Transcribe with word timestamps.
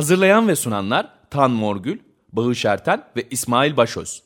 Hazırlayan 0.00 0.48
ve 0.48 0.56
sunanlar 0.56 1.14
Tan 1.30 1.50
Morgül, 1.50 1.98
Bağış 2.32 2.64
Erten 2.64 3.04
ve 3.16 3.22
İsmail 3.30 3.76
Başöz. 3.76 4.22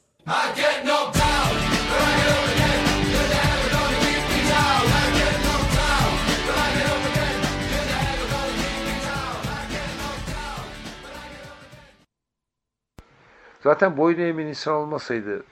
Zaten 13.62 13.96
boyun 13.96 14.18
eğmeyen 14.18 14.48
insan 14.48 14.74
olmasaydı 14.74 15.44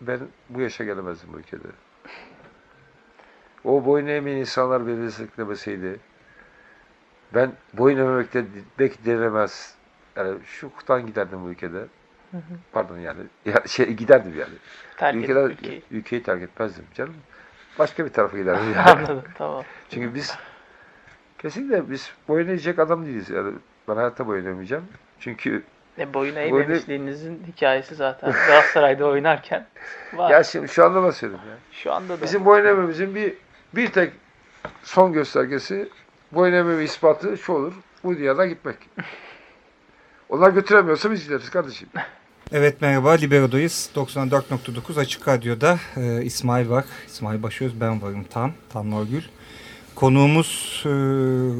ben 0.00 0.20
bu 0.48 0.60
yaşa 0.60 0.84
gelemezdim 0.84 1.32
bu 1.32 1.38
ülkede. 1.38 1.68
O 3.64 3.84
boyun 3.84 4.06
eğmeyen 4.06 4.36
insanlar 4.36 4.86
beni 4.86 5.02
desteklemeseydi 5.02 6.00
ben 7.34 7.52
boyun 7.74 7.98
eğmemekte 7.98 8.44
belki 8.78 9.04
denemez. 9.04 9.74
Yani 10.16 10.38
şu 10.46 10.72
kutan 10.76 11.06
giderdim 11.06 11.44
bu 11.44 11.50
ülkede. 11.50 11.84
Pardon 12.72 12.98
yani. 12.98 13.20
Ya 13.44 13.62
şey 13.66 13.86
giderdim 13.92 14.32
yani. 14.38 14.54
Terk 14.96 15.16
Ülkeden, 15.16 15.44
ülkeyi. 15.50 15.82
ülkeyi 15.90 16.22
terk 16.22 16.42
etmezdim 16.42 16.84
canım. 16.94 17.14
Başka 17.78 18.04
bir 18.04 18.10
tarafa 18.10 18.38
giderdim 18.38 18.72
yani. 18.76 18.90
Anladım 18.90 19.22
tamam. 19.34 19.64
Çünkü 19.90 20.14
biz 20.14 20.34
kesinlikle 21.38 21.90
biz 21.90 22.12
boyun 22.28 22.48
eğecek 22.48 22.78
adam 22.78 23.06
değiliz. 23.06 23.30
Yani 23.30 23.52
ben 23.88 23.96
hayatta 23.96 24.26
boyun 24.26 24.46
eğmeyeceğim. 24.46 24.84
Çünkü 25.20 25.62
E, 25.98 26.14
boyun 26.14 26.36
Boyun- 26.36 26.46
eğmemişliğinizin 26.62 27.42
hikayesi 27.46 27.94
zaten 27.94 28.32
Galatasaray'da 28.32 29.06
oynarken 29.06 29.66
var. 30.14 30.30
ya 30.30 30.42
şimdi 30.42 30.68
şu 30.68 30.84
anda 30.84 31.02
nasıl 31.02 31.18
söyleyeyim 31.18 31.44
ya. 31.50 31.56
Şu 31.72 31.92
anda 31.92 32.18
da. 32.18 32.22
Bizim 32.22 32.44
boyun 32.44 32.64
eğmemizin 32.64 33.14
bir, 33.14 33.34
bir 33.74 33.92
tek 33.92 34.12
son 34.82 35.12
göstergesi 35.12 35.88
boyun 36.32 36.52
eğmeme 36.52 36.84
ispatı 36.84 37.38
şu 37.38 37.52
olur. 37.52 37.72
Bu 38.04 38.18
diyardan 38.18 38.48
gitmek. 38.48 38.76
Onlar 40.28 40.50
götüremiyorsa 40.50 41.10
biz 41.10 41.24
gideriz 41.24 41.50
kardeşim. 41.50 41.88
Evet 42.52 42.80
merhaba 42.80 43.10
Libero'dayız. 43.10 43.90
94.9 43.94 45.00
Açık 45.00 45.28
Radyo'da 45.28 45.78
e, 45.96 46.22
İsmail 46.24 46.70
var. 46.70 46.84
İsmail 47.06 47.42
Başöz 47.42 47.80
ben 47.80 48.02
varım 48.02 48.24
Tan. 48.24 48.52
Tan 48.72 48.90
Norgül. 48.90 49.22
Konuğumuz 49.94 50.82
e, 50.86 50.88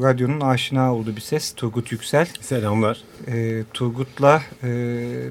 radyonun 0.03 0.41
aşina 0.41 0.95
olduğu 0.95 1.15
bir 1.15 1.21
ses 1.21 1.53
Turgut 1.53 1.91
Yüksel. 1.91 2.25
Selamlar. 2.41 3.03
E, 3.27 3.63
Turgut'la 3.73 4.41
e, 4.63 4.69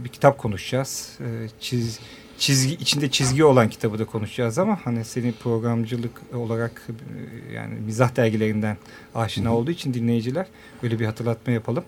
bir 0.04 0.08
kitap 0.08 0.38
konuşacağız. 0.38 1.18
E, 1.20 1.48
çiz, 1.60 2.00
çizgi 2.40 2.74
içinde 2.74 3.10
çizgi 3.10 3.44
olan 3.44 3.68
kitabı 3.68 3.98
da 3.98 4.04
konuşacağız 4.04 4.58
ama 4.58 4.78
hani 4.84 5.04
senin 5.04 5.32
programcılık 5.32 6.22
olarak 6.34 6.88
e, 6.88 7.52
yani 7.52 7.74
mizah 7.74 8.16
dergilerinden 8.16 8.76
aşina 9.14 9.56
olduğu 9.56 9.70
için 9.70 9.94
dinleyiciler 9.94 10.46
böyle 10.82 11.00
bir 11.00 11.06
hatırlatma 11.06 11.52
yapalım. 11.52 11.84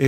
E, 0.00 0.06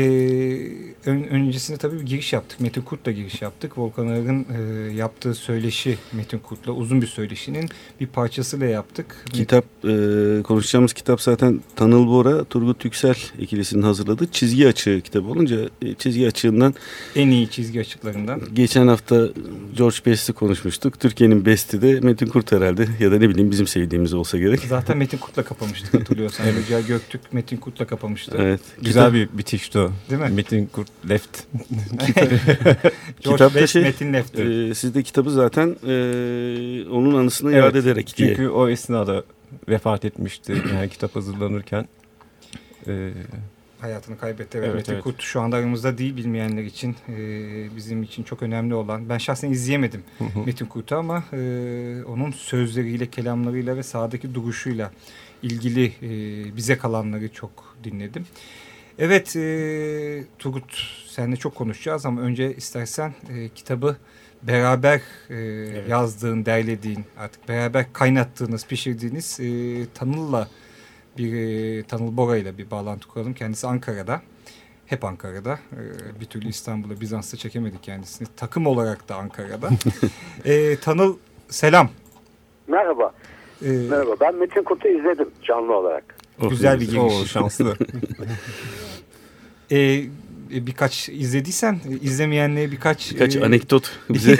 ön- 1.06 1.22
öncesinde 1.30 1.78
tabii 1.78 2.00
bir 2.00 2.06
giriş 2.06 2.32
yaptık. 2.32 2.60
Metin 2.60 2.82
Kurt'la 2.82 3.12
giriş 3.12 3.42
yaptık. 3.42 3.78
Volkan 3.78 4.06
Ağır'ın 4.06 4.46
e, 4.58 4.92
yaptığı 4.92 5.34
söyleşi 5.34 5.98
Metin 6.12 6.38
Kurt'la 6.38 6.72
uzun 6.72 7.02
bir 7.02 7.06
söyleşinin 7.06 7.68
bir 8.00 8.06
parçasıyla 8.06 8.66
yaptık. 8.66 9.24
Kitap 9.32 9.64
e, 9.84 10.42
konuşacağımız 10.42 10.92
kitap 10.92 11.20
zaten 11.20 11.60
Tanıl 11.76 12.06
Bora, 12.06 12.44
Turgut 12.44 12.84
Yüksel 12.84 13.14
ikilisinin 13.38 13.82
hazırladığı 13.82 14.26
çizgi 14.26 14.68
açığı 14.68 15.00
kitabı 15.04 15.28
olunca 15.28 15.56
e, 15.82 15.94
çizgi 15.94 16.26
açığından 16.26 16.74
En 17.16 17.28
iyi 17.28 17.50
çizgi 17.50 17.80
açıklarından. 17.80 18.40
geçen 18.54 18.86
hafta 18.88 19.28
George 19.76 19.96
Best'i 20.06 20.32
konuşmuştuk. 20.32 21.00
Türkiye'nin 21.00 21.46
Best'i 21.46 21.82
de 21.82 22.00
Metin 22.00 22.26
Kurt 22.26 22.52
herhalde 22.52 22.86
ya 23.00 23.12
da 23.12 23.18
ne 23.18 23.28
bileyim 23.28 23.50
bizim 23.50 23.66
sevdiğimiz 23.66 24.14
olsa 24.14 24.38
gerek. 24.38 24.60
Zaten 24.60 24.98
Metin 24.98 25.18
Kurt'la 25.18 25.42
kapamıştık 25.44 25.94
hatırlıyorsan. 25.94 26.46
Recai 26.56 26.86
Göktürk 26.86 27.32
Metin 27.32 27.56
Kurt'la 27.56 27.86
kapamıştı. 27.86 28.36
Evet. 28.38 28.60
Güzel 28.82 29.12
bir 29.14 29.28
bitişti 29.32 29.81
o. 29.82 29.90
Değil 30.10 30.22
mi? 30.22 30.28
Metin 30.28 30.66
Kurt 30.66 30.90
Left. 31.08 31.38
Kitapta 33.20 33.54
Best, 33.54 33.72
şey, 33.72 33.82
Metin 33.82 34.12
Lefter. 34.12 34.70
E, 34.70 34.74
siz 34.74 34.94
de 34.94 35.02
kitabı 35.02 35.30
zaten 35.30 35.76
e, 35.86 35.94
onun 36.90 37.14
anısına 37.14 37.52
Evet, 37.52 37.64
yad 37.64 37.74
ederek 37.74 38.14
diye. 38.16 38.28
Çünkü 38.28 38.48
o 38.48 38.68
esnada 38.68 39.24
vefat 39.68 40.04
etmişti. 40.04 40.62
Yani 40.74 40.88
kitap 40.88 41.16
hazırlanırken. 41.16 41.88
Ee, 42.86 43.12
hayatını 43.80 44.18
kaybetti. 44.18 44.58
Evet, 44.58 44.66
Evet, 44.66 44.76
Metin 44.76 44.92
evet. 44.92 45.04
Kurt 45.04 45.20
şu 45.20 45.40
anda 45.40 45.56
aramızda 45.56 45.98
değil 45.98 46.16
bilmeyenler 46.16 46.62
için 46.62 46.96
e, 47.08 47.16
bizim 47.76 48.02
için 48.02 48.22
çok 48.22 48.42
önemli 48.42 48.74
olan. 48.74 49.08
Ben 49.08 49.18
şahsen 49.18 49.50
izleyemedim 49.50 50.02
Metin 50.46 50.66
Kurt'u 50.66 50.96
ama 50.96 51.24
e, 51.32 51.38
onun 52.06 52.30
sözleriyle, 52.30 53.06
kelamlarıyla 53.06 53.76
ve 53.76 53.82
sahadaki 53.82 54.34
duruşuyla 54.34 54.90
ilgili 55.42 55.84
e, 56.02 56.10
bize 56.56 56.78
kalanları 56.78 57.32
çok 57.32 57.76
dinledim. 57.84 58.26
Evet 58.98 59.36
e, 59.36 60.24
Turgut 60.38 60.76
seninle 61.06 61.36
çok 61.36 61.54
konuşacağız 61.54 62.06
ama 62.06 62.20
önce 62.20 62.54
istersen 62.54 63.14
e, 63.34 63.48
kitabı 63.48 63.96
beraber 64.42 65.00
e, 65.30 65.36
yazdığın, 65.88 66.46
derlediğin, 66.46 67.04
artık 67.18 67.48
beraber 67.48 67.92
kaynattığınız, 67.92 68.66
pişirdiğiniz 68.66 69.40
e, 69.40 69.46
Tanıl'la 69.94 70.48
bir 71.18 71.34
e, 71.34 71.82
Tanıl 71.82 72.16
Bora 72.16 72.36
ile 72.36 72.58
bir 72.58 72.70
bağlantı 72.70 73.08
kuralım. 73.08 73.34
Kendisi 73.34 73.66
Ankara'da. 73.66 74.22
Hep 74.86 75.04
Ankara'da. 75.04 75.52
E, 75.52 76.20
bir 76.20 76.26
türlü 76.26 76.48
İstanbul'a, 76.48 77.00
Bizans'ta 77.00 77.36
çekemedik 77.36 77.82
kendisini. 77.82 78.28
Takım 78.36 78.66
olarak 78.66 79.08
da 79.08 79.16
Ankara'da. 79.16 79.68
e, 80.44 80.76
Tanıl 80.76 81.16
selam. 81.48 81.88
Merhaba. 82.66 83.12
E, 83.64 83.68
Merhaba. 83.68 84.14
Ben 84.20 84.34
Metin 84.34 84.62
Kurt'u 84.62 84.88
izledim 84.88 85.30
canlı 85.42 85.76
olarak. 85.76 86.21
Oh, 86.42 86.50
güzel 86.50 86.80
bir 86.80 86.90
giriş. 86.90 87.30
şanslı. 87.32 87.76
E, 89.70 89.78
e, 89.78 90.06
birkaç 90.66 91.08
izlediysen 91.08 91.78
izlemeyenlere 92.02 92.70
birkaç... 92.72 93.12
Birkaç 93.14 93.36
e, 93.36 93.44
anekdot 93.44 93.90
bize. 94.10 94.36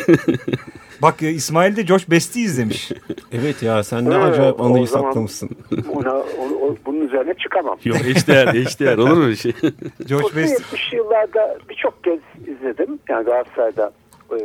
Bak 1.03 1.23
e, 1.23 1.31
İsmail 1.31 1.77
de 1.77 1.83
George 1.83 2.05
Best'i 2.11 2.41
izlemiş. 2.41 2.93
evet 3.33 3.63
ya 3.63 3.85
sen 3.85 4.11
ne 4.11 4.17
acayip 4.17 4.61
anıyı 4.61 4.87
saklamışsın. 4.87 5.51
Ona, 5.89 6.15
o- 6.15 6.59
o- 6.63 6.77
bunun 6.87 7.01
üzerine 7.09 7.35
çıkamam. 7.35 7.79
Yok 7.85 8.07
eşdeğer, 8.07 8.55
eşdeğer 8.55 8.99
olur 8.99 9.17
mu 9.17 9.25
öyle 9.25 9.37
şey? 9.37 9.53
Kurt'u 10.09 10.37
Best 10.37 10.61
70'li 10.61 10.97
yıllarda 10.97 11.59
birçok 11.69 12.05
kez 12.05 12.19
izledim. 12.57 12.99
Yani 13.09 13.25
Galatasaray'da 13.25 13.93
e, 14.33 14.37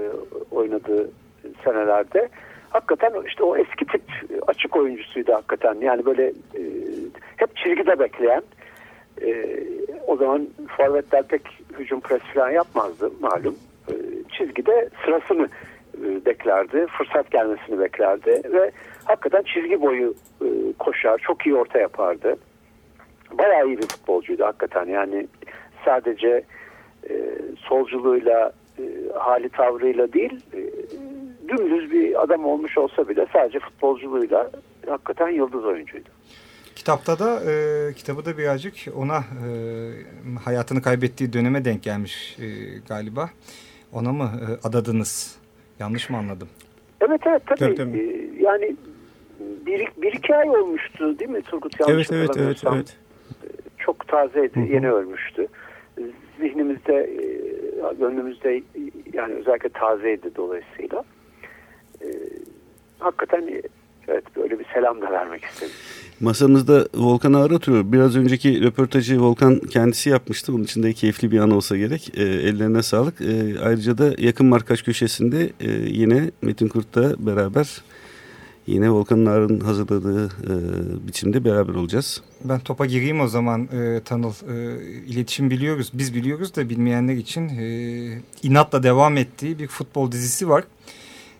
oynadığı 0.51 1.09
senelerde. 1.63 2.29
Hakikaten 2.69 3.13
işte 3.27 3.43
o 3.43 3.57
eski 3.57 3.85
tip 3.85 4.01
açık 4.47 4.75
oyuncusuydu 4.75 5.33
hakikaten. 5.33 5.75
Yani 5.81 6.05
böyle 6.05 6.25
e, 6.27 6.61
hep 7.37 7.55
çizgide 7.55 7.99
bekleyen 7.99 8.41
e, 9.21 9.59
o 10.07 10.15
zaman 10.15 10.47
forvetler 10.77 11.23
pek 11.23 11.41
hücum 11.79 11.99
pres 11.99 12.21
falan 12.33 12.49
yapmazdı 12.49 13.11
malum. 13.19 13.55
E, 13.89 13.93
çizgide 14.37 14.89
sırasını 15.05 15.49
e, 16.05 16.25
beklerdi. 16.25 16.87
Fırsat 16.97 17.31
gelmesini 17.31 17.79
beklerdi 17.79 18.41
ve 18.53 18.71
hakikaten 19.05 19.43
çizgi 19.43 19.81
boyu 19.81 20.13
e, 20.41 20.47
koşar. 20.79 21.17
Çok 21.17 21.45
iyi 21.45 21.55
orta 21.55 21.79
yapardı. 21.79 22.37
Bayağı 23.31 23.67
iyi 23.67 23.77
bir 23.77 23.87
futbolcuydu 23.87 24.45
hakikaten. 24.45 24.85
Yani 24.85 25.27
sadece 25.85 26.43
e, 27.09 27.13
solculuğuyla, 27.57 28.51
e, 28.79 28.83
hali 29.15 29.49
tavrıyla 29.49 30.13
değil, 30.13 30.39
e, 30.53 30.59
dümdüz 31.49 31.91
bir 31.91 32.23
adam 32.23 32.45
olmuş 32.45 32.77
olsa 32.77 33.09
bile 33.09 33.27
sadece 33.33 33.59
futbolculuğuyla 33.59 34.51
hakikaten 34.87 35.29
yıldız 35.29 35.65
oyuncuydu. 35.65 36.09
Kitapta 36.75 37.19
da 37.19 37.51
e, 37.51 37.93
kitabı 37.93 38.25
da 38.25 38.37
birazcık 38.37 38.73
ona 38.95 39.17
e, 39.17 39.49
hayatını 40.43 40.81
kaybettiği 40.81 41.33
döneme 41.33 41.65
denk 41.65 41.83
gelmiş 41.83 42.37
e, 42.39 42.45
galiba. 42.87 43.29
Ona 43.93 44.11
mı 44.11 44.23
e, 44.23 44.67
adadınız? 44.67 45.39
Yanlış 45.79 46.09
mı 46.09 46.17
anladım? 46.17 46.47
Evet 47.01 47.21
evet 47.25 47.41
tabii. 47.45 47.59
Tabii, 47.59 47.75
tabii. 47.75 47.99
E, 47.99 48.43
yani 48.43 48.75
bir, 49.65 49.87
bir 49.97 50.13
iki 50.13 50.35
ay 50.35 50.49
olmuştu 50.49 51.19
değil 51.19 51.31
mi 51.31 51.41
Turgut? 51.41 51.79
Yanlış 51.79 52.11
evet 52.11 52.29
evet 52.37 52.37
evet 52.37 52.63
evet. 52.73 52.97
Çok 53.77 54.07
tazeydi, 54.07 54.55
Hı 54.55 54.59
hı. 54.59 54.73
yeni 54.73 54.91
ölmüştü. 54.91 55.47
Zihnimizde, 56.39 56.93
e, 56.93 57.93
gönlümüzde 57.99 58.61
yani 59.13 59.33
özellikle 59.33 59.69
tazeydi 59.69 60.35
dolayısıyla. 60.35 61.03
E, 62.01 62.07
hakikaten 62.99 63.61
evet 64.07 64.23
böyle 64.35 64.59
bir 64.59 64.65
selam 64.73 65.01
da 65.01 65.11
vermek 65.11 65.43
istedim. 65.43 65.73
Masamızda 66.19 66.87
Volkan 66.95 67.33
Ağır 67.33 67.51
oturuyor. 67.51 67.91
Biraz 67.91 68.15
önceki 68.15 68.63
röportajı 68.63 69.21
Volkan 69.21 69.59
kendisi 69.59 70.09
yapmıştı. 70.09 70.53
Onun 70.53 70.63
için 70.63 70.83
de 70.83 70.93
keyifli 70.93 71.31
bir 71.31 71.39
an 71.39 71.51
olsa 71.51 71.77
gerek. 71.77 72.11
E, 72.17 72.23
ellerine 72.23 72.83
sağlık. 72.83 73.21
E, 73.21 73.59
ayrıca 73.59 73.97
da 73.97 74.13
yakın 74.17 74.45
markaj 74.45 74.81
köşesinde 74.81 75.49
e, 75.59 75.71
yine 75.71 76.31
Metin 76.41 76.67
Kurt'la 76.67 77.25
beraber 77.25 77.81
yine 78.67 78.89
Volkan 78.89 79.25
Ağır'ın 79.25 79.59
hazırladığı 79.59 80.25
e, 80.25 80.53
biçimde 81.07 81.45
beraber 81.45 81.73
olacağız. 81.73 82.23
Ben 82.43 82.59
topa 82.59 82.85
gireyim 82.85 83.21
o 83.21 83.27
zaman 83.27 83.61
e, 83.63 84.01
Tanıl. 84.05 84.33
E, 84.49 84.83
iletişim 85.05 85.49
biliyoruz, 85.49 85.91
biz 85.93 86.15
biliyoruz 86.15 86.55
da 86.55 86.69
bilmeyenler 86.69 87.15
için 87.15 87.49
e, 87.49 87.67
inatla 88.43 88.83
devam 88.83 89.17
ettiği 89.17 89.59
bir 89.59 89.67
futbol 89.67 90.11
dizisi 90.11 90.49
var. 90.49 90.63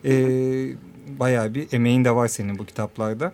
E, 0.06 0.14
bayağı 1.20 1.54
bir 1.54 1.68
emeğin 1.74 2.06
de 2.06 2.16
var 2.16 2.28
senin 2.28 2.58
bu 2.60 2.66
kitaplarda. 2.66 3.34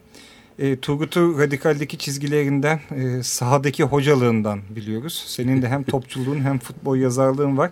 E, 0.60 0.80
Turgut'u 0.80 1.40
radikaldeki 1.40 1.98
çizgilerinden, 1.98 2.80
e, 2.96 3.24
sahadaki 3.24 3.84
hocalığından 3.84 4.60
biliyoruz. 4.76 5.24
Senin 5.28 5.62
de 5.62 5.68
hem 5.68 5.84
topçuluğun 5.94 6.40
hem 6.40 6.60
futbol 6.60 6.98
yazarlığın 6.98 7.58
var. 7.58 7.72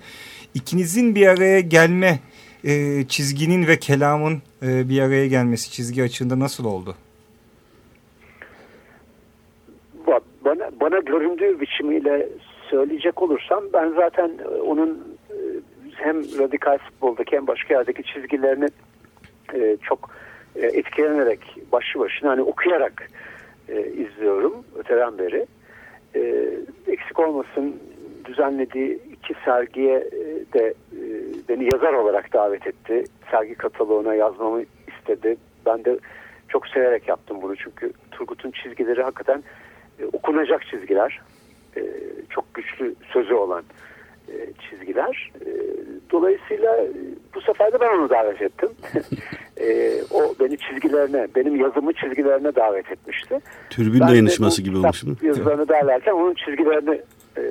İkinizin 0.53 1.15
bir 1.15 1.27
araya 1.27 1.59
gelme, 1.59 2.19
e, 2.63 3.03
çizginin 3.07 3.67
ve 3.67 3.79
kelamın 3.79 4.41
e, 4.63 4.89
bir 4.89 5.01
araya 5.01 5.27
gelmesi 5.27 5.71
çizgi 5.71 6.03
açığında 6.03 6.39
nasıl 6.39 6.65
oldu? 6.65 6.95
Ba- 10.07 10.21
Bana, 10.45 10.71
bana 10.81 10.99
göründüğü 10.99 11.59
biçimiyle 11.61 12.29
söyleyecek 12.69 13.21
olursam 13.21 13.63
ben 13.73 13.93
zaten 13.95 14.31
e, 14.43 14.47
onun 14.47 15.17
hem 16.03 16.39
radikal 16.39 16.77
futboldaki 16.77 17.35
hem 17.35 17.47
başka 17.47 17.73
yerdeki 17.73 18.03
çizgilerini 18.03 18.67
e, 19.53 19.77
çok 19.83 20.09
e, 20.55 20.65
etkilenerek 20.65 21.57
başlı 21.71 21.99
başına 21.99 22.29
hani 22.29 22.41
okuyarak 22.41 23.07
e, 23.69 23.81
izliyorum 23.81 24.63
öteden 24.79 25.17
beri. 25.17 25.45
E, 26.15 26.49
eksik 26.87 27.19
olmasın 27.19 27.81
düzenlediği 28.25 28.99
iki 29.11 29.33
sergiye 29.45 29.97
e, 29.97 30.53
de 30.53 30.67
e, 30.67 31.01
beni 31.49 31.63
yazar 31.73 31.93
olarak 31.93 32.33
davet 32.33 32.67
etti. 32.67 33.03
Sergi 33.31 33.55
kataloğuna 33.55 34.15
yazmamı 34.15 34.63
istedi. 34.87 35.37
Ben 35.65 35.85
de 35.85 35.99
çok 36.49 36.67
severek 36.67 37.07
yaptım 37.07 37.37
bunu 37.41 37.55
çünkü 37.55 37.93
Turgut'un 38.11 38.51
çizgileri 38.51 39.03
hakikaten 39.03 39.43
e, 39.99 40.05
okunacak 40.05 40.65
çizgiler. 40.65 41.21
E, 41.77 41.81
çok 42.29 42.53
güçlü 42.53 42.95
sözü 43.13 43.33
olan 43.33 43.63
çizgiler. 44.69 45.31
E, 45.45 45.49
dolayısıyla 46.11 46.77
e, 46.77 46.91
bu 47.35 47.41
sefer 47.41 47.73
de 47.73 47.79
ben 47.79 47.97
onu 47.97 48.09
davet 48.09 48.41
ettim. 48.41 48.69
E, 49.57 49.93
o 50.11 50.35
beni 50.39 50.57
çizgilerine, 50.57 51.27
benim 51.35 51.55
yazımı 51.55 51.93
çizgilerine 51.93 52.55
davet 52.55 52.91
etmişti. 52.91 53.39
Türbün 53.69 53.99
Ben 53.99 54.07
dayanışması 54.07 54.61
gibi 54.61 54.77
olmuş 54.77 55.03
mi? 55.03 55.15
Yazılarını 55.21 55.67
derlerken 55.67 56.11
onun 56.11 56.33
çizgilerini 56.33 57.01
e, 57.37 57.41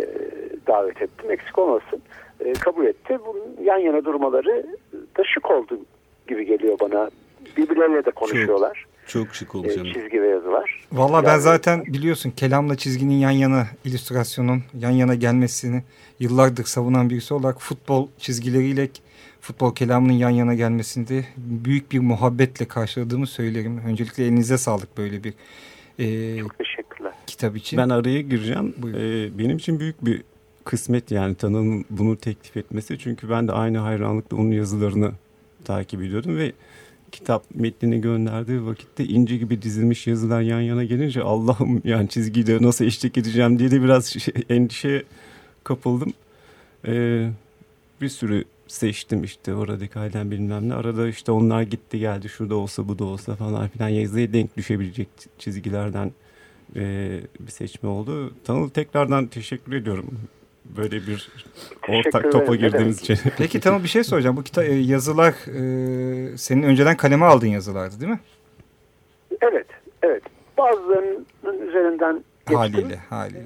davet 0.67 1.03
ettim. 1.03 1.31
Eksik 1.31 1.59
olmasın. 1.59 2.03
E, 2.41 2.53
kabul 2.53 2.87
etti. 2.87 3.19
Bunun 3.27 3.65
yan 3.65 3.79
yana 3.79 4.05
durmaları 4.05 4.67
da 5.19 5.25
şık 5.25 5.51
oldu 5.51 5.79
gibi 6.29 6.47
geliyor 6.47 6.79
bana. 6.81 7.11
Birbirleriyle 7.57 8.05
de 8.05 8.11
konuşuyorlar. 8.11 8.87
Çok 9.13 9.35
şık 9.35 9.55
olmuş. 9.55 9.73
E, 9.73 9.75
çizgi 9.95 10.23
ve 10.23 10.29
yazılar. 10.29 10.87
Valla 10.93 11.23
ben 11.25 11.29
Yani- 11.29 11.43
zaten 11.43 11.85
biliyorsun 11.87 12.31
kelamla 12.31 12.77
çizginin 12.77 13.15
yan 13.15 13.31
yana 13.31 13.67
illüstrasyonun 13.85 14.63
yan 14.81 14.91
yana 14.91 15.15
gelmesini 15.15 15.83
yıllardır 16.21 16.65
savunan 16.65 17.11
birisi 17.11 17.35
olarak 17.35 17.61
futbol 17.61 18.09
çizgileriyle 18.19 18.89
futbol 19.41 19.75
kelamının 19.75 20.13
yan 20.13 20.31
yana 20.31 20.55
gelmesini 20.55 21.09
de 21.09 21.25
büyük 21.37 21.93
bir 21.93 21.99
muhabbetle 21.99 22.65
karşıladığımı 22.69 23.27
söylerim. 23.27 23.79
Öncelikle 23.87 24.25
elinize 24.25 24.59
sağlık 24.59 24.99
böyle 24.99 25.25
bir 25.25 25.35
e, 25.99 26.39
Çok 26.41 26.59
teşekkürler. 26.59 27.13
kitap 27.27 27.57
için. 27.57 27.77
Ben 27.79 27.89
araya 27.89 28.21
gireceğim. 28.21 28.75
Buyurun. 28.79 29.01
Ee, 29.01 29.39
benim 29.39 29.57
için 29.57 29.81
büyük 29.81 30.05
bir 30.05 30.23
kısmet 30.65 31.11
yani 31.11 31.35
Tanıl'ın 31.35 31.85
bunu 31.91 32.17
teklif 32.17 32.57
etmesi. 32.57 32.99
Çünkü 32.99 33.31
ben 33.31 33.49
de 33.49 33.53
aynı 33.53 33.79
hayranlıkla 33.79 34.37
onun 34.37 34.51
yazılarını 34.51 35.13
takip 35.65 36.03
ediyordum 36.03 36.37
ve 36.37 36.53
kitap 37.13 37.45
metnini 37.55 38.01
gönderdiği 38.01 38.67
vakitte 38.67 39.05
ince 39.05 39.37
gibi 39.37 39.63
dizilmiş 39.63 40.07
yazılar 40.07 40.41
yan 40.41 40.61
yana 40.61 40.85
gelince 40.85 41.23
Allah'ım 41.23 41.83
yani 41.85 42.09
çizgiyle 42.09 42.63
nasıl 42.63 42.85
eşlik 42.85 43.19
edeceğim 43.19 43.59
diye 43.59 43.71
de 43.71 43.83
biraz 43.83 44.07
şey, 44.07 44.35
endişeye 44.49 45.03
kapıldım. 45.65 46.13
Ee, 46.87 47.31
bir 48.01 48.09
sürü 48.09 48.45
seçtim 48.67 49.25
işte 49.25 49.55
o 49.55 49.69
radikalden 49.69 50.31
bilmem 50.31 50.69
ne. 50.69 50.75
Arada 50.75 51.09
işte 51.09 51.33
onlar 51.33 51.63
gitti 51.63 51.99
geldi 51.99 52.29
şurada 52.29 52.55
olsa 52.55 52.89
bu 52.89 52.99
da 52.99 53.05
olsa 53.05 53.37
falan 53.37 53.69
filan 53.69 53.89
yazıya 53.89 54.33
denk 54.33 54.57
düşebilecek 54.57 55.09
çizgilerden 55.39 56.13
e, 56.77 57.21
bir 57.41 57.51
seçme 57.51 57.89
oldu. 57.89 58.35
Tanıl 58.45 58.69
tekrardan 58.69 59.27
teşekkür 59.27 59.73
ediyorum. 59.73 60.11
Böyle 60.77 60.97
bir 61.07 61.31
ortak 61.89 62.33
topa 62.33 62.55
girdiğimiz 62.57 63.01
için. 63.01 63.19
Peki 63.39 63.61
tamam 63.61 63.83
bir 63.83 63.89
şey 63.89 64.05
soracağım. 64.05 64.37
Bu 64.37 64.41
kita- 64.43 64.65
e, 64.65 64.75
yazılar 64.75 65.33
e, 65.33 66.37
senin 66.39 66.63
önceden 66.63 66.97
kaleme 66.97 67.27
aldığın 67.27 67.47
yazılardı 67.47 68.01
değil 68.01 68.13
mi? 68.13 68.21
Evet, 69.43 69.67
evet. 70.03 70.23
Bazılarının 70.59 71.69
üzerinden 71.69 72.15
geçtim 72.39 72.57
Haliyle, 72.57 72.97
haliyle. 73.11 73.41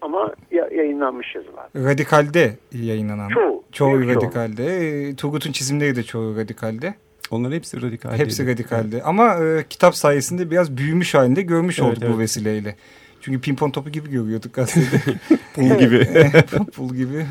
ama 0.00 0.34
ya, 0.50 0.68
yayınlanmış 0.74 1.34
yazılar. 1.34 1.66
Radikalde 1.76 2.56
yayınlanan. 2.72 3.28
Çoğu. 3.28 3.64
Çoğu 3.72 3.98
büyük 3.98 4.14
çoğu. 4.14 4.22
radikalde. 4.22 4.76
E, 5.08 5.14
Turgut'un 5.16 5.52
çizimleri 5.52 5.96
de 5.96 6.02
çoğu 6.02 6.36
radikalde. 6.36 6.94
Onlar 7.30 7.52
hepsi 7.52 7.82
radikal. 7.82 8.12
Hepsi 8.18 8.46
radikalde. 8.46 9.02
Ama 9.02 9.34
e, 9.44 9.64
kitap 9.70 9.96
sayesinde 9.96 10.50
biraz 10.50 10.76
büyümüş 10.76 11.14
halinde 11.14 11.42
görmüş 11.42 11.78
Evet, 11.78 11.90
olduk 11.90 12.02
evet. 12.02 12.14
bu 12.14 12.18
vesileyle. 12.18 12.76
Çünkü 13.20 13.40
pimpon 13.40 13.70
topu 13.70 13.90
gibi 13.90 14.10
görüyorduk 14.10 14.54
gazetede. 14.54 15.18
Pul 15.54 15.78
gibi. 15.78 16.08
Pul 16.72 16.94
gibi. 16.94 17.26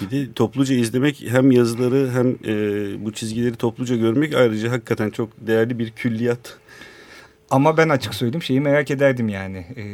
Bir 0.00 0.10
de 0.10 0.32
topluca 0.32 0.74
izlemek 0.74 1.24
hem 1.28 1.50
yazıları 1.50 2.10
hem 2.10 2.28
e, 2.28 3.04
bu 3.04 3.12
çizgileri 3.12 3.54
topluca 3.54 3.96
görmek 3.96 4.34
ayrıca 4.34 4.72
hakikaten 4.72 5.10
çok 5.10 5.46
değerli 5.46 5.78
bir 5.78 5.90
külliyat. 5.90 6.58
Ama 7.50 7.76
ben 7.76 7.88
açık 7.88 8.14
söyleyeyim 8.14 8.42
şeyi 8.42 8.60
merak 8.60 8.90
ederdim 8.90 9.28
yani. 9.28 9.58
E, 9.76 9.84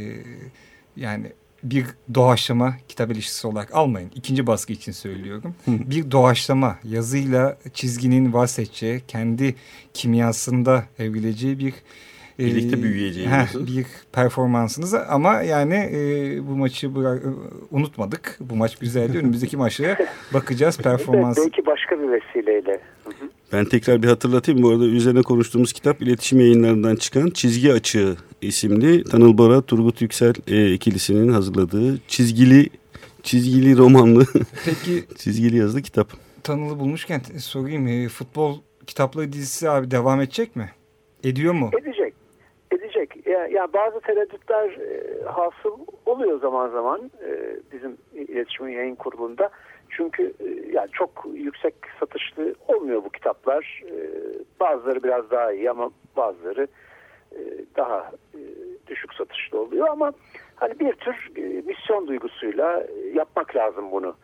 yani 0.96 1.32
bir 1.62 1.86
doğaçlama 2.14 2.76
kitap 2.88 3.12
ilişkisi 3.12 3.46
olarak 3.46 3.74
almayın. 3.74 4.10
İkinci 4.14 4.46
baskı 4.46 4.72
için 4.72 4.92
söylüyorum. 4.92 5.54
bir 5.66 6.10
doğaçlama 6.10 6.78
yazıyla 6.84 7.58
çizginin 7.74 8.32
bahsedeceği, 8.32 9.02
kendi 9.08 9.54
kimyasında 9.94 10.84
evrileceği 10.98 11.58
bir 11.58 11.74
Birlikte 12.46 12.82
büyüyeceğimiz. 12.82 13.34
heh, 13.36 13.66
bir 13.66 13.86
performansınız 14.12 14.94
ama 14.94 15.42
yani 15.42 15.74
e, 15.74 15.98
bu 16.48 16.56
maçı 16.56 16.86
bıra- 16.86 17.34
unutmadık. 17.70 18.36
Bu 18.40 18.56
maç 18.56 18.76
güzeldi. 18.78 19.18
Önümüzdeki 19.22 19.56
maçlara 19.56 19.96
bakacağız 20.34 20.78
performans. 20.78 21.38
Belki 21.38 21.66
başka 21.66 21.96
bir 21.98 22.08
vesileyle. 22.12 22.80
Hı 23.04 23.10
hı. 23.10 23.28
Ben 23.52 23.64
tekrar 23.64 24.02
bir 24.02 24.08
hatırlatayım. 24.08 24.62
Bu 24.62 24.70
arada 24.70 24.84
üzerine 24.84 25.22
konuştuğumuz 25.22 25.72
kitap 25.72 26.02
iletişim 26.02 26.40
yayınlarından 26.40 26.96
çıkan 26.96 27.30
Çizgi 27.30 27.72
Açığı 27.72 28.16
isimli 28.42 29.04
Tanıl 29.04 29.38
Bora, 29.38 29.62
Turgut 29.62 30.02
Yüksel 30.02 30.34
e, 30.48 30.72
ikilisinin 30.72 31.32
hazırladığı 31.32 31.98
çizgili 32.08 32.68
çizgili 33.22 33.76
romanlı, 33.76 34.26
Peki 34.64 35.04
çizgili 35.16 35.56
yazılı 35.56 35.82
kitap. 35.82 36.08
Tanılı 36.42 36.78
bulmuşken 36.78 37.20
sorayım. 37.38 37.86
e, 37.86 38.08
futbol 38.08 38.58
kitapları 38.86 39.32
dizisi 39.32 39.70
abi 39.70 39.90
devam 39.90 40.20
edecek 40.20 40.56
mi? 40.56 40.70
Ediyor 41.24 41.54
mu? 41.54 41.70
Edecek. 41.82 41.99
Edecek. 43.00 43.26
Ya, 43.26 43.46
ya 43.46 43.72
bazı 43.72 44.00
tereddütler 44.00 44.68
e, 44.68 45.22
hasıl 45.24 45.78
oluyor 46.06 46.40
zaman 46.40 46.68
zaman 46.68 47.10
e, 47.24 47.56
bizim 47.72 47.98
iletişim 48.14 48.68
yayın 48.68 48.94
kurulunda. 48.94 49.50
Çünkü 49.90 50.32
e, 50.40 50.72
yani 50.72 50.90
çok 50.92 51.26
yüksek 51.34 51.74
satışlı 52.00 52.54
olmuyor 52.68 53.04
bu 53.04 53.10
kitaplar. 53.10 53.82
E, 53.86 53.94
bazıları 54.60 55.02
biraz 55.02 55.30
daha 55.30 55.52
iyi 55.52 55.70
ama 55.70 55.90
bazıları 56.16 56.66
e, 57.32 57.38
daha 57.76 58.10
e, 58.34 58.40
düşük 58.86 59.14
satışlı 59.14 59.60
oluyor 59.60 59.88
ama 59.88 60.12
hani 60.56 60.80
bir 60.80 60.92
tür 60.92 61.30
e, 61.36 61.42
misyon 61.42 62.06
duygusuyla 62.06 62.80
e, 62.80 63.08
yapmak 63.14 63.56
lazım 63.56 63.90
bunu 63.90 64.14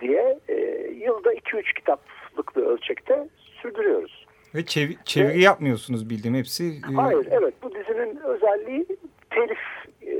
diye 0.00 0.38
e, 0.48 0.54
yılda 0.94 1.34
2-3 1.34 1.74
kitaplık 1.74 2.56
bir 2.56 2.62
ölçekte 2.62 3.28
sürdürüyoruz. 3.62 4.25
Ve 4.56 4.60
çev- 4.60 5.04
çeviri 5.04 5.42
yapmıyorsunuz 5.42 6.10
bildiğim 6.10 6.36
hepsi. 6.36 6.64
e, 6.64 6.94
Hayır, 6.94 7.26
evet. 7.30 7.54
Bu 7.62 7.74
dizinin 7.74 8.16
özelliği 8.16 8.86
telif 9.30 9.58
e, 10.02 10.12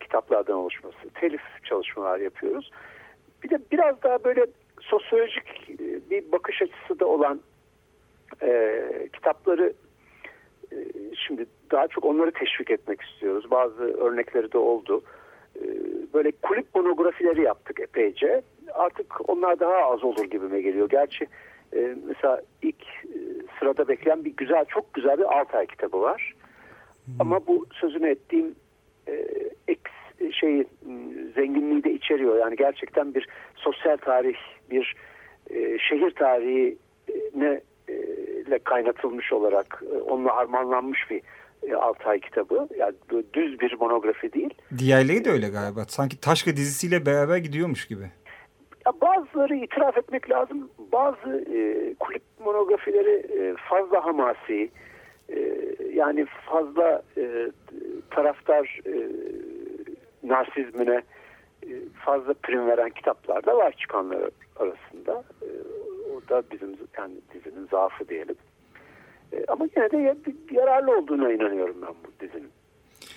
kitaplardan 0.00 0.56
oluşması. 0.56 0.96
Telif 1.14 1.40
çalışmalar 1.64 2.18
yapıyoruz. 2.20 2.70
Bir 3.42 3.50
de 3.50 3.58
biraz 3.72 4.02
daha 4.02 4.24
böyle 4.24 4.46
sosyolojik 4.80 5.70
e, 5.70 6.10
bir 6.10 6.32
bakış 6.32 6.62
açısı 6.62 7.00
da 7.00 7.06
olan 7.06 7.40
e, 8.42 8.82
kitapları 9.12 9.72
e, 10.72 10.76
şimdi 11.26 11.46
daha 11.70 11.88
çok 11.88 12.04
onları 12.04 12.30
teşvik 12.30 12.70
etmek 12.70 13.00
istiyoruz. 13.02 13.50
Bazı 13.50 13.82
örnekleri 13.82 14.52
de 14.52 14.58
oldu. 14.58 15.02
E, 15.56 15.62
böyle 16.14 16.32
kulüp 16.42 16.66
monografileri 16.74 17.42
yaptık 17.42 17.80
epeyce. 17.80 18.42
Artık 18.74 19.28
onlar 19.30 19.60
daha 19.60 19.76
az 19.76 20.04
olur 20.04 20.24
gibime 20.24 20.60
geliyor. 20.60 20.88
Gerçi 20.88 21.26
e, 21.76 21.96
mesela 22.06 22.42
ilk 22.62 22.82
e, 22.82 23.18
sırada 23.58 23.88
bekleyen 23.88 24.24
bir 24.24 24.36
güzel, 24.36 24.64
çok 24.64 24.94
güzel 24.94 25.18
bir 25.18 25.38
Altay 25.38 25.66
kitabı 25.66 26.00
var. 26.00 26.34
Ama 27.20 27.46
bu 27.46 27.66
sözünü 27.72 28.10
ettiğim 28.10 28.54
e, 29.08 29.26
eks, 29.68 29.90
şey 30.32 30.64
zenginliği 31.34 31.84
de 31.84 31.92
içeriyor. 31.92 32.38
Yani 32.38 32.56
gerçekten 32.56 33.14
bir 33.14 33.28
sosyal 33.54 33.96
tarih, 33.96 34.36
bir 34.70 34.96
e, 35.50 35.78
şehir 35.78 36.10
tarihine 36.10 37.60
e, 37.88 37.94
ile 38.46 38.58
kaynatılmış 38.58 39.32
olarak 39.32 39.82
e, 39.92 39.96
onunla 39.96 40.36
harmanlanmış 40.36 41.10
bir 41.10 41.22
e, 41.62 41.74
Altay 41.74 42.20
kitabı. 42.20 42.68
Yani 42.78 42.94
düz 43.32 43.60
bir 43.60 43.76
monografi 43.80 44.32
değil. 44.32 44.54
Diğerleri 44.78 45.24
de 45.24 45.30
öyle 45.30 45.48
galiba. 45.48 45.84
Sanki 45.88 46.20
Taşka 46.20 46.56
dizisiyle 46.56 47.06
beraber 47.06 47.36
gidiyormuş 47.36 47.86
gibi. 47.88 48.10
Bazıları 49.00 49.56
itiraf 49.56 49.98
etmek 49.98 50.30
lazım. 50.30 50.70
Bazı 50.92 51.44
e, 51.54 51.94
kulüp 51.94 52.22
monografileri 52.44 53.26
e, 53.38 53.54
fazla 53.68 54.04
hamasi, 54.06 54.70
e, 55.28 55.66
yani 55.92 56.26
fazla 56.46 57.02
e, 57.16 57.50
taraftar 58.10 58.80
e, 58.86 59.08
narsizmine 60.22 61.02
e, 61.62 61.70
fazla 62.04 62.34
prim 62.34 62.66
veren 62.66 62.90
kitaplar 62.90 63.46
da 63.46 63.56
var 63.56 63.72
çıkanlar 63.72 64.30
arasında. 64.56 65.24
E, 65.42 65.48
o 66.16 66.28
da 66.28 66.42
bizim 66.52 66.76
yani 66.98 67.14
dizinin 67.34 67.66
zaafı 67.70 68.08
diyelim. 68.08 68.36
E, 69.32 69.44
ama 69.48 69.66
yine 69.76 69.90
de 69.90 70.16
yararlı 70.50 70.98
olduğuna 70.98 71.32
inanıyorum 71.32 71.76
ben 71.82 71.94
bu 72.04 72.26
dizinin. 72.26 72.50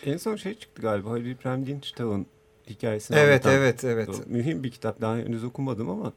En 0.06 0.18
son 0.18 0.36
şey 0.36 0.54
çıktı 0.54 0.82
galiba 0.82 1.10
Halil 1.10 1.32
İbrahim 1.32 1.66
Dinçtağ'ın 1.66 2.25
hikayesini 2.72 3.18
Evet, 3.18 3.46
anlatan. 3.46 3.62
evet, 3.63 3.84
evet. 3.84 4.10
O 4.10 4.13
mühim 4.34 4.63
bir 4.63 4.72
kitap. 4.72 5.01
Daha 5.01 5.16
henüz 5.18 5.44
okumadım 5.44 5.90
ama. 5.90 6.13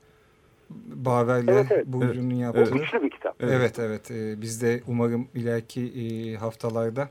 Baver'le 0.87 1.49
Evet, 1.49 1.66
evet. 1.70 1.87
Burcu'nun 1.87 2.30
Evet. 2.30 2.40
yaptığı. 2.42 2.75
O 2.75 2.78
güçlü 2.78 3.02
bir 3.02 3.11
kitap. 3.11 3.37
Evet 3.42 3.78
evet 3.78 4.11
Ee, 4.11 4.40
biz 4.42 4.62
de 4.62 4.80
umarım 4.87 5.28
ileriki 5.34 5.82
e, 5.82 6.34
haftalarda 6.37 7.08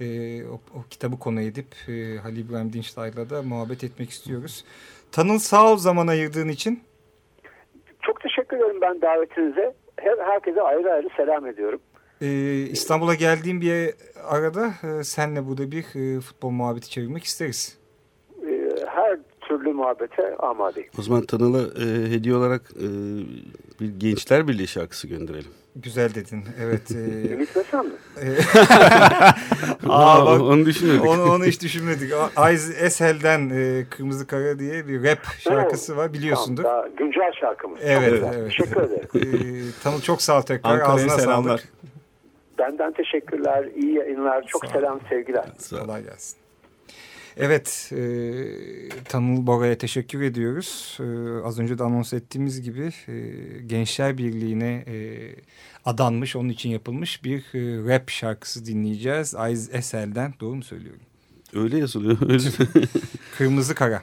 e, 0.00 0.06
o, 0.44 0.54
o 0.54 0.82
kitabı 0.90 1.18
konu 1.18 1.40
edip 1.40 1.66
e, 1.88 2.16
Halil 2.16 2.48
İbrahim 2.48 2.72
Dinçtay'la 2.72 3.30
da 3.30 3.42
muhabbet 3.42 3.84
etmek 3.84 4.10
istiyoruz. 4.10 4.64
Tanıl 5.12 5.38
sağ 5.38 5.72
ol 5.72 5.76
zaman 5.76 6.06
ayırdığın 6.06 6.48
için. 6.48 6.80
Çok 8.02 8.20
teşekkür 8.20 8.56
ederim 8.56 8.80
ben 8.80 9.02
davetinize. 9.02 9.74
Her, 9.96 10.18
herkese 10.18 10.62
ayrı 10.62 10.92
ayrı 10.92 11.08
selam 11.16 11.46
ediyorum. 11.46 11.80
Ee, 12.22 12.52
İstanbul'a 12.70 13.14
geldiğim 13.14 13.60
bir 13.60 13.94
arada 14.24 14.72
e, 15.00 15.04
senle 15.04 15.46
burada 15.46 15.70
bir 15.70 16.16
e, 16.16 16.20
futbol 16.20 16.50
muhabbeti 16.50 16.90
çevirmek 16.90 17.24
isteriz. 17.24 17.78
E, 18.96 19.00
her 19.00 19.18
türlü 19.40 19.72
muhabbete 19.72 20.36
amadeyim. 20.36 20.88
O 20.98 21.02
zaman 21.02 21.22
Tanıl'a 21.22 21.60
e, 21.84 22.10
hediye 22.10 22.34
olarak 22.34 22.62
e, 22.76 22.86
bir 23.80 24.00
Gençler 24.00 24.48
Birliği 24.48 24.68
şarkısı 24.68 25.08
gönderelim. 25.08 25.50
Güzel 25.76 26.14
dedin. 26.14 26.44
Evet. 26.62 26.90
E, 26.90 26.94
Ümit 27.32 27.56
Besen 27.56 27.86
mi? 27.86 27.92
e, 28.22 28.26
Aa, 29.88 30.26
bak, 30.26 30.40
onu 30.40 30.66
düşünmedik. 30.66 31.04
onu, 31.06 31.22
onu 31.32 31.44
hiç 31.44 31.62
düşünmedik. 31.62 32.12
Ayz 32.36 32.82
Esel'den 32.82 33.50
e, 33.50 33.84
Kırmızı 33.90 34.26
Kara 34.26 34.58
diye 34.58 34.88
bir 34.88 35.04
rap 35.04 35.18
şarkısı 35.38 35.96
var 35.96 36.12
biliyorsundur. 36.12 36.62
Tamam, 36.62 36.78
daha 36.82 36.88
güncel 36.88 37.32
şarkımız. 37.40 37.80
Evet, 37.84 38.20
Çok 38.20 38.34
evet. 38.34 38.50
Teşekkür 38.56 38.80
ederim. 38.82 39.08
Ee, 39.14 39.82
Tanıl 39.82 40.00
çok 40.00 40.22
sağ 40.22 40.38
ol 40.38 40.42
tekrar. 40.42 40.70
Ankara'ya 40.80 41.08
selamlar. 41.08 41.58
sağlık. 41.58 41.68
Benden 42.58 42.92
teşekkürler. 42.92 43.68
iyi 43.76 43.94
yayınlar. 43.94 44.44
Çok 44.46 44.66
selam, 44.66 45.00
sevgiler. 45.08 45.44
Sağ 45.58 45.76
ol. 45.76 45.80
Kolay 45.80 46.04
gelsin. 46.04 46.36
Evet, 47.36 47.92
e, 47.92 47.98
Tanıl 49.04 49.46
Bora'ya 49.46 49.78
teşekkür 49.78 50.22
ediyoruz. 50.22 50.98
E, 51.00 51.04
az 51.44 51.58
önce 51.58 51.78
de 51.78 51.82
anons 51.84 52.12
ettiğimiz 52.12 52.62
gibi 52.62 52.92
e, 53.08 53.14
Gençler 53.66 54.18
Birliği'ne 54.18 54.84
e, 54.86 54.96
adanmış, 55.84 56.36
onun 56.36 56.48
için 56.48 56.70
yapılmış 56.70 57.24
bir 57.24 57.38
e, 57.38 57.88
rap 57.94 58.10
şarkısı 58.10 58.66
dinleyeceğiz. 58.66 59.34
Ayz 59.34 59.74
Esel'den, 59.74 60.34
doğru 60.40 60.54
mu 60.54 60.62
söylüyorum? 60.62 61.00
Öyle 61.54 61.78
yazılıyor. 61.78 62.18
Öyle. 62.30 62.48
Kırmızı 63.38 63.74
Kara. 63.74 64.02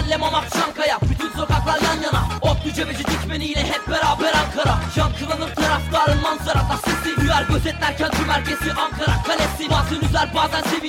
Mahalle 0.00 0.16
Mamak 0.16 0.50
Çankaya 0.50 0.98
Bütün 1.10 1.28
sokaklar 1.28 1.80
yan 1.82 2.02
yana. 2.02 2.24
Otlu 2.40 2.72
cebeci 2.72 3.04
dikmeniyle 3.04 3.62
hep 3.64 3.88
beraber 3.88 4.34
Ankara. 4.34 4.78
Yankılanır 4.96 5.54
taraftarın 5.54 6.22
manzarada 6.22 6.76
sesi 6.84 7.20
Duyar 7.20 7.42
gözetlerken 7.42 8.10
tüm 8.10 8.28
herkesi 8.28 8.72
Ankara. 8.72 9.22
Kalesi 9.26 9.70
Bazen 9.70 10.08
üzer 10.08 10.34
bazen 10.34 10.62
sevindirir 10.62 10.79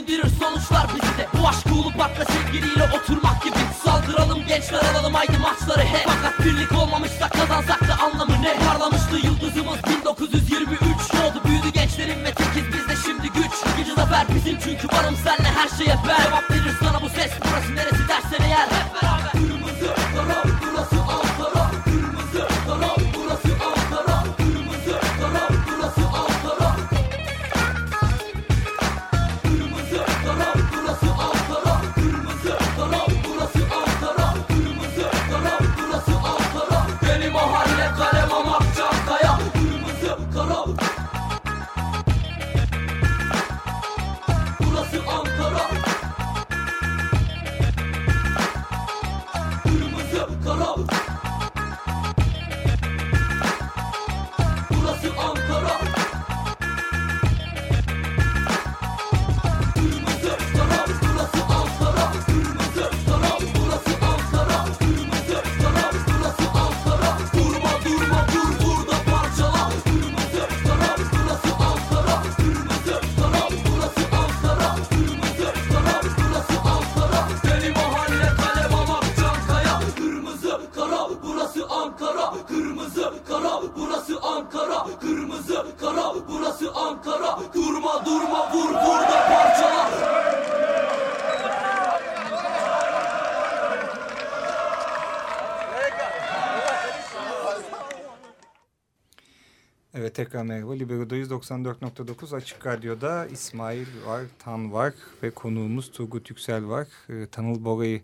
94.9 101.51 102.35
Açık 102.35 102.65
Radyo'da 102.65 103.25
İsmail 103.25 103.87
var, 104.05 104.23
Tan 104.39 104.73
var 104.73 104.93
ve 105.23 105.31
konuğumuz 105.31 105.91
Turgut 105.91 106.29
Yüksel 106.29 106.67
var. 106.67 106.87
Ee, 107.09 107.27
Tanıl 107.27 107.65
Bora'yı 107.65 108.01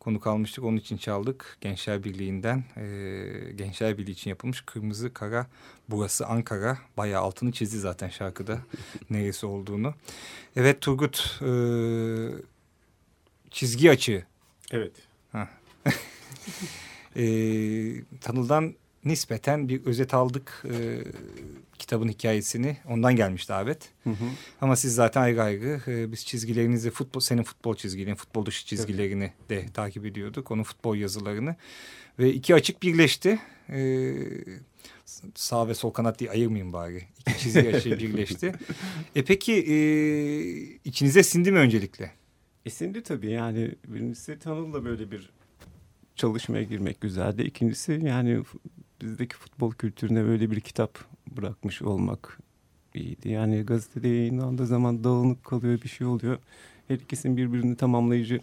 konuk 0.00 0.26
almıştık. 0.26 0.64
Onun 0.64 0.76
için 0.76 0.96
çaldık. 0.96 1.58
Gençler 1.60 2.04
Birliği'nden. 2.04 2.64
E, 2.76 3.52
Gençler 3.52 3.98
Birliği 3.98 4.10
için 4.10 4.30
yapılmış 4.30 4.60
Kırmızı 4.60 5.14
Kara 5.14 5.46
Burası 5.88 6.26
Ankara. 6.26 6.78
Bayağı 6.96 7.22
altını 7.22 7.52
çizdi 7.52 7.78
zaten 7.78 8.08
şarkıda 8.08 8.58
neresi 9.10 9.46
olduğunu. 9.46 9.94
Evet 10.56 10.80
Turgut 10.80 11.40
e, 11.42 11.52
çizgi 13.50 13.90
açığı. 13.90 14.24
Evet. 14.70 14.92
E, 17.16 17.24
Tanıl'dan 18.20 18.74
nispeten 19.04 19.68
bir 19.68 19.84
özet 19.84 20.14
aldık 20.14 20.64
e, 20.64 21.04
kitabın 21.80 22.08
hikayesini. 22.08 22.76
Ondan 22.88 23.16
gelmiş 23.16 23.48
davet. 23.48 23.88
Hı 24.04 24.10
hı. 24.10 24.24
Ama 24.60 24.76
siz 24.76 24.94
zaten 24.94 25.22
ayrı 25.22 25.42
ayrı 25.42 25.80
e, 25.86 26.12
biz 26.12 26.26
çizgilerinizi 26.26 26.90
futbol 26.90 27.20
senin 27.20 27.42
futbol 27.42 27.74
çizgilerini, 27.74 28.14
futbol 28.16 28.46
dışı 28.46 28.66
çizgilerini 28.66 29.32
de 29.48 29.66
takip 29.74 30.06
ediyorduk. 30.06 30.50
Onun 30.50 30.62
futbol 30.62 30.96
yazılarını 30.96 31.56
ve 32.18 32.32
iki 32.32 32.54
açık 32.54 32.82
birleşti. 32.82 33.38
E, 33.70 34.14
sağ 35.34 35.68
ve 35.68 35.74
sol 35.74 35.90
kanat 35.90 36.18
diye 36.18 36.30
ayırmayayım 36.30 36.72
bari. 36.72 37.02
İki 37.20 37.38
çizgi 37.38 37.76
açığı 37.76 37.90
birleşti. 37.98 38.52
E 39.16 39.24
peki 39.24 39.52
e, 39.52 39.76
içinize 40.84 41.22
sindi 41.22 41.52
mi 41.52 41.58
öncelikle? 41.58 42.10
Esindi 42.66 43.02
tabii 43.02 43.30
yani 43.30 43.74
birincisi 43.86 44.38
Tanıl'la 44.38 44.84
böyle 44.84 45.10
bir 45.10 45.30
çalışmaya 46.16 46.62
girmek 46.62 47.00
güzeldi. 47.00 47.42
İkincisi 47.42 48.00
yani 48.04 48.42
bizdeki 49.02 49.36
futbol 49.36 49.72
kültürüne 49.72 50.24
böyle 50.24 50.50
bir 50.50 50.60
kitap 50.60 50.98
bırakmış 51.36 51.82
olmak 51.82 52.38
iyiydi. 52.94 53.28
Yani 53.28 53.62
gazetede 53.62 54.08
yayınlandığı 54.08 54.66
zaman 54.66 55.04
dağınık 55.04 55.44
kalıyor 55.44 55.80
bir 55.82 55.88
şey 55.88 56.06
oluyor. 56.06 56.38
Her 56.88 56.94
ikisinin 56.94 57.36
birbirini 57.36 57.76
tamamlayıcı 57.76 58.40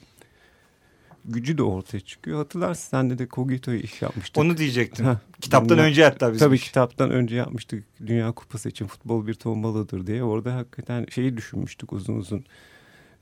gücü 1.25 1.57
de 1.57 1.63
ortaya 1.63 1.99
çıkıyor. 1.99 2.37
Hatırlarsın 2.37 2.89
sen 2.89 3.09
de 3.09 3.17
de 3.17 3.27
Kogito'yu 3.27 3.79
iş 3.79 4.01
yapmıştık. 4.01 4.37
Onu 4.37 4.57
diyecektim. 4.57 5.05
Heh, 5.05 5.15
Kitaptan 5.41 5.77
Dünya- 5.77 5.85
önce 5.89 6.03
hatta 6.03 6.33
bizim 6.33 6.47
Tabii 6.47 6.55
iş. 6.55 6.63
kitaptan 6.67 7.11
önce 7.11 7.35
yapmıştık. 7.35 7.83
Dünya 8.07 8.31
Kupası 8.31 8.69
için 8.69 8.87
futbol 8.87 9.27
bir 9.27 9.33
tombalıdır 9.33 10.07
diye. 10.07 10.23
Orada 10.23 10.55
hakikaten 10.55 11.05
şeyi 11.09 11.37
düşünmüştük 11.37 11.93
uzun 11.93 12.15
uzun. 12.15 12.45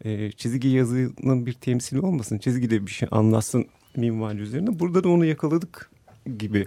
Ee, 0.06 0.32
çizgi 0.32 0.68
yazının 0.68 1.46
bir 1.46 1.54
temsili 1.54 2.00
olmasın. 2.00 2.38
Çizgi 2.38 2.70
de 2.70 2.86
bir 2.86 2.92
şey 2.92 3.08
anlatsın 3.12 3.66
minval 3.96 4.38
üzerine. 4.38 4.80
Burada 4.80 5.04
da 5.04 5.10
onu 5.10 5.26
yakaladık 5.26 5.90
gibi. 6.38 6.66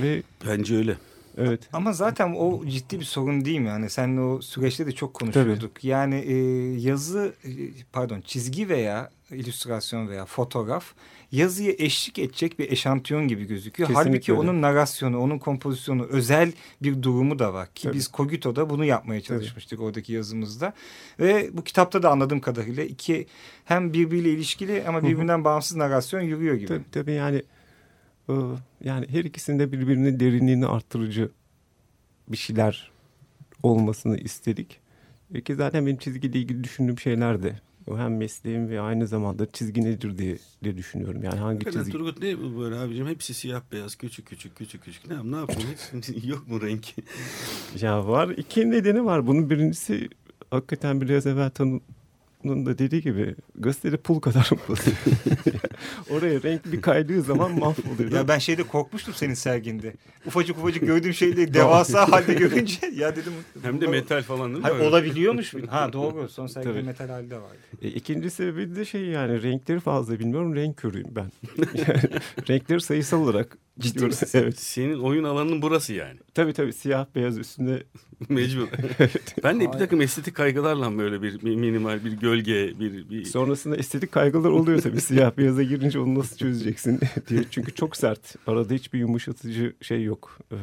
Ve 0.00 0.22
Bence 0.46 0.76
öyle. 0.76 0.96
Evet. 1.38 1.68
Ama 1.72 1.92
zaten 1.92 2.34
o 2.38 2.66
ciddi 2.66 3.00
bir 3.00 3.04
sorun 3.04 3.44
değil 3.44 3.58
mi? 3.58 3.68
Yani 3.68 3.90
seninle 3.90 4.20
o 4.20 4.40
süreçte 4.40 4.86
de 4.86 4.92
çok 4.92 5.14
konuşuyorduk. 5.14 5.84
Yani 5.84 6.14
e, 6.14 6.34
yazı 6.80 7.34
e, 7.44 7.50
pardon 7.92 8.20
çizgi 8.20 8.68
veya 8.68 9.10
illüstrasyon 9.30 10.08
veya 10.08 10.26
fotoğraf 10.26 10.94
yazıya 11.32 11.72
eşlik 11.78 12.18
edecek 12.18 12.58
bir 12.58 12.72
eşantiyon 12.72 13.28
gibi 13.28 13.44
gözüküyor. 13.44 13.88
Kesinlikle 13.88 14.10
Halbuki 14.10 14.32
öyle. 14.32 14.40
onun 14.40 14.62
narasyonu, 14.62 15.20
onun 15.20 15.38
kompozisyonu 15.38 16.04
özel 16.04 16.52
bir 16.82 17.02
durumu 17.02 17.38
da 17.38 17.54
var. 17.54 17.68
Ki 17.74 17.82
Tabii. 17.82 17.94
biz 17.94 18.08
Kogito'da 18.08 18.70
bunu 18.70 18.84
yapmaya 18.84 19.20
çalışmıştık 19.20 19.80
oradaki 19.80 20.12
yazımızda. 20.12 20.72
Ve 21.20 21.50
bu 21.52 21.64
kitapta 21.64 22.02
da 22.02 22.10
anladığım 22.10 22.40
kadarıyla 22.40 22.84
iki 22.84 23.26
hem 23.64 23.92
birbiriyle 23.92 24.30
ilişkili 24.30 24.84
ama 24.88 25.02
birbirinden 25.02 25.44
bağımsız 25.44 25.76
narasyon 25.76 26.20
yürüyor 26.20 26.54
gibi. 26.54 26.68
Tabii, 26.68 26.90
tabii 26.92 27.12
yani 27.12 27.42
yani 28.84 29.06
her 29.08 29.24
ikisinde 29.24 29.72
birbirinin 29.72 30.20
derinliğini 30.20 30.66
arttırıcı 30.66 31.30
bir 32.28 32.36
şeyler 32.36 32.90
olmasını 33.62 34.18
istedik. 34.18 34.80
E 35.34 35.40
ki 35.40 35.54
zaten 35.54 35.86
benim 35.86 35.98
çizgiyle 35.98 36.38
ilgili 36.38 36.64
düşündüğüm 36.64 36.98
şeyler 36.98 37.42
de 37.42 37.60
hem 37.96 38.16
mesleğim 38.16 38.68
ve 38.68 38.80
aynı 38.80 39.06
zamanda 39.06 39.46
çizgi 39.52 39.84
nedir 39.84 40.18
diye, 40.18 40.38
diye 40.64 40.76
düşünüyorum. 40.76 41.22
Yani 41.22 41.38
hangi 41.38 41.64
Hakikaten 41.64 41.80
çizgi 41.80 41.92
Turgut 41.92 42.22
ne 42.22 42.38
bu 42.38 42.60
böyle 42.60 42.76
abicim? 42.76 43.06
Hepsi 43.06 43.34
siyah 43.34 43.62
beyaz 43.72 43.96
küçük 43.96 44.26
küçük 44.26 44.56
küçük 44.56 44.84
küçük. 44.84 45.10
Ne, 45.10 45.32
ne 45.32 45.36
yapıyorsun? 45.36 46.04
Yok 46.28 46.48
mu 46.48 46.62
renk? 46.62 46.94
Ya 47.80 48.08
var. 48.08 48.28
İki 48.28 48.70
nedeni 48.70 49.04
var. 49.04 49.26
Bunun 49.26 49.50
birincisi 49.50 50.08
hakikaten 50.50 51.00
biraz 51.00 51.26
evvel 51.26 51.50
Tanı'nın 52.42 52.66
da 52.66 52.78
dediği 52.78 53.02
gibi 53.02 53.34
gazetede 53.54 53.96
pul 53.96 54.20
kadar 54.20 54.50
basıyor. 54.68 54.96
Oraya 56.10 56.42
renk 56.42 56.72
bir 56.72 56.80
kaydığı 56.80 57.22
zaman 57.22 57.58
mahvoluyor. 57.58 58.12
Ya 58.12 58.28
ben 58.28 58.38
şeyde 58.38 58.62
korkmuştum 58.62 59.14
senin 59.14 59.34
serginde. 59.34 59.94
Ufacık 60.26 60.58
ufacık 60.58 60.86
gördüğüm 60.86 61.14
şeyleri 61.14 61.54
devasa 61.54 62.12
halde 62.12 62.34
görünce 62.34 62.86
ya 62.94 63.16
dedim. 63.16 63.32
Hem 63.62 63.80
de 63.80 63.86
metal 63.86 64.22
falan 64.22 64.52
değil 64.54 64.64
mi? 64.64 64.70
Hayır, 64.70 64.84
olabiliyormuş. 64.90 65.54
Ha 65.68 65.92
doğru. 65.92 66.28
Son 66.28 66.46
sergide 66.46 66.72
Tabii. 66.72 66.82
metal 66.82 67.08
halde 67.08 67.36
vardı. 67.36 67.56
E, 67.82 67.88
ikinci 67.88 68.30
sebebi 68.30 68.76
de 68.76 68.84
şey 68.84 69.04
yani 69.04 69.42
renkleri 69.42 69.80
fazla 69.80 70.18
bilmiyorum. 70.18 70.54
Renk 70.56 70.76
körüyüm 70.76 71.08
ben. 71.10 71.32
Yani 71.74 72.00
renkleri 72.48 72.80
sayısal 72.80 73.20
olarak 73.20 73.58
Ciddi 73.80 74.04
misin? 74.04 74.28
Evet. 74.34 74.58
Senin 74.58 74.98
oyun 74.98 75.24
alanın 75.24 75.62
burası 75.62 75.92
yani. 75.92 76.18
Tabii 76.34 76.52
tabii 76.52 76.72
siyah 76.72 77.06
beyaz 77.14 77.38
üstünde 77.38 77.82
Mecbur. 78.28 78.68
ben 79.44 79.60
de 79.60 79.72
bir 79.72 79.78
takım 79.78 80.00
estetik 80.00 80.34
kaygılarla 80.34 80.98
böyle 80.98 81.22
bir 81.22 81.40
bir 81.40 81.56
minimal 81.56 82.04
bir 82.04 82.12
gölge 82.12 82.80
bir, 82.80 83.10
bir 83.10 83.24
sonrasında 83.24 83.76
estetik 83.76 84.12
kaygılar 84.12 84.50
oluyor 84.50 84.80
tabii. 84.82 85.00
Siyah 85.00 85.36
beyaza 85.38 85.62
girince 85.62 85.98
onu 85.98 86.18
nasıl 86.18 86.36
çözeceksin 86.36 87.00
diye. 87.28 87.44
Çünkü 87.50 87.74
çok 87.74 87.96
sert. 87.96 88.36
Arada 88.46 88.74
hiçbir 88.74 88.98
yumuşatıcı 88.98 89.72
şey 89.82 90.02
yok. 90.02 90.38
Ee, 90.52 90.56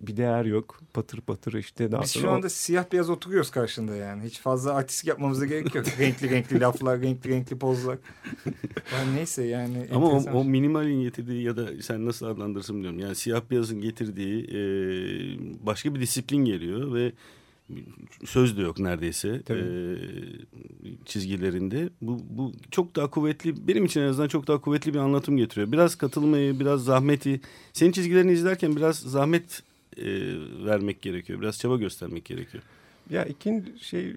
bir 0.00 0.16
değer 0.16 0.44
yok. 0.44 0.80
Patır 0.94 1.20
patır 1.20 1.52
işte 1.52 1.92
daha 1.92 2.02
Biz 2.02 2.10
sonra 2.10 2.24
şu 2.24 2.30
anda 2.30 2.48
siyah 2.48 2.92
beyaz 2.92 3.10
oturuyoruz 3.10 3.50
karşında 3.50 3.96
yani. 3.96 4.24
Hiç 4.24 4.40
fazla 4.40 4.74
artistik 4.74 5.08
yapmamıza 5.08 5.46
gerek 5.46 5.74
yok. 5.74 5.86
renkli 5.98 6.30
renkli 6.30 6.60
laflar, 6.60 7.00
renkli 7.00 7.30
renkli 7.30 7.58
pozlar. 7.58 7.98
Yani 8.92 9.16
neyse 9.16 9.44
yani. 9.44 9.86
Ama 9.94 10.06
o, 10.06 10.22
o 10.32 10.44
minimalin 10.44 11.02
getirdiği 11.02 11.42
ya 11.42 11.56
da 11.56 11.82
sen 11.82 12.06
nasıl 12.06 12.26
adlandırsın 12.26 12.76
bilmiyorum. 12.76 12.98
Yani 12.98 13.14
siyah 13.14 13.42
beyazın 13.50 13.80
getirdiği 13.80 14.44
e, 14.44 14.58
başka 15.66 15.94
bir 15.94 16.00
disiplin 16.00 16.44
geliyor 16.44 16.94
ve 16.94 17.12
söz 18.24 18.56
de 18.56 18.62
yok 18.62 18.78
neredeyse 18.78 19.42
Tabii. 19.42 19.60
e, 19.60 19.96
çizgilerinde. 21.04 21.88
Bu, 22.00 22.20
bu 22.30 22.52
çok 22.70 22.96
daha 22.96 23.10
kuvvetli 23.10 23.68
benim 23.68 23.84
için 23.84 24.00
en 24.00 24.08
azından 24.08 24.28
çok 24.28 24.46
daha 24.46 24.60
kuvvetli 24.60 24.94
bir 24.94 24.98
anlatım 24.98 25.36
getiriyor. 25.36 25.72
Biraz 25.72 25.94
katılmayı, 25.94 26.60
biraz 26.60 26.84
zahmeti. 26.84 27.40
Senin 27.72 27.92
çizgilerini 27.92 28.32
izlerken 28.32 28.76
biraz 28.76 28.96
zahmet 28.96 29.62
e, 29.96 30.06
vermek 30.66 31.02
gerekiyor. 31.02 31.40
Biraz 31.40 31.58
çaba 31.58 31.76
göstermek 31.76 32.24
gerekiyor. 32.24 32.62
Ya 33.10 33.24
ikinci 33.24 33.84
şey 33.84 34.16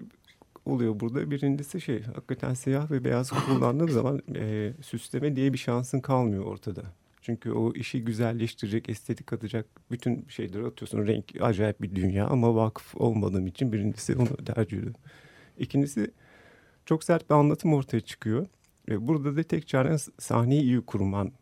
oluyor 0.66 1.00
burada. 1.00 1.30
Birincisi 1.30 1.80
şey 1.80 2.02
hakikaten 2.02 2.54
siyah 2.54 2.90
ve 2.90 3.04
beyaz 3.04 3.30
kullandığın 3.46 3.86
zaman 3.86 4.22
e, 4.36 4.72
süsleme 4.82 5.36
diye 5.36 5.52
bir 5.52 5.58
şansın 5.58 6.00
kalmıyor 6.00 6.44
ortada. 6.44 6.82
Çünkü 7.22 7.52
o 7.52 7.72
işi 7.72 8.04
güzelleştirecek, 8.04 8.88
estetik 8.88 9.26
katacak 9.26 9.66
bütün 9.90 10.26
şeyleri 10.28 10.66
atıyorsun. 10.66 11.06
Renk 11.06 11.24
acayip 11.40 11.82
bir 11.82 11.94
dünya 11.94 12.26
ama 12.26 12.54
vakıf 12.54 12.96
olmadığım 12.96 13.46
için 13.46 13.72
birincisi 13.72 14.16
onu 14.16 14.36
tercih 14.36 14.78
ediyorum. 14.78 15.00
İkincisi 15.58 16.10
çok 16.86 17.04
sert 17.04 17.30
bir 17.30 17.34
anlatım 17.34 17.74
ortaya 17.74 18.00
çıkıyor. 18.00 18.46
E, 18.88 19.06
burada 19.08 19.36
da 19.36 19.42
tek 19.42 19.68
çaren 19.68 19.98
sahneyi 20.18 20.62
iyi 20.62 20.80
kurman 20.80 21.32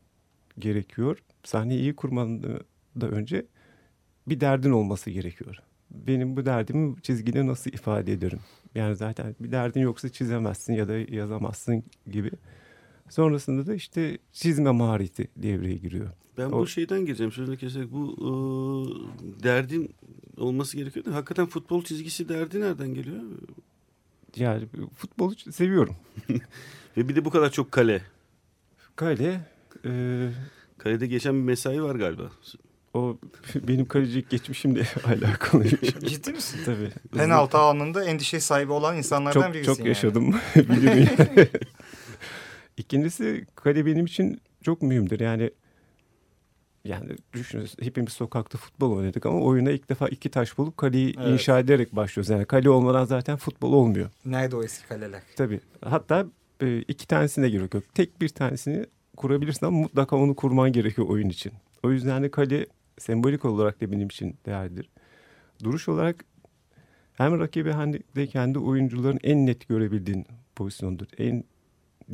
gerekiyor. 0.58 1.22
Sahneyi 1.44 1.80
iyi 1.80 1.96
kurman 1.96 2.42
da 3.00 3.08
önce 3.08 3.46
bir 4.28 4.40
derdin 4.40 4.70
olması 4.70 5.10
gerekiyor. 5.10 5.56
Benim 5.90 6.36
bu 6.36 6.46
derdimi 6.46 7.02
çizgide 7.02 7.46
nasıl 7.46 7.70
ifade 7.70 8.12
ederim? 8.12 8.40
Yani 8.74 8.96
zaten 8.96 9.36
bir 9.40 9.52
derdin 9.52 9.80
yoksa 9.80 10.08
çizemezsin 10.08 10.72
ya 10.72 10.88
da 10.88 10.92
yazamazsın 10.96 11.84
gibi. 12.10 12.30
Sonrasında 13.10 13.66
da 13.66 13.74
işte 13.74 14.18
çizme 14.32 14.70
mahareti 14.70 15.28
devreye 15.36 15.76
giriyor. 15.76 16.10
Ben 16.38 16.46
O- 16.46 16.58
bu 16.60 16.66
şeyden 16.66 17.06
gireceğim 17.06 17.32
sözünü 17.32 17.56
keserek. 17.56 17.92
Bu 17.92 18.16
e, 18.18 19.42
derdin 19.42 19.94
olması 20.36 20.76
gerekiyor. 20.76 21.04
da 21.06 21.14
Hakikaten 21.14 21.46
futbol 21.46 21.82
çizgisi 21.82 22.28
derdi 22.28 22.60
nereden 22.60 22.94
geliyor? 22.94 23.22
Yani 24.36 24.64
futbolu 24.96 25.34
seviyorum. 25.34 25.96
Ve 26.96 27.08
bir 27.08 27.16
de 27.16 27.24
bu 27.24 27.30
kadar 27.30 27.50
çok 27.52 27.72
kale. 27.72 28.02
Kale 28.96 29.40
e, 29.84 30.30
Kalede 30.78 31.06
geçen 31.06 31.34
bir 31.34 31.40
mesai 31.40 31.82
var 31.82 31.94
galiba. 31.94 32.30
O 32.96 33.18
benim 33.68 33.86
kalecilik 33.86 34.30
geçmişimle 34.30 34.82
alakalıymış. 35.04 35.80
Ciddi 36.06 36.32
misin? 36.32 36.60
Tabii. 36.64 36.90
Penaltı 37.14 37.58
anında 37.58 38.04
endişe 38.04 38.40
sahibi 38.40 38.72
olan 38.72 38.96
insanlardan 38.96 39.40
çok 39.42 39.54
birisin 39.54 39.66
çok 39.72 39.78
yani. 39.78 39.88
yaşadım 39.88 40.34
bilirim 40.56 41.08
yani. 41.18 41.48
İkincisi 42.76 43.46
kale 43.54 43.86
benim 43.86 44.06
için 44.06 44.40
çok 44.62 44.82
mühimdir. 44.82 45.20
Yani 45.20 45.50
yani 46.84 47.10
düşünün 47.32 47.68
hepimiz 47.80 48.12
sokakta 48.12 48.58
futbol 48.58 48.92
oynadık 48.96 49.26
ama 49.26 49.40
oyuna 49.40 49.70
ilk 49.70 49.88
defa 49.88 50.08
iki 50.08 50.30
taş 50.30 50.58
bulup 50.58 50.76
kaleyi 50.76 51.14
Evet. 51.18 51.28
inşa 51.28 51.58
ederek 51.58 51.96
başlıyoruz. 51.96 52.30
Yani 52.30 52.44
kale 52.44 52.70
olmadan 52.70 53.04
zaten 53.04 53.36
futbol 53.36 53.72
olmuyor. 53.72 54.10
Nerede 54.24 54.56
o 54.56 54.62
eski 54.62 54.88
kaleler? 54.88 55.22
Tabii. 55.36 55.60
Hatta 55.84 56.26
e, 56.62 56.78
iki 56.78 57.06
tanesine 57.06 57.48
gerek 57.48 57.74
yok. 57.74 57.84
Tek 57.94 58.20
bir 58.20 58.28
tanesini 58.28 58.86
kurabilirsin 59.16 59.66
ama 59.66 59.78
mutlaka 59.78 60.16
onu 60.16 60.36
kurman 60.36 60.72
gerekiyor 60.72 61.08
oyun 61.08 61.28
için. 61.28 61.52
O 61.82 61.90
yüzden 61.90 62.22
de 62.22 62.30
kale 62.30 62.66
sembolik 62.98 63.44
olarak 63.44 63.80
da 63.80 63.92
benim 63.92 64.08
için 64.08 64.36
değerlidir. 64.46 64.90
Duruş 65.64 65.88
olarak 65.88 66.24
hem 67.14 67.38
rakibi 67.40 67.72
hem 67.72 67.92
de 67.92 68.26
kendi 68.26 68.58
oyuncuların 68.58 69.20
en 69.22 69.46
net 69.46 69.68
görebildiğin 69.68 70.26
pozisyondur. 70.56 71.06
En 71.18 71.44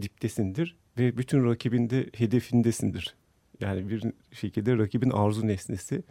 diptesindir 0.03 0.77
ve 0.99 1.17
bütün 1.17 1.45
rakibin 1.47 1.91
de 1.91 2.11
hedefindesindir. 2.15 3.15
Yani 3.61 3.89
bir 3.89 4.13
şekilde 4.33 4.79
rakibin 4.79 5.11
arzu 5.11 5.47
nesnesi. 5.47 6.03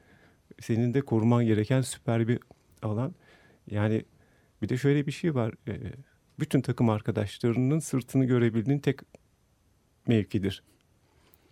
Senin 0.60 0.94
de 0.94 1.02
koruman 1.02 1.46
gereken 1.46 1.82
süper 1.82 2.28
bir 2.28 2.40
alan. 2.82 3.16
Yani 3.72 4.06
bir 4.62 4.70
de 4.70 4.78
şöyle 4.78 5.08
bir 5.08 5.12
şey 5.12 5.36
var. 5.36 5.54
Ee, 5.68 5.78
bütün 6.40 6.62
takım 6.62 6.90
arkadaşlarının 6.90 7.80
sırtını 7.80 8.26
görebildiğin 8.26 8.80
tek 8.80 9.00
mevkidir. 10.08 10.64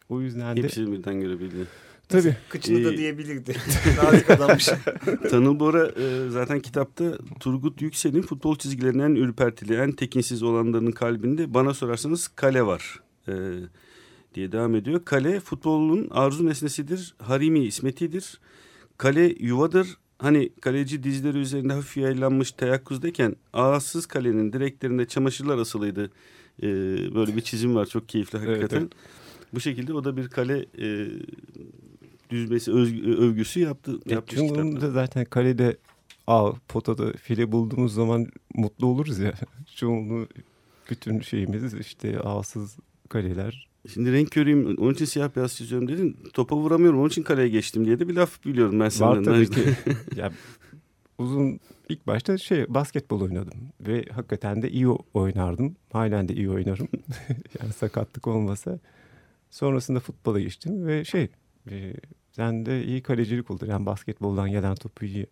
O 0.10 0.22
yüzden 0.22 0.58
de 0.58 0.64
Hepsini 0.64 0.92
birden 0.92 1.22
görebildi. 1.22 1.68
Tabii 2.10 2.36
Kıçını 2.50 2.86
da 2.86 2.94
Ee, 2.94 2.98
diyebilirdi. 2.98 3.56
Nazik 4.04 4.30
adammış. 4.30 4.70
Tanıl 5.30 5.60
Bora 5.60 5.88
e, 5.88 6.30
zaten 6.30 6.60
kitapta 6.60 7.18
Turgut 7.40 7.82
Yüksel'in 7.82 8.22
futbol 8.22 8.56
çizgilerinden 8.56 9.16
ürpertili, 9.16 9.76
en 9.76 9.92
tekinsiz 9.92 10.44
olanların 10.44 10.92
kalbinde 10.92 11.54
bana 11.54 11.74
sorarsanız 11.74 12.28
kale 12.28 12.66
var 12.66 13.00
e, 13.28 13.34
diye 14.36 14.52
devam 14.52 14.76
ediyor. 14.76 15.06
Kale 15.06 15.40
futbolun 15.40 16.08
arzu 16.12 16.46
nesnesidir, 16.46 17.16
harimi 17.18 17.60
ismetidir. 17.60 18.40
Kale 18.98 19.36
yuvadır. 19.40 19.98
Hani 20.18 20.50
kaleci 20.62 21.04
dizleri 21.04 21.38
üzerinde 21.38 21.74
hafif 21.74 21.98
yaylanmış 21.98 22.52
teyakkuzdayken 22.52 23.36
ağızsız 23.54 24.06
kalenin 24.06 24.54
direklerinde 24.54 25.08
çamaşırlar 25.08 25.58
asılıydı. 25.58 26.12
E, 26.64 26.68
böyle 27.16 27.36
bir 27.36 27.42
çizim 27.42 27.76
var 27.76 27.86
çok 27.86 28.10
keyifli 28.10 28.40
hakikaten. 28.40 28.80
evet. 28.80 28.92
Bu 29.54 29.60
şekilde 29.60 29.94
o 29.94 30.04
da 30.04 30.18
bir 30.18 30.28
kale 30.28 30.66
e, 30.82 31.08
düzmesi, 32.30 32.72
öz- 32.72 33.04
övgüsü 33.04 33.60
yaptı. 33.60 33.92
yapmış 33.92 34.10
kitapta. 34.12 34.36
Çoğunluğunda 34.36 34.92
zaten 34.92 35.26
kalede 35.26 35.78
ağ, 36.28 36.52
potada 36.68 37.14
file 37.14 37.52
bulduğumuz 37.52 37.94
zaman 37.94 38.28
mutlu 38.56 38.88
oluruz 38.88 39.20
ya. 39.20 39.34
Çoğunluğu 39.76 40.28
bütün 40.90 41.20
şeyimiz 41.20 41.74
işte 41.74 42.20
ağsız 42.20 42.78
kaleler. 43.10 43.70
Şimdi 43.94 44.12
renk 44.12 44.32
körüyüm 44.32 44.78
onun 44.78 44.94
için 44.94 45.06
siyah 45.06 45.36
beyaz 45.36 45.56
çiziyorum 45.56 45.88
dedin. 45.88 46.18
Topa 46.34 46.56
vuramıyorum 46.56 47.00
onun 47.00 47.10
için 47.10 47.24
kaleye 47.24 47.50
geçtim 47.50 47.86
diye 47.86 48.00
de 48.00 48.08
bir 48.08 48.16
laf 48.16 48.46
biliyorum 48.46 48.80
ben 48.80 48.90
senden. 48.90 49.18
Var 49.18 49.24
tabii 49.24 49.50
ki. 49.50 49.62
ya, 50.16 50.32
uzun 51.18 51.60
ilk 51.90 52.08
başta 52.08 52.38
şey 52.38 52.74
basketbol 52.74 53.22
oynadım 53.22 53.60
ve 53.82 54.06
hakikaten 54.12 54.62
de 54.62 54.72
iyi 54.72 54.88
oynardım. 55.14 55.76
Halen 55.94 56.28
de 56.30 56.34
iyi 56.34 56.50
oynarım. 56.50 56.88
yani 57.62 57.74
sakatlık 57.74 58.28
olmasa. 58.28 58.80
Sonrasında 59.52 60.00
futbola 60.00 60.40
geçtim 60.40 60.88
ve 60.88 61.06
şey 61.06 61.28
e, 61.72 61.94
sen 62.32 62.66
de 62.66 62.84
iyi 62.84 63.02
kalecilik 63.04 63.52
oldu. 63.52 63.66
Yani 63.66 63.86
basketboldan 63.86 64.52
gelen 64.52 64.76
topu 64.76 65.06
iyi. 65.06 65.28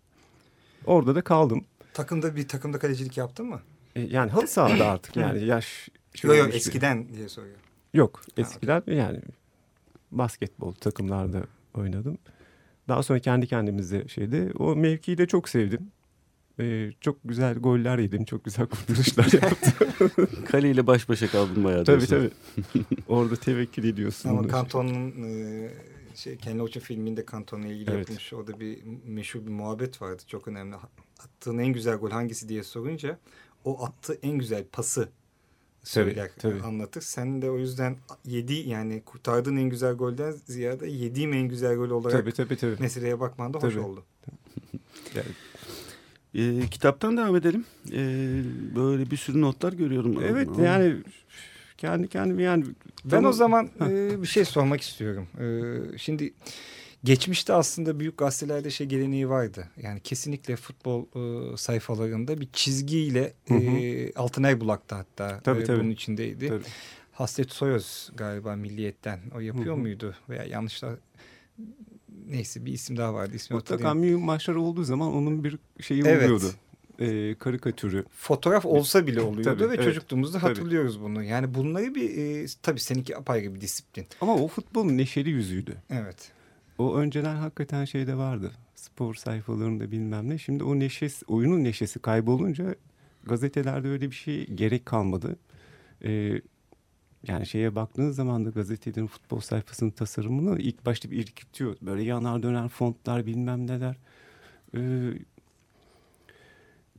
Orada 0.86 1.14
da 1.14 1.22
kaldım. 1.22 1.64
Takımda 1.94 2.36
bir 2.36 2.48
takımda 2.48 2.78
kalecilik 2.78 3.16
yaptın 3.16 3.46
mı? 3.46 3.60
E, 3.96 4.00
yani 4.00 4.30
halı 4.30 4.48
sahada 4.48 4.86
artık 4.86 5.16
yani 5.22 5.44
yaş. 5.44 5.88
Yok 6.22 6.36
yok 6.36 6.54
eskiden 6.54 7.08
diye 7.08 7.28
soruyor. 7.28 7.56
Yok 7.94 8.22
eskiden 8.36 8.82
yani 8.86 9.20
basketbol 10.10 10.72
takımlarda 10.72 11.42
oynadım. 11.74 12.18
Daha 12.88 13.02
sonra 13.02 13.18
kendi 13.18 13.46
kendimize 13.46 14.08
şeyde 14.08 14.52
o 14.58 14.76
mevkiyi 14.76 15.18
de 15.18 15.26
çok 15.26 15.48
sevdim. 15.48 15.90
Ee, 16.60 16.90
çok 17.00 17.18
güzel 17.24 17.54
goller 17.58 17.98
yedim. 17.98 18.24
Çok 18.24 18.44
güzel 18.44 18.66
kurtuluşlar 18.70 19.42
yaptım. 19.42 19.88
Kaleyle 20.50 20.86
baş 20.86 21.08
başa 21.08 21.28
kaldım 21.28 21.64
bayağı. 21.64 21.84
tabii 21.84 22.08
diyorsun. 22.08 22.32
tabii. 22.72 22.84
Orada 23.08 23.36
tevekkül 23.36 23.84
ediyorsun. 23.84 24.28
Ama 24.28 24.48
Kanton'un 24.48 25.10
e, 25.24 25.70
şey 26.18 26.36
Ken 26.36 26.58
Loach'un 26.58 26.80
filminde 26.80 27.24
Kanton'la 27.24 27.66
ilgili 27.66 27.90
Evet. 27.90 27.98
yapılmış. 27.98 28.32
Orada 28.32 28.60
bir 28.60 28.78
meşhur 29.06 29.40
bir 29.46 29.50
muhabbet 29.50 30.02
vardı. 30.02 30.22
Çok 30.26 30.48
önemli. 30.48 30.76
Attığın 31.24 31.58
en 31.58 31.72
güzel 31.72 31.96
gol 31.96 32.10
hangisi 32.10 32.48
diye 32.48 32.62
sorunca 32.64 33.18
o 33.64 33.84
attığı 33.84 34.18
en 34.22 34.38
güzel 34.38 34.64
pası 34.72 35.08
söyler, 35.82 36.30
tabii. 36.38 36.60
anlatır. 36.62 37.00
Sen 37.00 37.42
de 37.42 37.50
o 37.50 37.58
yüzden 37.58 37.96
yedi 38.24 38.54
yani 38.54 39.02
kurtardığın 39.04 39.56
en 39.56 39.68
güzel 39.70 39.94
golden 39.94 40.32
ziyade 40.46 40.86
yediğim 40.90 41.32
en 41.32 41.48
güzel 41.48 41.74
gol 41.76 41.90
olarak 41.90 42.18
Tabii 42.20 42.32
tabii 42.32 42.56
tabii. 42.56 42.76
meseleye 42.80 43.20
bakman 43.20 43.54
da 43.54 43.58
hoş 43.58 43.74
Tabii. 43.74 43.84
oldu. 43.84 44.04
Yani 45.14 45.28
Ee, 46.34 46.66
kitaptan 46.70 47.16
devam 47.16 47.36
edelim. 47.36 47.64
Ee, 47.92 48.42
böyle 48.76 49.10
bir 49.10 49.16
sürü 49.16 49.40
notlar 49.40 49.72
görüyorum. 49.72 50.22
evet 50.22 50.48
Ama- 50.48 50.62
yani 50.62 50.96
kendi 51.78 52.08
kendime 52.08 52.42
yani 52.42 52.64
Ben 53.04 53.10
Tamam. 53.10 53.30
o 53.30 53.32
zaman 53.32 53.70
e, 53.80 54.22
bir 54.22 54.26
şey 54.26 54.44
sormak 54.44 54.80
istiyorum. 54.80 55.28
E, 55.40 55.98
şimdi 55.98 56.34
geçmişte 57.04 57.52
aslında 57.52 58.00
büyük 58.00 58.18
gazetelerde 58.18 58.70
şey 58.70 58.86
geleneği 58.86 59.28
vardı. 59.28 59.68
Yani 59.82 60.00
kesinlikle 60.00 60.56
futbol 60.56 61.04
e, 61.04 61.56
sayfalarında 61.56 62.40
bir 62.40 62.48
çizgiyle 62.52 63.32
Hı 63.48 63.54
hı. 63.54 63.58
e, 63.58 64.12
Altınay 64.12 64.60
Bulak'ta 64.60 64.98
hatta 64.98 65.40
Tabii, 65.40 65.60
e, 65.60 65.64
tabii. 65.64 65.80
bunun 65.80 65.90
içindeydi. 65.90 66.48
Tabii. 66.48 66.64
Hasret 67.12 67.52
Soyoz 67.52 68.10
galiba 68.14 68.56
Milliyet'ten 68.56 69.20
o 69.36 69.40
yapıyor 69.40 69.74
Hı 69.74 69.78
hı. 69.78 69.82
muydu? 69.82 70.14
Veya 70.28 70.44
yanlışlar 70.44 70.94
neyse 72.26 72.64
bir 72.64 72.72
isim 72.72 72.96
daha 72.96 73.14
vardı. 73.14 73.32
İsmi 73.36 73.54
mutlaka 73.54 73.94
mühim 73.94 74.20
maçlar 74.20 74.54
olduğu 74.54 74.84
zaman 74.84 75.14
onun 75.14 75.44
bir 75.44 75.58
şeyi 75.80 76.02
Evet. 76.06 76.24
oluyordu. 76.24 76.50
Ee, 77.00 77.34
karikatürü. 77.38 78.04
Fotoğraf 78.10 78.66
olsa 78.66 79.06
bile 79.06 79.20
oluyordu 79.20 79.58
Tabii, 79.58 79.70
ve 79.70 79.74
evet. 79.74 79.84
çocukluğumuzda 79.84 80.38
Tabii. 80.38 80.48
hatırlıyoruz 80.48 81.02
bunu. 81.02 81.22
Yani 81.22 81.54
bunları 81.54 81.94
bir 81.94 82.18
e, 82.18 82.46
tabii 82.62 82.80
seninki 82.80 83.16
apayrı 83.16 83.54
bir 83.54 83.60
disiplin. 83.60 84.06
Ama 84.20 84.34
o 84.34 84.48
futbolun 84.48 84.98
neşeli 84.98 85.30
yüzüydü. 85.30 85.76
Evet. 85.90 86.32
O 86.78 86.96
önceden 86.96 87.36
hakikaten 87.36 87.84
şeyde 87.84 88.16
vardı. 88.16 88.52
Spor 88.74 89.14
sayfalarında 89.14 89.90
bilmem 89.90 90.28
ne. 90.28 90.38
Şimdi 90.38 90.64
o 90.64 90.78
neşesi, 90.78 91.24
oyunun 91.28 91.64
neşesi 91.64 91.98
kaybolunca 91.98 92.74
gazetelerde 93.24 93.88
öyle 93.88 94.10
bir 94.10 94.16
şey 94.16 94.46
gerek 94.46 94.86
kalmadı. 94.86 95.36
Ee, 96.04 96.40
yani 97.28 97.46
şeye 97.46 97.74
baktığınız 97.74 98.16
zaman 98.16 98.44
da 98.44 98.50
gazetelerin 98.50 99.06
futbol 99.06 99.40
sayfasının 99.40 99.90
tasarımını 99.90 100.58
ilk 100.58 100.86
başta 100.86 101.10
bir 101.10 101.18
irkitiyor. 101.18 101.76
Böyle 101.82 102.02
yanar 102.02 102.42
döner 102.42 102.68
fontlar 102.68 103.26
bilmem 103.26 103.66
neler. 103.66 103.96
Ee, 104.74 105.12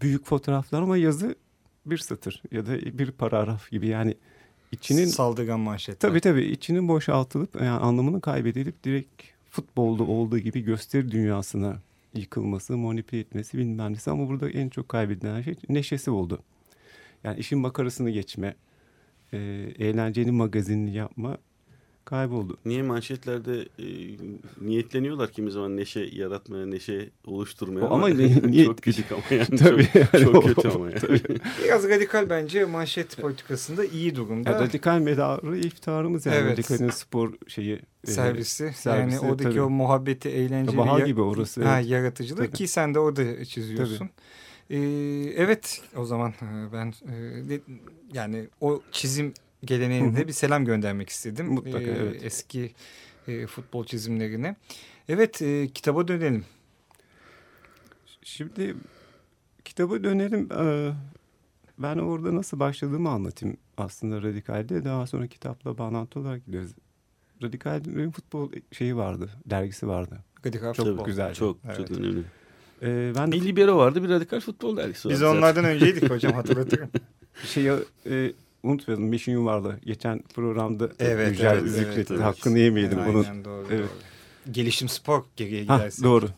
büyük 0.02 0.26
fotoğraflar 0.26 0.82
ama 0.82 0.98
yazı 0.98 1.36
bir 1.86 1.98
satır 1.98 2.44
ya 2.52 2.66
da 2.66 2.98
bir 3.00 3.12
paragraf 3.12 3.72
gibi 3.72 3.88
yani 3.88 4.16
içinin 4.72 5.06
Saldırgan 5.06 5.60
manşetler. 5.60 6.10
Tabii 6.10 6.20
tabii 6.20 6.44
içinin 6.44 6.88
boşaltılıp 6.88 7.56
yani 7.56 7.70
anlamını 7.70 8.22
kaybedilip 8.22 8.84
direkt 8.84 9.24
futbolda 9.50 10.04
olduğu 10.04 10.40
gibi 10.40 10.62
gösteri 10.62 11.12
dünyasına 11.12 11.80
yıkılması, 12.14 12.78
manipüle 12.78 13.20
etmesi 13.20 13.58
bilmem 13.58 13.94
nesi 13.94 14.12
ama 14.12 14.30
burada 14.30 14.50
en 14.50 14.70
çok 14.70 14.90
kaybedilen 14.90 15.42
şey 15.42 15.56
neşesi 15.70 16.12
oldu. 16.12 16.40
Yani 17.24 17.40
işin 17.40 17.60
makarasını 17.60 18.10
geçme, 18.10 18.56
e, 19.34 19.38
eğlenceli 19.80 20.32
magazinini 20.32 20.94
yapma 20.94 21.38
kayboldu. 22.10 22.58
Niye 22.65 22.82
manşetlerde 22.84 23.62
e, 23.80 23.86
niyetleniyorlar 24.62 25.32
kimi 25.32 25.52
zaman 25.52 25.78
neşe 25.78 26.00
yaratmaya, 26.12 26.65
neşe 26.65 27.10
oluşturmaya. 27.26 27.86
O 27.86 27.93
ama 27.93 28.08
ni- 28.10 28.34
niyet- 28.52 28.65
çok 28.65 28.78
küçük 28.82 29.12
ama 29.12 29.22
yani 29.32 29.45
Tabii 29.60 29.86
çok, 29.86 29.95
yani 30.13 30.24
çok 30.24 30.36
o- 30.36 30.41
kötü 30.41 30.67
ama 30.69 30.86
yani. 30.89 31.00
tabii. 31.00 31.22
Biraz 31.63 31.89
radikal 31.89 32.30
bence 32.30 32.65
manşet 32.65 33.17
politikasında 33.17 33.86
iyi 33.86 34.15
durumda. 34.15 34.50
Yani 34.52 34.62
radikal 34.62 35.00
medarı 35.00 35.58
iftiharımız 35.58 36.26
yani 36.26 36.36
Evet. 36.38 36.52
radikalin 36.52 36.89
spor 36.89 37.34
şeyi. 37.48 37.80
e, 38.08 38.12
servisi. 38.12 38.74
servisi, 38.76 38.89
yani 38.89 39.19
oradaki 39.19 39.43
tabii. 39.50 39.62
o 39.62 39.69
muhabbeti, 39.69 40.30
eğlenceyi. 40.30 40.78
Bahar 40.78 41.00
ya- 41.00 41.06
gibi 41.06 41.22
orası, 41.22 41.63
Ha, 41.65 41.80
evet. 41.80 41.89
yaratıcılığı 41.89 42.45
Tabii. 42.45 42.52
ki 42.58 42.67
sen 42.67 42.93
de 42.93 43.00
orada 43.00 43.45
çiziyorsun. 43.45 44.10
Ee, 44.69 44.78
evet 45.36 45.82
o 45.98 46.06
zaman 46.06 46.30
e, 46.41 46.74
ben 46.74 46.93
e, 47.10 47.60
yani 48.13 48.48
o 48.62 48.82
çizim 48.91 49.34
geleneğine 49.65 50.15
de 50.17 50.28
bir 50.28 50.34
selam 50.34 50.65
göndermek 50.65 51.10
istedim. 51.10 51.45
Mutlaka, 51.48 51.80
Ee, 51.80 51.98
evet. 52.00 52.24
Eski 52.24 52.72
e, 53.28 53.48
futbol 53.48 53.86
çizimlerine. 53.86 54.56
Evet 55.10 55.41
e, 55.41 55.67
kitaba 55.67 56.08
dönelim. 56.08 56.45
Şimdi 58.24 58.76
kitaba 59.65 60.04
dönelim. 60.04 60.50
Ee, 60.60 60.91
Ben 61.78 61.98
orada 61.98 62.36
nasıl 62.36 62.60
başladığımı 62.60 63.10
anlatayım 63.10 63.58
aslında 63.78 64.22
Radikal'de. 64.22 64.86
Daha 64.86 65.08
sonra 65.08 65.28
kitapla 65.28 65.78
bağlantı 65.78 66.19
olarak 66.19 66.45
gidiyoruz. 66.45 66.72
Radikal'in 67.43 68.12
futbol 68.12 68.52
şeyi 68.72 68.95
vardı, 68.95 69.30
dergisi 69.45 69.88
vardı. 69.88 70.19
Radikal 70.45 70.74
Çok 70.74 70.86
futbol. 70.86 71.06
güzel. 71.06 71.34
Çok 71.34 71.58
Evet. 71.65 71.78
çok 71.78 71.91
önemli. 71.91 72.24
Ee, 72.82 73.12
ben 73.15 73.32
Bir 73.32 73.41
libero 73.45 73.78
vardı 73.78 74.04
bir 74.04 74.10
radikal 74.10 74.39
futbol 74.39 74.78
dergisi 74.78 75.08
vardı. 75.08 75.13
Biz 75.15 75.24
onlardan 75.24 75.65
önceydik 75.65 76.10
hocam 76.10 76.34
hatırlatırım. 76.39 76.89
şeyi 77.45 77.72
e, 78.06 78.32
unutmayalım. 78.63 79.08
Meşin 79.10 79.32
Yuvarlı. 79.32 79.80
Geçen 79.86 80.22
programda 80.22 80.89
Evet, 81.00 81.32
Yücel 81.32 81.58
evet, 81.62 81.69
zikretti. 81.72 82.13
evet. 82.13 82.24
Hakkını 82.24 82.60
yemeyelim 82.60 83.00
Aynen 83.00 83.13
bunun. 83.13 83.45
doğru, 83.45 83.65
Evet. 83.72 83.80
doğru. 83.89 84.52
Gelişim 84.54 84.89
spor 84.89 85.24
geriye 85.36 85.65
Ha, 85.65 85.78
gidersin. 85.78 86.04
doğru. 86.04 86.30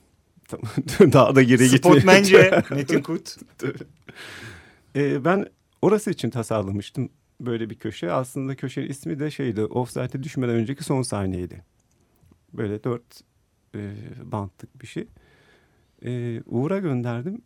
Tamam. 0.47 0.67
Daha 1.13 1.36
da 1.36 1.43
geri 1.43 1.69
gitmeyelim. 1.69 2.01
Sportmence 2.01 2.63
Metin 2.75 3.01
Kurt. 3.01 3.38
Ee, 4.95 5.25
ben 5.25 5.45
orası 5.81 6.12
için 6.12 6.29
tasarlamıştım 6.29 7.10
böyle 7.41 7.69
bir 7.69 7.75
köşe. 7.75 8.12
Aslında 8.12 8.55
köşenin 8.55 8.89
ismi 8.89 9.19
de 9.19 9.31
şeydi. 9.31 9.65
Offside'e 9.65 10.23
düşmeden 10.23 10.55
önceki 10.55 10.84
son 10.84 11.01
sahneydi. 11.01 11.63
Böyle 12.53 12.84
dört 12.84 13.21
e, 13.75 13.79
bantlık 14.23 14.81
bir 14.81 14.88
şey. 14.88 15.07
E, 16.05 16.41
Uğur'a 16.45 16.79
gönderdim. 16.79 17.41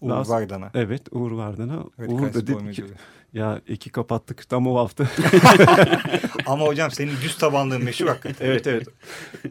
Uğur 0.00 0.10
Daha- 0.10 0.28
Vardan'a. 0.28 0.70
Evet 0.74 1.02
Uğur 1.10 1.32
Vardan'a. 1.32 1.84
Radikal 2.00 2.14
Uğur 2.14 2.34
da 2.34 2.46
dedi 2.46 2.72
ki 2.72 2.84
ya 3.32 3.60
iki 3.68 3.90
kapattık 3.90 4.48
tam 4.48 4.66
o 4.66 4.76
hafta. 4.76 5.04
Ama 6.46 6.66
hocam 6.66 6.90
senin 6.90 7.12
düz 7.22 7.38
tabanlığın 7.38 7.84
meşhur 7.84 8.06
hakikaten. 8.06 8.46
evet 8.50 8.66
evet. 8.66 8.88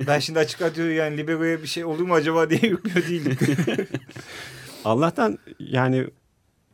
Ben 0.08 0.20
şimdi 0.20 0.40
açık 0.40 0.62
radyo 0.62 0.86
yani 0.86 1.18
Libero'ya 1.18 1.62
bir 1.62 1.68
şey 1.68 1.86
olur 1.86 2.04
mu 2.04 2.14
acaba 2.14 2.50
diye 2.50 2.62
yüklüyor 2.64 3.08
değilim. 3.08 3.38
Allah'tan 4.86 5.38
yani 5.60 6.08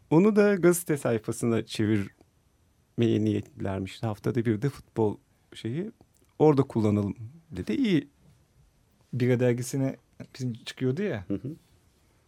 onu 0.10 0.36
da 0.36 0.56
gazete 0.56 0.98
sayfasına 0.98 1.66
çevirmeye 1.66 2.10
niyetlilermiş. 2.98 4.04
Haftada 4.04 4.46
bir 4.46 4.62
de 4.62 4.70
futbol 4.70 5.18
şeyi. 5.54 5.92
orada 6.40 6.64
kullanalım 6.64 7.16
dedi. 7.52 7.74
İyi 7.74 8.10
Bira 9.14 9.40
dergisine 9.40 9.96
bizim 10.36 10.54
çıkıyordu 10.54 11.02
ya. 11.02 11.26
Hı 11.28 11.34
hı. 11.34 11.56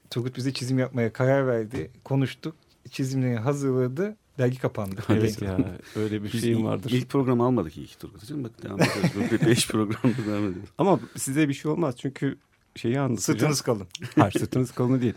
Turgut 0.10 0.38
bize 0.38 0.54
çizim 0.54 0.80
yapmaya 0.80 1.13
karar 1.13 1.48
verdi. 1.48 1.91
Konuştuk. 2.04 2.56
Çizimleri 2.91 3.36
hazırladı. 3.36 4.17
Dergi 4.38 4.60
kapandı. 4.60 5.02
Evet 5.10 5.41
ya 5.41 5.58
öyle 5.96 6.24
bir 6.24 6.34
Biz 6.34 6.41
şeyim 6.41 6.58
ilk, 6.58 6.65
vardır. 6.65 6.91
ilk 6.91 7.10
program 7.10 7.41
almadık 7.41 7.78
ilk 7.78 8.00
Turgut'cum. 8.00 8.43
Bak 8.43 8.63
devam 8.63 8.80
ediyoruz. 8.82 9.48
Beş 9.48 9.67
programda 9.67 10.17
devam 10.28 10.43
ediyoruz. 10.50 10.70
Ama 10.78 11.00
size 11.15 11.50
bir 11.50 11.54
şey 11.54 11.72
olmaz 11.72 11.96
çünkü 11.98 12.38
şeyi 12.76 13.00
anlatacağım. 13.00 13.39
Sırtınız 13.39 13.62
kalın. 13.62 13.88
Hayır 14.15 14.32
sırtınız 14.32 14.72
kalın 14.72 15.02
değil. 15.02 15.13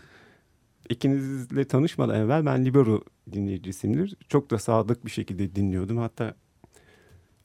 İkinizle 0.89 1.65
tanışmadan 1.65 2.19
evvel 2.19 2.45
ben 2.45 2.65
Libero 2.65 3.03
dinleyicisiyimdir. 3.33 4.15
Çok 4.29 4.51
da 4.51 4.59
sadık 4.59 5.05
bir 5.05 5.11
şekilde 5.11 5.55
dinliyordum. 5.55 5.97
Hatta 5.97 6.35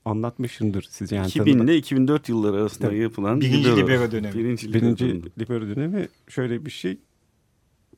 anlatmışımdır 0.05 0.83
size. 0.91 1.17
Yani 1.17 1.29
2000 1.29 1.59
ile 1.59 1.77
2004 1.77 2.29
yılları 2.29 2.57
arasında 2.57 2.89
Tabii. 2.89 2.99
yapılan 2.99 3.41
Birinci 3.41 3.65
Libero. 3.71 3.77
libero 3.77 4.11
dönemi. 4.11 4.35
Birinci, 4.35 4.75
Birinci. 4.75 5.23
Libero 5.39 5.67
dönemi 5.77 6.09
şöyle 6.29 6.65
bir 6.67 6.71
şey. 6.71 6.99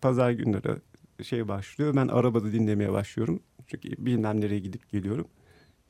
Pazar 0.00 0.30
günleri 0.30 0.80
şey 1.22 1.48
başlıyor. 1.48 1.96
Ben 1.96 2.08
arabada 2.08 2.52
dinlemeye 2.52 2.92
başlıyorum. 2.92 3.42
Çünkü 3.66 3.88
bilmem 3.98 4.40
nereye 4.40 4.58
gidip 4.58 4.90
geliyorum. 4.90 5.26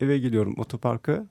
Eve 0.00 0.18
geliyorum 0.18 0.54
otoparka. 0.58 1.26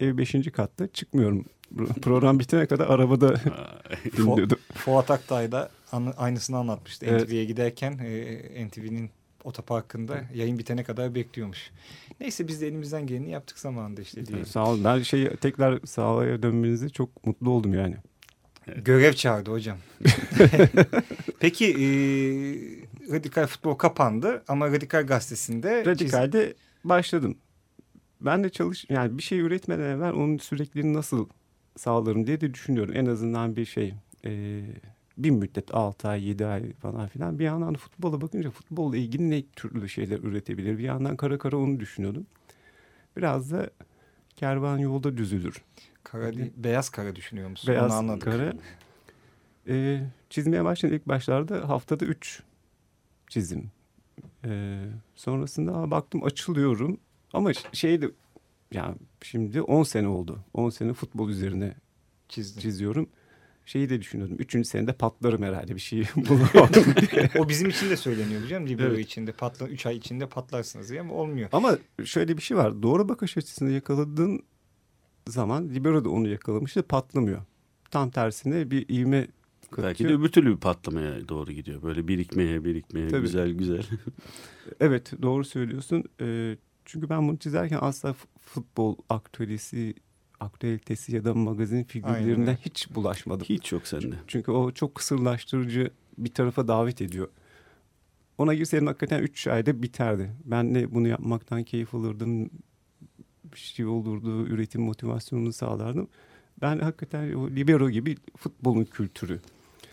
Ev 0.00 0.18
beşinci 0.18 0.50
katta 0.50 0.86
çıkmıyorum. 0.86 1.44
Program 2.02 2.38
bitene 2.38 2.66
kadar 2.66 2.86
arabada 2.86 3.34
dinliyordum. 4.16 4.58
Fuat 4.74 5.10
Aktay 5.10 5.52
da 5.52 5.70
aynısını 6.16 6.56
anlatmıştı. 6.56 7.06
Evet. 7.06 7.22
NTV'ye 7.22 7.44
giderken 7.44 7.98
e, 7.98 8.66
NTV'nin 8.66 9.10
otoparkında 9.44 10.20
yayın 10.34 10.58
bitene 10.58 10.84
kadar 10.84 11.14
bekliyormuş. 11.14 11.70
Neyse 12.20 12.48
biz 12.48 12.60
de 12.60 12.66
elimizden 12.66 13.06
geleni 13.06 13.30
yaptık 13.30 13.58
zamanında 13.58 14.00
işte 14.00 14.26
diye. 14.26 14.44
Sağ 14.44 14.70
olun. 14.70 14.84
Ben 14.84 15.02
şey 15.02 15.28
tekrar 15.36 15.80
sahaya 15.86 16.42
dönmenize 16.42 16.88
çok 16.88 17.26
mutlu 17.26 17.50
oldum 17.50 17.74
yani. 17.74 17.96
Görev 18.76 19.12
çağırdı 19.12 19.50
hocam. 19.50 19.78
Peki 21.40 21.66
e, 21.66 21.86
Radikal 23.12 23.46
Futbol 23.46 23.74
kapandı 23.74 24.44
ama 24.48 24.68
Radikal 24.68 25.06
Gazetesi'nde 25.06 25.86
Radikal'de 25.86 26.54
başladım. 26.84 27.36
Ben 28.20 28.44
de 28.44 28.50
çalış 28.50 28.84
yani 28.88 29.18
bir 29.18 29.22
şey 29.22 29.38
üretmeden 29.38 29.96
evvel 29.96 30.12
onun 30.12 30.38
sürekliliğini 30.38 30.96
nasıl 30.96 31.28
sağlarım 31.76 32.26
diye 32.26 32.40
de 32.40 32.54
düşünüyorum. 32.54 32.94
En 32.96 33.06
azından 33.06 33.56
bir 33.56 33.64
şey 33.64 33.94
e, 34.24 34.62
bir 35.18 35.30
müddet 35.30 35.74
6 35.74 36.08
ay 36.08 36.28
7 36.28 36.46
ay 36.46 36.72
falan 36.72 37.08
filan. 37.08 37.38
Bir 37.38 37.44
yandan 37.44 37.74
da 37.74 37.78
futbola 37.78 38.20
bakınca 38.20 38.50
futbolla 38.50 38.96
ilgili 38.96 39.30
ne 39.30 39.42
türlü 39.56 39.88
şeyler 39.88 40.18
üretebilir. 40.18 40.78
Bir 40.78 40.84
yandan 40.84 41.16
kara 41.16 41.38
kara 41.38 41.56
onu 41.56 41.80
düşünüyordum. 41.80 42.26
Biraz 43.16 43.52
da 43.52 43.70
kervan 44.36 44.78
yolda 44.78 45.16
düzülür. 45.16 45.62
Kara 46.04 46.32
değil, 46.36 46.52
beyaz 46.56 46.88
kara 46.90 47.16
düşünüyor 47.16 47.48
musun? 47.50 47.68
Onu 47.68 47.76
Beyaz 47.76 47.92
anladık. 47.92 48.22
kara. 48.22 48.52
E, 49.68 50.00
çizmeye 50.30 50.64
başladım 50.64 50.94
ilk 50.96 51.08
başlarda 51.08 51.68
haftada 51.68 52.04
3 52.04 52.42
çizim. 53.28 53.70
E, 54.44 54.80
sonrasında 55.14 55.90
baktım 55.90 56.24
açılıyorum. 56.24 57.00
Ama 57.32 57.52
şey 57.72 58.02
de 58.02 58.10
yani 58.72 58.94
şimdi 59.22 59.62
10 59.62 59.82
sene 59.82 60.08
oldu. 60.08 60.44
10 60.54 60.70
sene 60.70 60.92
futbol 60.92 61.28
üzerine 61.28 61.74
Çizdim. 62.28 62.62
çiziyorum. 62.62 63.08
Şeyi 63.66 63.90
de 63.90 64.00
düşünüyordum. 64.00 64.36
Üçüncü 64.40 64.68
senede 64.68 64.92
patlarım 64.92 65.42
herhalde 65.42 65.74
bir 65.74 65.80
şey 65.80 66.00
bulamadım 66.16 66.84
o 67.38 67.48
bizim 67.48 67.68
için 67.68 67.90
de 67.90 67.96
söyleniyor 67.96 68.42
hocam. 68.42 68.66
Libero 68.66 68.88
Evet. 68.88 68.98
içinde 69.06 69.32
patla 69.32 69.68
3 69.68 69.86
ay 69.86 69.96
içinde 69.96 70.26
patlarsınız 70.28 70.90
diye 70.90 71.00
ama 71.00 71.14
olmuyor. 71.14 71.48
Ama 71.52 71.78
şöyle 72.04 72.36
bir 72.36 72.42
şey 72.42 72.56
var. 72.56 72.82
Doğru 72.82 73.08
bakış 73.08 73.36
açısını 73.36 73.70
yakaladığın 73.70 74.42
zaman 75.28 75.68
Libero 75.68 76.04
da 76.04 76.10
onu 76.10 76.28
yakalamıştı 76.28 76.82
patlamıyor. 76.82 77.42
Tam 77.90 78.10
tersine 78.10 78.70
bir 78.70 78.88
ivme 78.88 79.28
Belki 79.76 80.04
de 80.08 80.12
öbür 80.14 80.28
türlü 80.28 80.50
bir 80.54 80.60
patlamaya 80.60 81.28
doğru 81.28 81.52
gidiyor. 81.52 81.82
Böyle 81.82 82.08
birikmeye 82.08 82.64
birikmeye 82.64 83.08
Tabii. 83.08 83.20
güzel 83.20 83.50
güzel. 83.50 83.86
Evet 84.80 85.12
doğru 85.22 85.44
söylüyorsun. 85.44 86.04
Ee, 86.20 86.56
çünkü 86.84 87.08
ben 87.08 87.28
bunu 87.28 87.36
çizerken 87.38 87.78
asla 87.80 88.14
futbol 88.40 88.96
aktüelisi, 89.08 89.94
aktüelitesi 90.40 91.16
ya 91.16 91.24
da 91.24 91.34
magazin 91.34 91.76
Aynen 91.76 91.86
figürlerine 91.86 92.40
öyle. 92.40 92.58
hiç 92.64 92.94
bulaşmadım. 92.94 93.46
Hiç 93.48 93.72
yok 93.72 93.86
sende. 93.86 94.14
Çünkü 94.26 94.50
o 94.50 94.72
çok 94.72 94.94
kısırlaştırıcı 94.94 95.90
bir 96.18 96.34
tarafa 96.34 96.68
davet 96.68 97.02
ediyor. 97.02 97.28
Ona 98.38 98.54
girseydim 98.54 98.86
hakikaten 98.86 99.22
3 99.22 99.46
ayda 99.46 99.82
biterdi. 99.82 100.30
Ben 100.44 100.74
de 100.74 100.94
bunu 100.94 101.08
yapmaktan 101.08 101.64
keyif 101.64 101.94
alırdım. 101.94 102.50
Şey 103.54 103.86
olurdu, 103.86 104.46
üretim 104.46 104.82
motivasyonunu 104.82 105.52
sağlardım. 105.52 106.08
Ben 106.62 106.78
hakikaten 106.78 107.32
o 107.32 107.50
libero 107.50 107.90
gibi 107.90 108.16
futbolun 108.36 108.84
kültürü. 108.84 109.40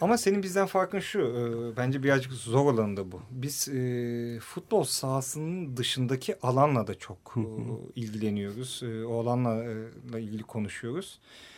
Ama 0.01 0.17
senin 0.17 0.43
bizden 0.43 0.65
farkın 0.65 0.99
şu. 0.99 1.19
e, 1.19 1.77
bence 1.77 2.03
birazcık 2.03 2.33
zor 2.33 2.73
olanı 2.73 3.11
bu. 3.11 3.21
Biz 3.31 3.69
e, 3.69 4.39
futbol 4.39 4.83
sahasının 4.83 5.77
dışındaki 5.77 6.41
alanla 6.41 6.87
da 6.87 6.95
çok 6.95 7.35
e, 7.37 7.41
ilgileniyoruz. 7.95 8.81
E, 8.83 9.05
o 9.05 9.21
alanla 9.21 9.63
e, 10.15 10.21
ilgili 10.21 10.43
konuşuyoruz. 10.43 11.19
E, 11.19 11.54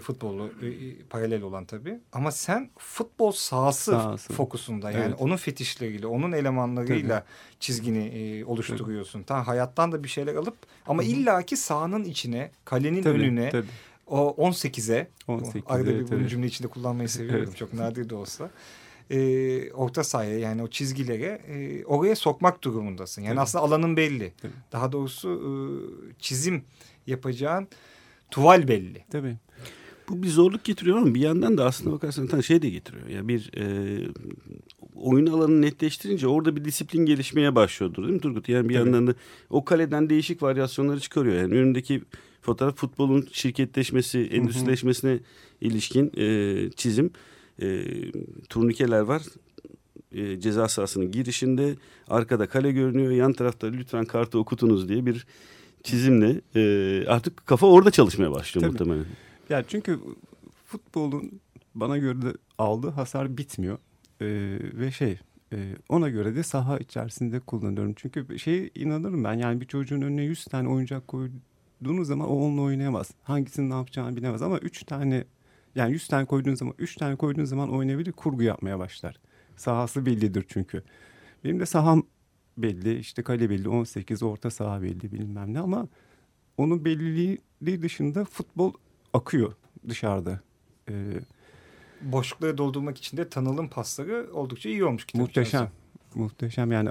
futbolu 0.00 0.50
e, 0.62 0.66
e, 0.66 0.96
paralel 1.10 1.42
olan 1.42 1.64
tabii. 1.64 1.98
Ama 2.12 2.30
sen 2.30 2.70
futbol 2.78 3.32
sahası, 3.32 3.90
Sahası. 3.90 4.32
fokusunda 4.32 4.90
yani 4.90 5.04
Evet. 5.04 5.16
onun 5.18 5.36
fetişleriyle, 5.36 6.06
onun 6.06 6.32
elemanlarıyla 6.32 7.24
çizgini 7.60 7.98
e, 8.06 8.44
oluşturuyorsun. 8.44 9.22
Ta 9.22 9.46
hayattan 9.46 9.92
da 9.92 10.04
bir 10.04 10.08
şeyler 10.08 10.34
alıp 10.34 10.56
ama 10.86 11.02
illaki 11.02 11.56
sahanın 11.56 12.04
içine, 12.04 12.50
kalenin 12.64 13.02
Tabii, 13.02 13.18
önüne, 13.18 13.50
tabii. 13.50 13.66
o 14.06 14.36
18'e 14.38 15.08
18'e, 15.28 15.62
arada 15.66 15.86
bir 15.90 16.00
bunu 16.00 16.08
tabii. 16.08 16.28
cümle 16.28 16.46
içinde 16.46 16.68
kullanmayı 16.68 17.08
seviyorum. 17.18 17.44
Evet. 17.48 17.56
Çok 17.56 17.72
nadir 17.72 18.08
de 18.10 18.14
olsa. 18.14 18.50
Ee, 19.10 19.72
orta 19.72 20.04
sahaya 20.04 20.38
yani 20.38 20.62
o 20.62 20.68
çizgilere 20.68 21.40
e, 21.48 21.84
oraya 21.84 22.16
sokmak 22.16 22.64
durumundasın. 22.64 23.22
Yani 23.22 23.34
Tabii. 23.34 23.40
aslında 23.40 23.64
alanın 23.64 23.96
belli. 23.96 24.32
Tabii. 24.42 24.52
Daha 24.72 24.92
doğrusu 24.92 25.28
e, 25.30 25.50
çizim 26.18 26.64
yapacağın 27.06 27.68
tuval 28.32 28.68
belli. 28.68 29.04
Tabii. 29.10 29.36
Bu 30.08 30.22
bir 30.22 30.28
zorluk 30.28 30.64
getiriyor 30.64 30.96
ama 30.96 31.14
bir 31.14 31.20
yandan 31.20 31.58
da 31.58 31.64
aslında 31.64 31.96
bakarsan 31.96 32.26
tam 32.26 32.42
şey 32.42 32.62
de 32.62 32.70
getiriyor. 32.70 33.06
Ya 33.06 33.28
bir 33.28 33.50
e, 33.56 33.64
oyun 34.94 35.26
alanını 35.26 35.62
netleştirince 35.62 36.26
orada 36.26 36.56
bir 36.56 36.64
disiplin 36.64 37.06
gelişmeye 37.06 37.54
başlıyordur 37.54 38.02
değil 38.02 38.14
mi 38.14 38.20
Turgut? 38.20 38.48
Yani 38.48 38.68
bir 38.68 38.74
Tabii. 38.74 38.84
yandan 38.84 39.06
da 39.06 39.14
o 39.50 39.64
kaleden 39.64 40.10
değişik 40.10 40.42
varyasyonları 40.42 41.00
çıkarıyor. 41.00 41.36
Yani 41.36 41.54
önündeki 41.54 42.02
fotoğraf 42.40 42.76
futbolun 42.76 43.28
şirketleşmesi, 43.32 44.18
endüstrileşmesine 44.18 45.18
ilişkin 45.60 46.12
e, 46.16 46.70
çizim. 46.70 47.10
E, 47.62 47.84
turnikeler 48.48 49.00
var. 49.00 49.22
E, 50.12 50.40
ceza 50.40 50.68
sahasının 50.68 51.12
girişinde 51.12 51.74
arkada 52.08 52.46
kale 52.46 52.72
görünüyor. 52.72 53.12
Yan 53.12 53.32
tarafta 53.32 53.66
lütfen 53.66 54.04
kartı 54.04 54.38
okutunuz 54.38 54.88
diye 54.88 55.06
bir 55.06 55.26
çizimle 55.82 56.40
e, 56.54 57.06
artık 57.06 57.46
kafa 57.46 57.66
orada 57.66 57.90
çalışmaya 57.90 58.32
başlıyor 58.32 58.62
Tabii. 58.62 58.72
muhtemelen. 58.72 59.04
Ya 59.48 59.64
çünkü 59.68 60.00
futbolun 60.66 61.40
bana 61.74 61.98
göre 61.98 62.22
de 62.22 62.32
aldığı 62.58 62.90
hasar 62.90 63.36
bitmiyor. 63.36 63.78
Ee, 64.20 64.58
ve 64.74 64.90
şey 64.90 65.18
e, 65.52 65.76
ona 65.88 66.08
göre 66.08 66.36
de 66.36 66.42
saha 66.42 66.78
içerisinde 66.78 67.40
kullanıyorum. 67.40 67.94
Çünkü 67.96 68.38
şey 68.38 68.70
inanırım 68.74 69.24
ben 69.24 69.34
yani 69.34 69.60
bir 69.60 69.66
çocuğun 69.66 70.02
önüne 70.02 70.22
100 70.22 70.44
tane 70.44 70.68
oyuncak 70.68 71.08
koyduğunuz 71.08 72.08
zaman 72.08 72.28
o 72.28 72.34
onunla 72.34 72.60
oynayamaz. 72.62 73.10
Hangisinin 73.22 73.70
ne 73.70 73.74
yapacağını 73.74 74.16
bilemez 74.16 74.42
ama 74.42 74.58
3 74.58 74.84
tane 74.84 75.24
yani 75.74 75.92
100 75.92 76.08
tane 76.08 76.26
koyduğun 76.26 76.54
zaman 76.54 76.74
3 76.78 76.96
tane 76.96 77.16
koyduğun 77.16 77.44
zaman 77.44 77.72
oynayabilir 77.72 78.12
kurgu 78.12 78.42
yapmaya 78.42 78.78
başlar. 78.78 79.16
Sahası 79.56 80.06
bellidir 80.06 80.44
çünkü. 80.48 80.82
Benim 81.44 81.60
de 81.60 81.66
saham 81.66 82.02
belli 82.56 82.98
işte 82.98 83.22
kale 83.22 83.50
belli 83.50 83.68
18 83.68 84.22
orta 84.22 84.50
saha 84.50 84.82
belli 84.82 85.12
bilmem 85.12 85.54
ne 85.54 85.60
ama 85.60 85.88
onun 86.58 86.84
belliliği 86.84 87.38
dışında 87.82 88.24
futbol 88.24 88.72
akıyor 89.12 89.52
dışarıda. 89.88 90.40
Ee, 90.88 90.94
Boşlukları 92.00 92.58
doldurmak 92.58 92.98
için 92.98 93.16
de 93.16 93.28
Tanıl'ın 93.28 93.68
pasları 93.68 94.28
oldukça 94.32 94.68
iyi 94.68 94.84
olmuş. 94.84 95.04
kitap 95.06 95.20
muhteşem. 95.20 95.44
içerisinde. 95.48 96.22
Muhteşem 96.24 96.72
yani 96.72 96.90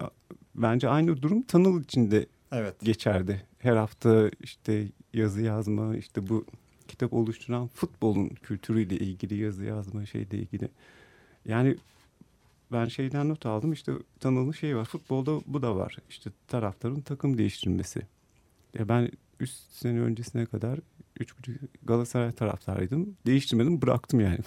bence 0.56 0.90
aynı 0.90 1.22
durum 1.22 1.42
Tanıl 1.42 1.84
içinde 1.84 2.26
Evet. 2.52 2.76
geçerdi. 2.84 3.42
Her 3.60 3.76
hafta 3.76 4.30
işte 4.44 4.88
yazı 5.14 5.42
yazma 5.42 5.96
işte 5.96 6.30
bu 6.30 6.46
kitap 6.88 7.14
oluşturan 7.14 7.68
futbolun 7.68 8.28
kültürüyle 8.30 8.96
ilgili 8.98 9.36
yazı 9.36 9.66
yazma 9.66 10.06
şeyle 10.06 10.38
ilgili. 10.38 10.70
Yani 11.46 11.76
ben 12.72 12.86
şeyden 12.86 13.30
not 13.30 13.46
aldım 13.46 13.74
işte 13.74 13.92
Tanıl'ın 14.20 14.52
şeyi 14.52 14.76
var 14.76 14.86
futbolda 14.86 15.40
bu 15.46 15.62
da 15.62 15.76
var 15.76 15.98
işte 16.10 16.30
taraftarın 16.48 17.02
takım 17.02 17.38
değiştirmesi. 17.38 18.02
Ya 18.80 18.90
ben 18.90 19.10
3 19.40 19.50
sene 19.50 20.00
öncesine 20.00 20.46
kadar 20.46 20.80
3,5 21.20 21.58
Galatasaray 21.84 22.32
taraftarıydım. 22.32 23.18
Değiştirmedim 23.26 23.82
bıraktım 23.82 24.20
yani. 24.20 24.40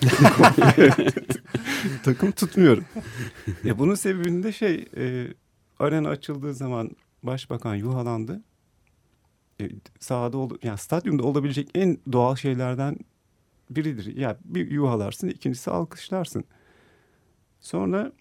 takım 2.04 2.32
tutmuyorum. 2.32 2.84
Ya 3.64 3.78
bunun 3.78 3.94
sebebinde 3.94 4.52
şey 4.52 4.88
e, 4.96 5.28
arena 5.78 6.08
açıldığı 6.08 6.54
zaman 6.54 6.90
başbakan 7.22 7.74
yuhalandı. 7.74 8.42
e, 9.60 9.68
sahada 10.00 10.38
ol, 10.38 10.50
yani 10.62 10.78
stadyumda 10.78 11.22
olabilecek 11.22 11.70
en 11.74 11.98
doğal 12.12 12.36
şeylerden 12.36 12.96
biridir. 13.70 14.16
Ya 14.16 14.38
bir 14.44 14.70
yuhalarsın, 14.70 15.28
ikincisi 15.28 15.70
alkışlarsın. 15.70 16.44
Sonra 17.64 18.12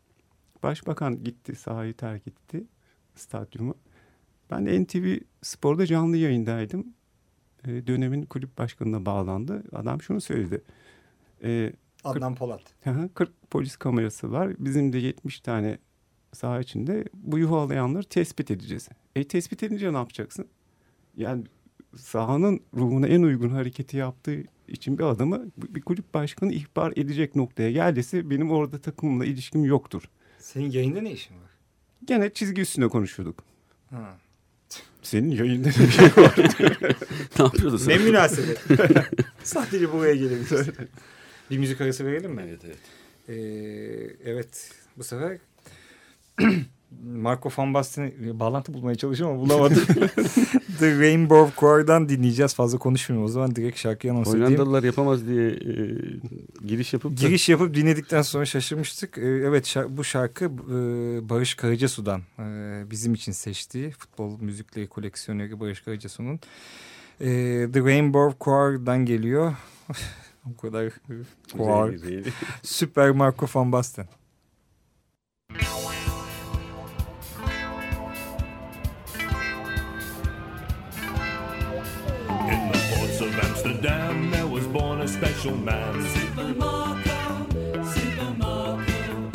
başbakan 0.63 1.23
gitti, 1.23 1.55
sahayı 1.55 1.93
terk 1.93 2.27
etti 2.27 2.63
stadyumu. 3.15 3.75
Ben 4.51 4.65
de 4.65 4.83
NTV 4.83 5.17
Spor'da 5.41 5.85
canlı 5.85 6.17
yayındaydım. 6.17 6.93
E, 7.67 7.87
dönemin 7.87 8.23
kulüp 8.23 8.57
başkanına 8.57 9.05
bağlandı. 9.05 9.63
Adam 9.71 10.01
şunu 10.01 10.21
söyledi. 10.21 10.61
E, 11.43 11.73
Adnan 12.03 12.35
Polat. 12.35 12.61
Hı 12.83 12.89
hı, 12.89 13.09
40 13.13 13.51
polis 13.51 13.75
kamerası 13.75 14.31
var. 14.31 14.53
Bizim 14.59 14.93
de 14.93 14.97
70 14.97 15.39
tane 15.39 15.77
saha 16.33 16.59
içinde 16.59 17.05
bu 17.13 17.39
yuhalayanları 17.39 18.03
tespit 18.03 18.51
edeceğiz. 18.51 18.89
E 19.15 19.27
tespit 19.27 19.63
edince 19.63 19.93
ne 19.93 19.97
yapacaksın? 19.97 20.47
Yani 21.17 21.43
sahanın 21.97 22.59
ruhuna 22.73 23.07
en 23.07 23.21
uygun 23.21 23.49
hareketi 23.49 23.97
yaptığı 23.97 24.43
için 24.67 24.97
bir 24.97 25.03
adamı 25.03 25.45
bir 25.57 25.81
kulüp 25.81 26.13
başkanı 26.13 26.53
ihbar 26.53 26.93
edecek 26.95 27.35
noktaya 27.35 27.71
geldiyse 27.71 28.29
benim 28.29 28.51
orada 28.51 28.81
takımla 28.81 29.25
ilişkim 29.25 29.65
yoktur. 29.65 30.03
Senin 30.39 30.71
yayında 30.71 31.01
ne 31.01 31.11
işin 31.11 31.35
var? 31.35 31.51
Gene 32.05 32.33
çizgi 32.33 32.61
üstüne 32.61 32.87
konuşuyorduk. 32.87 33.43
Ha. 33.89 34.17
Senin 35.01 35.31
yayında 35.31 35.67
ne 35.67 35.91
şey 35.91 36.05
var? 36.05 36.35
ne 37.39 37.43
yapıyordun 37.43 37.77
sen? 37.77 37.89
Ne 37.89 37.97
münasebet. 37.97 38.63
Sadece 39.43 39.93
buraya 39.93 40.15
gelebiliriz. 40.15 40.67
bir 41.51 41.57
müzik 41.57 41.81
arası 41.81 42.05
verelim 42.05 42.31
mi? 42.31 42.43
Evet 42.47 42.61
evet. 42.65 42.77
Ee, 43.29 43.33
evet 44.25 44.71
bu 44.97 45.03
sefer 45.03 45.37
Marco 47.15 47.49
Van 47.57 47.73
Basten'e 47.73 48.39
bağlantı 48.39 48.73
bulmaya 48.73 48.95
çalışıyorum 48.95 49.35
ama 49.35 49.45
bulamadım. 49.45 49.83
The 50.79 50.99
Rainbow 50.99 51.59
Choir'dan 51.59 52.09
dinleyeceğiz. 52.09 52.53
Fazla 52.53 52.77
konuşmayayım 52.77 53.25
o 53.25 53.29
zaman 53.29 53.55
direkt 53.55 53.77
şarkıyı 53.77 54.13
anons 54.13 54.27
edeyim. 54.27 54.45
Hollandalılar 54.45 54.83
yapamaz 54.83 55.27
diye 55.27 55.49
e, 55.51 55.55
giriş 56.67 56.93
yapıp 56.93 57.11
da- 57.11 57.15
Giriş 57.27 57.49
yapıp 57.49 57.75
dinledikten 57.75 58.21
sonra 58.21 58.45
şaşırmıştık. 58.45 59.17
Ee, 59.17 59.21
evet 59.21 59.65
şar- 59.65 59.97
bu 59.97 60.03
şarkı 60.03 60.45
e, 60.45 60.49
Barış 61.29 61.53
Karacasu'dan 61.55 62.21
e, 62.39 62.43
bizim 62.91 63.13
için 63.13 63.31
seçtiği 63.31 63.91
futbol 63.91 64.39
müzikleri 64.41 64.87
koleksiyoneri 64.87 65.59
Barış 65.59 65.81
Karacasu'nun 65.81 66.39
e, 67.19 67.27
The 67.73 67.79
Rainbow 67.81 68.45
Choir'dan 68.45 69.05
geliyor. 69.05 69.53
o 70.53 70.61
kadar 70.61 70.83
e, 70.85 70.91
choir. 71.57 72.25
Süper 72.63 73.11
Marco 73.11 73.45
Van 73.55 73.71
Basten. 73.71 74.07
Amsterdam, 83.85 84.31
there 84.31 84.47
was 84.47 84.65
born 84.67 85.01
a 85.01 85.07
special 85.07 85.57
man. 85.57 86.01
Super 86.07 86.53
Marco, 86.53 87.83
Super 87.83 88.33
Marco. 88.37 89.31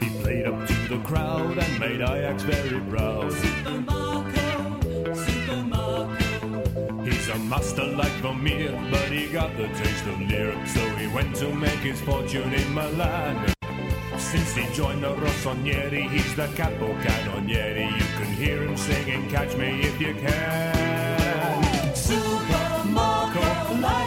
He 0.00 0.22
played 0.22 0.46
up 0.46 0.68
to 0.68 0.74
the 0.88 1.02
crowd 1.02 1.58
and 1.58 1.80
made 1.80 2.00
Ajax 2.00 2.44
very 2.44 2.80
proud. 2.88 3.32
Super 3.32 3.80
Marco, 3.80 5.14
Super 5.14 5.56
Marco. 5.64 7.02
He's 7.02 7.28
a 7.28 7.38
master 7.40 7.84
like 7.84 8.12
Vermeer, 8.22 8.70
but 8.92 9.10
he 9.10 9.26
got 9.32 9.56
the 9.56 9.66
taste 9.66 10.06
of 10.06 10.20
Lear, 10.20 10.54
so 10.66 10.80
he 10.96 11.08
went 11.08 11.34
to 11.36 11.52
make 11.52 11.80
his 11.80 12.00
fortune 12.02 12.52
in 12.54 12.74
Milan. 12.74 13.52
Since 14.16 14.54
he 14.54 14.72
joined 14.74 15.02
the 15.02 15.12
Rossonieri, 15.16 16.08
he's 16.08 16.36
the 16.36 16.46
capo 16.54 16.94
cannonieri. 17.02 17.86
You 17.86 18.06
can 18.16 18.32
hear 18.32 18.62
him 18.62 18.76
singing, 18.76 19.28
Catch 19.28 19.56
Me 19.56 19.80
If 19.80 20.00
You 20.00 20.14
Can. 20.14 21.01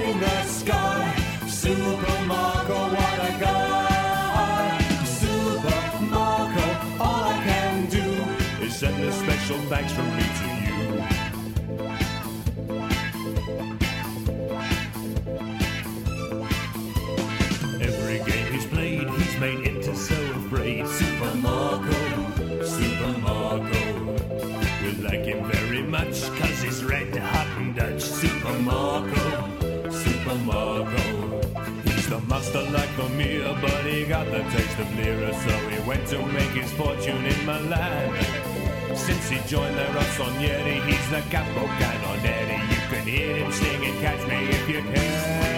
What 0.05 0.21
a 3.19 3.39
guy. 3.39 3.65
All 6.99 7.23
I 7.23 7.41
can 7.43 7.85
do 7.87 8.63
is 8.63 8.75
send 8.75 9.03
a 9.03 9.11
special 9.11 9.57
thanks 9.69 9.91
from 9.93 10.05
me 10.15 10.34
The 32.55 32.61
master 32.61 32.71
like 32.71 32.89
Vermeer, 32.91 33.57
but 33.61 33.85
he 33.85 34.05
got 34.05 34.27
the 34.27 34.39
taste 34.39 34.79
of 34.79 34.95
Lira, 34.95 35.33
so 35.33 35.69
he 35.69 35.77
went 35.85 36.07
to 36.07 36.25
make 36.27 36.51
his 36.51 36.71
fortune 36.71 37.25
in 37.25 37.45
Milan. 37.45 38.15
Since 38.95 39.27
he 39.29 39.39
joined 39.45 39.75
the 39.75 39.83
Rossonieri, 39.83 40.81
he's 40.85 41.09
the 41.09 41.21
capo 41.29 41.65
cannonieri. 41.79 42.61
You 42.71 42.77
can 42.89 43.05
hear 43.05 43.35
him 43.35 43.51
singing, 43.51 43.99
catch 43.99 44.25
me 44.29 44.47
if 44.47 44.69
you 44.69 44.81
can. 44.83 45.54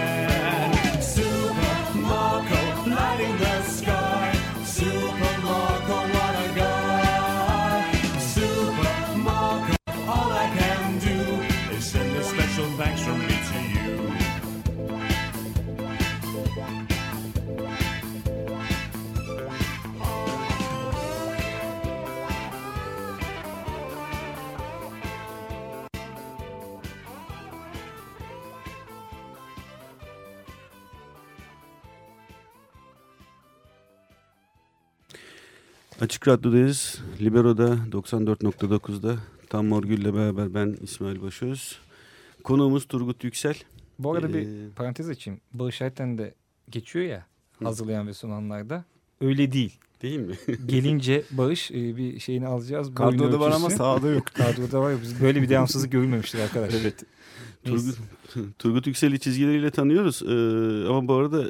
Açık 36.08 36.28
Radyo'dayız. 36.28 37.00
Libero'da 37.22 37.78
94.9'da 37.92 39.16
Tam 39.50 39.66
Morgül'le 39.66 40.14
beraber 40.14 40.54
ben 40.54 40.78
İsmail 40.82 41.22
Başöz. 41.22 41.80
Konuğumuz 42.44 42.88
Turgut 42.88 43.24
Yüksel. 43.24 43.56
Bu 44.00 44.12
arada 44.14 44.34
bir 44.34 44.42
Ee, 44.42 44.70
parantez 44.76 45.10
açayım. 45.10 45.40
Bağış 45.54 45.82
Erten 45.82 46.18
de 46.18 46.34
geçiyor 46.70 47.06
ya 47.06 47.26
hazırlayan 47.64 48.08
ve 48.08 48.14
sunanlarda. 48.14 48.86
Öyle 49.22 49.52
değil. 49.52 49.80
Değil 50.02 50.20
mi? 50.20 50.36
Gelince 50.66 51.24
Bağış 51.32 51.72
e, 51.72 51.98
bir 51.98 52.20
şeyini 52.20 52.48
alacağız. 52.48 52.96
Kadroda 52.96 53.40
var 53.40 53.52
ama 53.52 53.70
sahada 53.70 54.08
yok. 54.08 54.26
Kadroda 54.34 54.82
var 54.82 54.92
ya. 54.92 55.02
Biz 55.02 55.22
böyle 55.22 55.42
bir 55.42 55.50
devamsızlık 55.50 55.92
görülmemiştir 55.92 56.40
arkadaş. 56.40 56.74
Evet. 56.82 57.04
Turgut, 57.66 57.98
Turgut 58.60 58.88
Yüksel'i 58.88 59.20
çizgileriyle 59.20 59.72
tanıyoruz. 59.72 60.22
Ee, 60.22 60.88
ama 60.90 61.08
bu 61.08 61.14
arada 61.14 61.44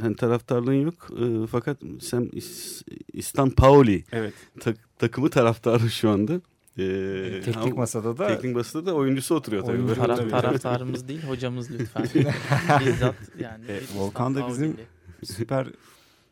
hani 0.00 0.16
taraftarlığın 0.16 0.72
yok. 0.84 0.94
Ee, 1.20 1.46
fakat 1.46 1.76
sen 2.00 2.30
İs, 2.32 2.82
İstan 3.12 3.50
Pauli 3.50 4.04
Evet. 4.12 4.34
tak- 4.60 4.98
takımı 4.98 5.30
taraftarı 5.30 5.90
şu 5.90 6.10
anda. 6.10 6.32
Ee, 6.78 7.40
Teknik 7.44 7.56
ama 7.56 7.74
masada 7.74 8.18
da 8.18 8.26
Teknik 8.28 8.56
masada 8.56 8.86
da 8.86 8.94
oyuncusu 8.94 9.34
oturuyor 9.34 9.62
tabii. 9.64 9.76
Oyuncu- 9.78 9.94
Taraf, 9.94 10.30
taraftarımız 10.30 11.08
değil 11.08 11.22
hocamız 11.22 11.70
lütfen. 11.70 12.04
Bizzat 12.86 13.14
yani. 13.40 13.64
E, 13.68 13.80
Volkan 13.96 14.34
da 14.34 14.48
bizim-. 14.48 14.76
Süper 15.24 15.66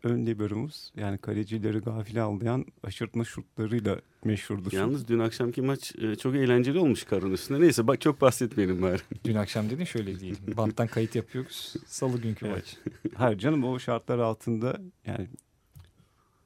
ön 0.03 0.27
liberomuz. 0.27 0.93
Yani 0.97 1.19
kalecileri 1.19 1.79
gafile 1.79 2.21
aldayan 2.21 2.65
aşırtma 2.83 3.25
şutlarıyla 3.25 4.01
meşhurdur. 4.25 4.73
Yalnız 4.73 5.09
dün 5.09 5.19
akşamki 5.19 5.63
maç 5.63 5.95
e, 5.99 6.17
çok 6.17 6.35
eğlenceli 6.37 6.79
olmuş 6.79 7.05
karın 7.05 7.33
üstüne. 7.33 7.61
Neyse 7.61 7.87
bak 7.87 8.01
çok 8.01 8.21
bahsetmeyelim 8.21 8.83
bari. 8.83 9.01
dün 9.25 9.35
akşam 9.35 9.71
dedin 9.71 9.85
şöyle 9.85 10.21
diyelim. 10.21 10.39
Banttan 10.57 10.87
kayıt 10.87 11.15
yapıyoruz. 11.15 11.75
Salı 11.87 12.21
günkü 12.21 12.47
Evet. 12.47 12.57
maç. 12.57 12.95
Hayır 13.15 13.39
canım 13.39 13.65
o 13.65 13.79
şartlar 13.79 14.19
altında 14.19 14.81
yani 15.07 15.29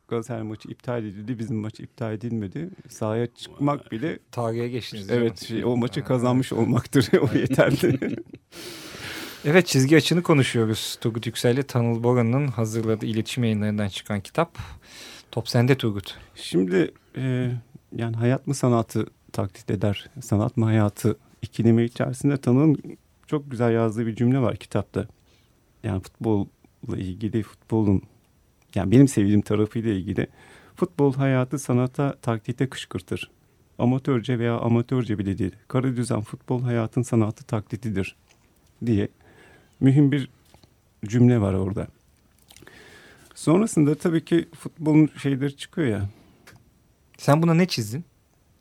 Galatasaray 0.08 0.42
maçı 0.42 0.68
iptal 0.68 1.04
edildi. 1.04 1.38
Bizim 1.38 1.56
maç 1.56 1.80
iptal 1.80 2.12
edilmedi. 2.12 2.70
Sahaya 2.88 3.26
çıkmak 3.26 3.92
bile 3.92 4.18
Tarihe 4.32 4.68
geçtiniz. 4.68 5.08
değil 5.08 5.20
evet 5.20 5.38
şey, 5.38 5.64
o 5.64 5.76
maçı 5.76 6.04
kazanmış 6.04 6.52
olmaktır. 6.52 7.08
o 7.18 7.38
yeterli. 7.38 8.16
Evet 9.46 9.66
çizgi 9.66 9.96
açını 9.96 10.22
konuşuyoruz. 10.22 10.98
Turgut 11.00 11.26
Yüksel 11.26 11.54
ile 11.54 11.62
Tanıl 11.62 12.02
Boran'ın 12.02 12.48
hazırladığı 12.48 13.06
iletişim 13.06 13.44
yayınlarından 13.44 13.88
çıkan 13.88 14.20
kitap. 14.20 14.58
Top 15.30 15.48
sende 15.48 15.76
Turgut. 15.76 16.18
Şimdi 16.34 16.92
e, 17.16 17.50
yani 17.96 18.16
hayat 18.16 18.46
mı 18.46 18.54
sanatı 18.54 19.06
taklit 19.32 19.70
eder, 19.70 20.10
sanat 20.20 20.56
mı 20.56 20.64
hayatı 20.64 21.16
ikilemi 21.42 21.84
içerisinde 21.84 22.36
Tanık'ın 22.36 22.96
çok 23.26 23.50
güzel 23.50 23.72
yazdığı 23.72 24.06
bir 24.06 24.16
cümle 24.16 24.38
var 24.38 24.56
kitapta. 24.56 25.06
Yani 25.82 26.02
futbolla 26.02 26.96
ilgili 26.96 27.42
futbolun 27.42 28.02
yani 28.74 28.90
benim 28.90 29.08
sevdiğim 29.08 29.40
tarafıyla 29.40 29.92
ilgili 29.92 30.26
futbol 30.76 31.14
hayatı 31.14 31.58
sanata 31.58 32.14
taklite 32.22 32.68
kışkırtır 32.68 33.30
amatörce 33.78 34.38
veya 34.38 34.58
amatörce 34.58 35.18
bile 35.18 35.38
değil. 35.38 35.52
Kara 35.68 35.96
düzen 35.96 36.20
futbol 36.20 36.62
hayatın 36.62 37.02
sanatı 37.02 37.44
taklitidir 37.44 38.16
diye 38.86 39.08
mühim 39.80 40.12
bir 40.12 40.28
cümle 41.06 41.40
var 41.40 41.54
orada. 41.54 41.86
Sonrasında 43.34 43.94
tabii 43.94 44.24
ki 44.24 44.48
futbolun 44.58 45.10
şeyleri 45.22 45.56
çıkıyor 45.56 45.88
ya. 45.88 46.08
Sen 47.18 47.42
buna 47.42 47.54
ne 47.54 47.66
çizdin? 47.66 48.04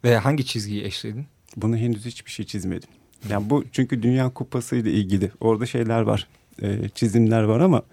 Veya 0.04 0.26
hangi 0.26 0.46
çizgiyi 0.46 0.84
eşledin? 0.84 1.26
Buna 1.58 1.78
henüz 1.78 2.06
hiçbir 2.06 2.32
şey 2.32 2.46
çizmedim. 2.46 2.90
Yani 3.30 3.50
bu 3.50 3.64
çünkü 3.72 4.04
Dünya 4.04 4.30
Kupası 4.30 4.76
ile 4.76 4.92
ilgili. 4.92 5.32
Orada 5.40 5.66
şeyler 5.66 6.02
var. 6.02 6.28
e, 6.62 6.90
çizimler 6.90 7.44
var 7.44 7.60
ama 7.60 7.84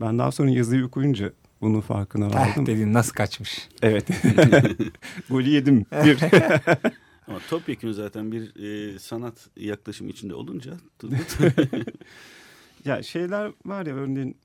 ben 0.00 0.18
daha 0.18 0.32
sonra 0.32 0.50
yazıyı 0.50 0.84
okuyunca 0.86 1.32
bunun 1.60 1.80
farkına 1.80 2.26
Eh, 2.26 2.34
vardım. 2.34 2.66
dediğin 2.66 2.92
nasıl 2.92 3.12
kaçmış? 3.12 3.68
evet. 3.82 4.06
Golü 5.30 5.48
yedim. 5.48 5.86
Bir. 6.04 6.18
Ama 7.28 7.38
topyekun 7.50 7.92
zaten 7.92 8.32
bir 8.32 8.64
e, 8.64 8.98
sanat 8.98 9.34
yaklaşımı 9.56 10.10
içinde 10.10 10.34
olunca 10.34 10.72
ya 12.84 13.02
şeyler 13.02 13.52
var 13.66 13.86
ya 13.86 13.94
örneğin 13.94 14.36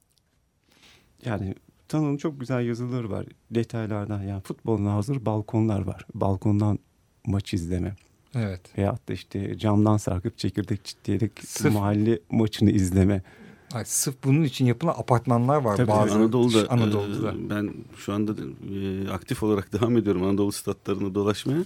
yani 1.25 1.55
Tanı'nın 1.87 2.17
çok 2.17 2.39
güzel 2.39 2.65
yazıları 2.65 3.09
var. 3.11 3.25
Detaylardan 3.51 4.21
yani 4.23 4.41
futboluna 4.41 4.93
hazır 4.93 5.25
balkonlar 5.25 5.79
var. 5.81 6.05
Balkondan 6.15 6.79
maç 7.25 7.53
izleme. 7.53 7.95
Evet. 8.35 8.77
Veyahut 8.77 9.09
da 9.09 9.13
işte 9.13 9.57
camdan 9.57 9.97
sarkıp 9.97 10.37
çekirdek 10.37 10.85
çitleyerek 10.85 11.31
Sırf- 11.39 11.73
mahalle 11.73 12.19
maçını 12.31 12.71
izleme. 12.71 13.21
Ay, 13.73 13.85
sırf 13.85 14.15
bunun 14.23 14.43
için 14.43 14.65
yapılan 14.65 14.93
apartmanlar 14.97 15.57
var 15.61 15.77
Tabii, 15.77 15.87
bazı 15.87 16.15
Anadolu'da, 16.15 16.69
Anadolu'da. 16.69 17.31
e, 17.31 17.49
ben 17.49 17.73
şu 17.97 18.13
anda 18.13 18.37
da, 18.37 18.41
e, 18.75 19.09
aktif 19.09 19.43
olarak 19.43 19.73
devam 19.81 19.97
ediyorum 19.97 20.23
Anadolu 20.23 20.51
statlarını 20.51 21.15
dolaşmaya. 21.15 21.63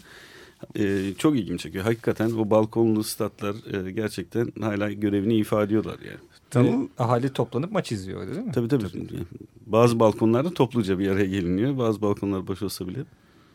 E, 0.76 1.14
çok 1.18 1.36
ilgimi 1.38 1.60
çekiyor. 1.60 1.84
Hakikaten 1.84 2.32
o 2.32 2.50
balkonlu 2.50 3.04
statlar 3.04 3.86
e, 3.88 3.92
gerçekten 3.92 4.52
hala 4.62 4.92
görevini 4.92 5.36
ifade 5.36 5.66
ediyorlar 5.66 6.00
yani. 6.06 6.20
Tanı 6.50 6.90
ahali 6.98 7.34
toplanıp 7.34 7.72
maç 7.72 7.92
izliyor 7.92 8.28
değil 8.28 8.40
mi? 8.40 8.52
Tabii 8.52 8.68
tabii. 8.68 8.84
Yani 8.84 9.10
bazı 9.66 10.00
balkonlarda 10.00 10.54
topluca 10.54 11.00
bir 11.00 11.08
araya 11.08 11.26
geliniyor. 11.26 11.78
Bazı 11.78 12.02
balkonlar 12.02 12.48
boş 12.48 12.62
olsa 12.62 12.88
bile. 12.88 13.00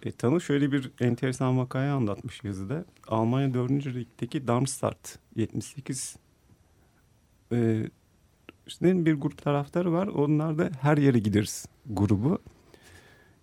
E, 0.02 0.12
Tanı 0.12 0.40
şöyle 0.40 0.72
bir 0.72 0.90
enteresan 1.00 1.58
vakayı 1.58 1.92
anlatmış 1.92 2.44
yazıda. 2.44 2.84
Almanya 3.08 3.54
4. 3.54 3.70
Lig'deki 3.70 4.46
Darmstadt 4.46 5.18
78 5.36 6.16
e, 7.52 7.86
işte 8.66 9.06
bir 9.06 9.14
grup 9.14 9.42
taraftarı 9.42 9.92
var. 9.92 10.06
Onlar 10.06 10.58
da 10.58 10.70
her 10.80 10.98
yere 10.98 11.18
gideriz 11.18 11.66
grubu. 11.90 12.38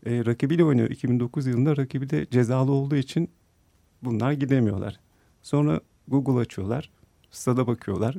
E, 0.05 0.25
rakibiyle 0.25 0.63
oynuyor. 0.63 0.89
2009 0.89 1.47
yılında 1.47 1.77
rakibi 1.77 2.09
de 2.09 2.27
cezalı 2.31 2.71
olduğu 2.71 2.95
için 2.95 3.29
bunlar 4.05 4.31
gidemiyorlar. 4.31 4.99
Sonra 5.41 5.79
Google 6.07 6.39
açıyorlar. 6.39 6.89
Stada 7.31 7.67
bakıyorlar. 7.67 8.15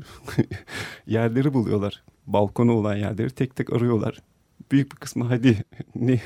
yerleri 1.07 1.55
buluyorlar. 1.55 2.03
Balkonu 2.27 2.73
olan 2.73 2.97
yerleri 2.97 3.31
tek 3.31 3.57
tek 3.57 3.73
arıyorlar. 3.73 4.23
Büyük 4.73 4.93
bir 4.93 4.97
kısmı 4.97 5.25
hadi 5.25 5.65
ne 5.95 6.21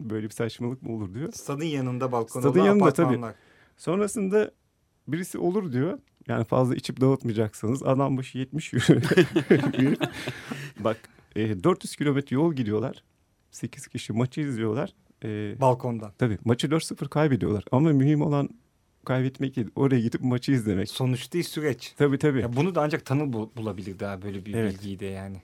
böyle 0.00 0.26
bir 0.26 0.32
saçmalık 0.32 0.82
mı 0.82 0.92
olur 0.92 1.14
diyor. 1.14 1.32
Stadın 1.32 1.64
yanında 1.64 2.12
balkon 2.12 2.40
Stadın 2.40 2.58
olan 2.58 2.66
yanında 2.66 2.92
tabii. 2.92 3.06
apartmanlar. 3.06 3.34
Sonrasında 3.76 4.50
birisi 5.08 5.38
olur 5.38 5.72
diyor. 5.72 5.98
Yani 6.28 6.44
fazla 6.44 6.74
içip 6.74 7.00
dağıtmayacaksınız. 7.00 7.82
Adam 7.82 8.16
başı 8.16 8.38
70 8.38 8.74
euro. 8.74 9.00
Bak 10.80 10.96
e, 11.36 11.64
400 11.64 11.96
kilometre 11.96 12.36
yol 12.36 12.54
gidiyorlar. 12.54 13.04
8 13.50 13.86
kişi 13.86 14.12
maçı 14.12 14.40
izliyorlar. 14.40 14.94
E, 15.24 15.60
Balkondan. 15.60 16.12
tabii 16.18 16.38
maçı 16.44 16.66
4-0 16.66 17.08
kaybediyorlar. 17.08 17.64
Ama 17.72 17.92
mühim 17.92 18.22
olan 18.22 18.48
kaybetmek 19.06 19.56
değil. 19.56 19.68
Oraya 19.76 20.00
gidip 20.00 20.20
maçı 20.20 20.52
izlemek. 20.52 20.90
Sonuç 20.90 21.32
değil 21.32 21.44
süreç. 21.44 21.94
Tabii 21.98 22.18
tabii. 22.18 22.40
Ya 22.40 22.56
bunu 22.56 22.74
da 22.74 22.82
ancak 22.82 23.04
tanı 23.04 23.32
bu- 23.32 23.50
bulabilir 23.56 23.98
daha 23.98 24.22
böyle 24.22 24.44
bir 24.46 24.54
Evet. 24.54 24.72
bilgiyi 24.72 25.00
de 25.00 25.06
yani. 25.06 25.36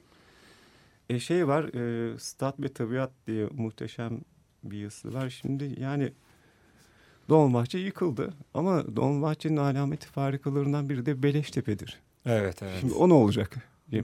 E 1.10 1.20
şey 1.20 1.48
var, 1.48 1.64
e, 1.64 2.18
Stat 2.18 2.60
ve 2.60 2.68
Tabiat 2.68 3.10
diye 3.26 3.46
muhteşem 3.56 4.20
bir 4.64 4.78
yazısı 4.78 5.14
var. 5.14 5.30
Şimdi 5.30 5.74
yani 5.80 6.12
Dolmabahçe 7.28 7.78
yıkıldı 7.78 8.34
ama 8.54 8.96
Dolmabahçe'nin 8.96 9.56
alameti 9.56 10.06
farikalarından 10.06 10.88
biri 10.88 11.06
de 11.06 11.22
Beleştepe'dir. 11.22 12.00
Evet 12.26 12.62
evet. 12.62 12.76
Şimdi 12.80 12.94
o 12.94 13.08
ne 13.08 13.12
olacak? 13.14 13.56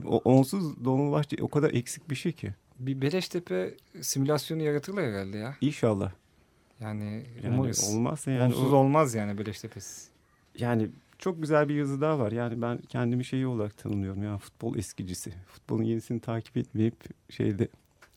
O, 0.05 0.17
onsuz 0.17 0.85
Dolmabahçe 0.85 1.35
o 1.41 1.47
kadar 1.47 1.73
eksik 1.73 2.09
bir 2.09 2.15
şey 2.15 2.31
ki. 2.31 2.53
Bir 2.79 3.01
Beleştepe 3.01 3.73
simülasyonu 4.01 4.63
yaratırlar 4.63 5.05
herhalde 5.05 5.37
ya. 5.37 5.55
İnşallah. 5.61 6.11
Yani, 6.79 7.25
Yani 7.43 7.55
umarız. 7.55 7.93
olmazsa 7.95 8.31
yani 8.31 8.53
Onsuz 8.53 8.73
o- 8.73 8.75
olmaz 8.75 9.13
yani 9.15 9.37
Beleştepe'siz. 9.37 10.09
Yani 10.59 10.89
çok 11.17 11.41
güzel 11.41 11.69
bir 11.69 11.75
yazı 11.75 12.01
daha 12.01 12.19
var. 12.19 12.31
Yani 12.31 12.61
ben 12.61 12.77
kendimi 12.77 13.25
şeyi 13.25 13.47
olarak 13.47 13.77
tanımlıyorum. 13.77 14.23
Yani 14.23 14.39
futbol 14.39 14.75
eskicisi. 14.75 15.33
Futbolun 15.47 15.83
yenisini 15.83 16.19
takip 16.19 16.57
etmeyip 16.57 16.95
şeyde 17.29 17.67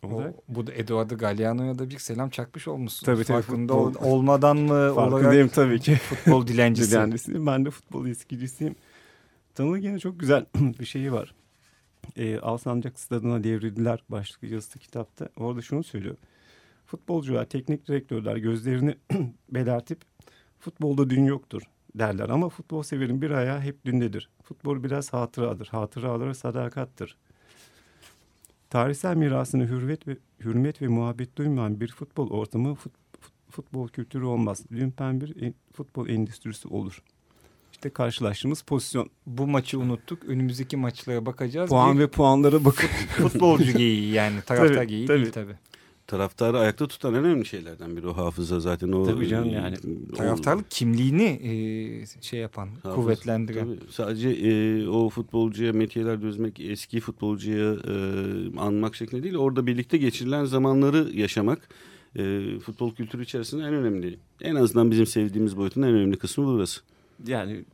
O, 0.03 0.09
olarak. 0.09 0.35
bu 0.49 0.67
da 0.67 0.73
Eduardo 0.73 1.17
Galeano'ya 1.19 1.79
da 1.79 1.91
bir 1.91 1.99
selam 1.99 2.31
çakmış 2.31 2.69
olmuşsun. 2.69 3.07
Tabii, 3.07 3.25
tabii, 3.25 3.43
Farkında 3.43 3.73
futbol- 3.73 3.99
ol- 3.99 4.13
olmadan 4.13 4.57
mı 4.57 4.69
Farkındayım 4.95 5.33
olarak 5.43 5.53
tabii 5.55 5.81
ki. 5.81 5.95
futbol 5.95 6.47
dilencisi. 6.47 6.91
Dilencisiyim. 6.93 7.47
Ben 7.47 7.65
de 7.65 7.71
futbol 7.71 8.07
eskicisiyim. 8.07 8.75
Tanıl 9.55 9.77
gene 9.79 9.99
çok 9.99 10.21
güzel 10.21 10.47
bir 10.55 10.85
şeyi 10.85 11.13
var. 11.13 11.35
E, 12.17 12.39
Alsancak 12.39 13.01
Stadı'na 13.01 13.45
devrildiler 13.45 14.03
başlıklı 14.09 14.49
yazısı 14.49 14.79
kitapta. 14.79 15.29
Orada 15.37 15.63
şunu 15.63 15.85
söylüyor. 15.85 16.17
Futbolcular, 16.97 17.45
teknik 17.45 17.89
direktörler 17.89 18.37
gözlerini 18.37 18.95
belertip 19.51 20.01
futbolda 20.59 21.11
dün 21.11 21.25
yoktur 21.25 21.63
derler. 21.95 22.29
Ama 22.29 22.49
futbol 22.49 22.83
severin 22.83 23.23
bir 23.23 23.31
ayağı 23.31 23.61
hep 23.61 23.85
dündedir. 23.85 24.29
Futbol 24.43 24.83
biraz 24.85 25.13
hatıradır. 25.13 25.67
Hatıralara 25.67 26.35
sadakattır. 26.35 27.17
Tarihsel 28.71 29.17
mirasını 29.17 29.69
hürmet 29.69 30.09
ve 30.09 30.17
hürmet 30.41 30.83
ve 30.83 30.89
muhabbet 30.89 31.37
duymayan 31.37 31.81
bir 31.81 31.89
futbol 31.93 32.31
ortamı 32.31 32.69
fut- 32.69 32.93
fut- 33.21 33.33
futbol 33.51 33.89
kültürü 33.89 34.25
olmaz. 34.25 34.65
Lümpen 34.73 35.21
bir 35.21 35.43
en- 35.43 35.55
futbol 35.73 36.09
endüstrisi 36.09 36.69
olur. 36.69 37.03
İşte 37.73 37.91
karşılaştığımız 37.91 38.63
pozisyon. 38.63 39.11
Bu 39.27 39.47
maçı 39.47 39.79
unuttuk. 39.79 40.25
Önümüzdeki 40.25 40.77
maçlara 40.77 41.27
bakacağız. 41.27 41.71
Puan 41.71 41.95
Bir 41.97 42.03
ve 42.03 42.07
puanlara 42.11 42.65
bakın. 42.65 42.89
futbolcu 43.09 43.73
geyiği 43.79 44.13
yani. 44.13 44.41
Taraftar 44.47 44.75
Tabii, 44.75 44.87
geyiği 44.87 45.07
tabii. 45.07 45.19
değil 45.23 45.33
tabii. 45.33 45.57
Taraftarı 46.17 46.59
ayakta 46.59 46.87
tutan 46.89 47.15
en 47.15 47.25
önemli 47.25 47.47
şeylerden 47.47 47.97
biri 47.97 48.09
o 48.09 48.17
hafıza 48.17 48.61
zaten. 48.61 48.93
O, 48.93 49.05
Tabii 49.05 49.29
canım 49.29 49.51
yani. 49.51 49.77
o- 50.13 50.17
Taraftarlık 50.17 50.71
kimliğini 50.71 51.23
e, 51.23 52.23
şey 52.23 52.41
yapan, 52.41 52.69
Hafız- 52.83 52.95
kuvvetlendiren. 52.95 53.65
Tabii. 53.67 53.93
Sadece 53.93 54.29
e, 54.31 54.89
o 54.89 55.09
futbolcuya 55.09 55.73
metiyeler 55.73 56.23
dözmek, 56.23 56.61
eski 56.61 57.01
futbolcuya 57.01 57.73
e, 57.73 57.95
anmak 58.59 58.95
şeklinde 58.97 59.23
değil, 59.23 59.35
orada 59.37 59.67
birlikte 59.67 59.99
geçirilen 59.99 60.45
zamanları 60.45 61.11
yaşamak 61.15 61.69
e, 62.17 62.41
futbol 62.59 62.95
kültürü 62.95 63.23
içerisinde 63.23 63.63
en 63.63 63.75
önemli. 63.75 64.19
En 64.41 64.55
azından 64.55 64.91
bizim 64.91 65.07
sevdiğimiz 65.07 65.57
boyutun 65.57 65.83
en 65.83 65.89
önemli 65.95 66.17
kısmı 66.17 66.47
burası. 66.47 66.81
Yani 67.27 67.65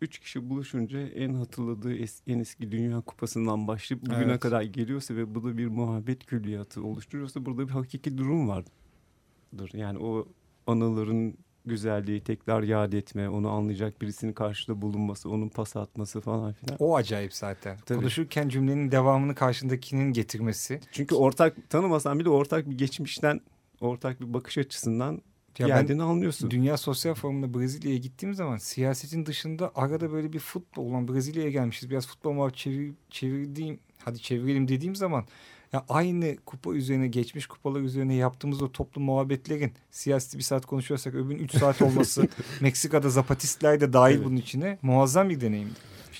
üç 0.00 0.18
kişi 0.18 0.50
buluşunca 0.50 1.00
en 1.00 1.34
hatırladığı 1.34 1.94
es- 1.96 2.20
en 2.26 2.38
eski 2.38 2.72
Dünya 2.72 3.00
Kupası'ndan 3.00 3.68
başlayıp 3.68 4.06
bugüne 4.06 4.22
Evet. 4.24 4.40
kadar 4.40 4.62
geliyorsa 4.62 5.14
ve 5.16 5.34
bu 5.34 5.44
da 5.44 5.58
bir 5.58 5.66
muhabbet 5.66 6.26
külliyatı 6.26 6.84
oluşturuyorsa 6.84 7.46
burada 7.46 7.68
bir 7.68 7.72
hakiki 7.72 8.18
durum 8.18 8.48
vardır. 8.48 9.70
Yani 9.74 9.98
o 9.98 10.28
anıların 10.66 11.34
güzelliği 11.66 12.20
tekrar 12.20 12.62
yad 12.62 12.92
etme, 12.92 13.28
onu 13.28 13.50
anlayacak 13.50 14.02
birisinin 14.02 14.32
karşıda 14.32 14.82
bulunması, 14.82 15.30
onun 15.30 15.48
pas 15.48 15.76
atması 15.76 16.20
falan 16.20 16.52
filan. 16.52 16.76
O 16.78 16.96
acayip 16.96 17.34
zaten. 17.34 17.78
Tabii. 17.86 17.98
Konuşurken 17.98 18.48
cümlenin 18.48 18.90
devamını 18.90 19.34
karşındakinin 19.34 20.12
getirmesi. 20.12 20.80
Çünkü 20.92 21.14
ortak 21.14 21.70
tanımasan 21.70 22.18
bile 22.18 22.28
ortak 22.28 22.70
bir 22.70 22.78
geçmişten, 22.78 23.40
ortak 23.80 24.20
bir 24.20 24.34
bakış 24.34 24.58
açısından 24.58 25.22
Ya 25.58 25.68
ben 25.68 25.80
geldiğini 25.80 26.02
anlıyorsun. 26.02 26.50
Dünya 26.50 26.76
Sosyal 26.76 27.14
Forumu'nda 27.14 27.58
Brezilya'ya 27.58 27.98
gittiğim 27.98 28.34
zaman 28.34 28.56
siyasetin 28.56 29.26
dışında 29.26 29.72
arada 29.74 30.12
böyle 30.12 30.32
bir 30.32 30.38
futbol 30.38 30.86
olan 30.86 31.08
Brezilya'ya 31.08 31.50
gelmişiz. 31.50 31.90
Biraz 31.90 32.06
futbol 32.06 32.32
muhabbet 32.32 32.56
çevir, 32.56 32.92
çevirdiğim, 33.10 33.78
hadi 34.04 34.18
çevirelim 34.18 34.68
dediğim 34.68 34.96
zaman 34.96 35.26
ya 35.72 35.84
aynı 35.88 36.36
kupa 36.46 36.74
üzerine 36.74 37.08
geçmiş 37.08 37.46
kupalar 37.46 37.80
üzerine 37.80 38.14
yaptığımız 38.14 38.62
o 38.62 38.72
toplu 38.72 39.00
muhabbetlerin 39.00 39.72
siyaseti 39.90 40.38
bir 40.38 40.42
saat 40.42 40.66
konuşuyorsak 40.66 41.14
öbürün 41.14 41.38
üç 41.38 41.58
saat 41.58 41.82
olması 41.82 42.28
Meksika'da 42.60 43.10
zapatistler 43.10 43.80
de 43.80 43.92
dahil 43.92 44.14
Evet. 44.14 44.24
bunun 44.24 44.36
içine 44.36 44.78
muazzam 44.82 45.30
bir 45.30 45.40
deneyimdi. 45.40 45.74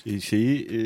E, 0.05 0.19
şeyi 0.19 0.67
e, 0.67 0.77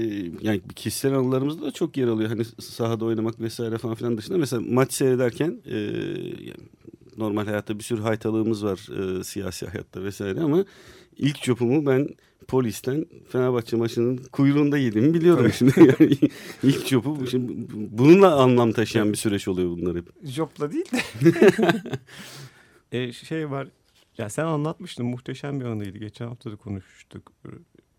yani 0.41 0.61
kişisel 0.75 1.13
anılarımızda 1.13 1.65
da 1.65 1.71
çok 1.71 1.97
yer 1.97 2.07
alıyor. 2.07 2.29
Hani 2.29 2.45
sahada 2.61 3.05
oynamak 3.05 3.39
vesaire 3.39 3.77
falan 3.77 3.95
filan 3.95 4.17
dışında. 4.17 4.37
Mesela 4.37 4.61
maç 4.69 4.93
seyrederken 4.93 5.61
e, 5.65 5.77
normal 7.17 7.45
hayatta 7.45 7.79
bir 7.79 7.83
sürü 7.83 8.01
haytalığımız 8.01 8.65
var 8.65 8.79
e, 9.19 9.23
siyasi 9.23 9.67
hayatta 9.67 10.03
vesaire 10.03 10.39
ama 10.39 10.65
ilk 11.17 11.41
çopumu 11.41 11.85
ben 11.85 12.09
polisten 12.47 13.05
Fenerbahçe 13.29 13.77
maçının 13.77 14.17
kuyruğunda 14.17 14.77
yediğimi 14.77 15.13
biliyorum 15.13 15.51
şimdi. 15.51 15.73
Yani 15.79 16.17
ilk 16.63 16.87
çopu 16.87 17.27
şimdi 17.27 17.53
bununla 17.71 18.35
anlam 18.35 18.71
taşıyan 18.71 19.11
bir 19.11 19.17
süreç 19.17 19.47
oluyor 19.47 19.69
bunlar 19.69 19.97
hep. 19.97 20.09
Jopla 20.23 20.71
değil 20.71 20.85
de 20.91 21.31
E, 22.91 23.11
şey 23.11 23.51
var 23.51 23.67
Ya 24.17 24.29
sen 24.29 24.45
anlatmıştın 24.45 25.05
muhteşem 25.05 25.59
bir 25.59 25.65
anıydı. 25.65 25.97
Geçen 25.97 26.27
hafta 26.27 26.51
da 26.51 26.55
konuşmuştuk. 26.55 27.31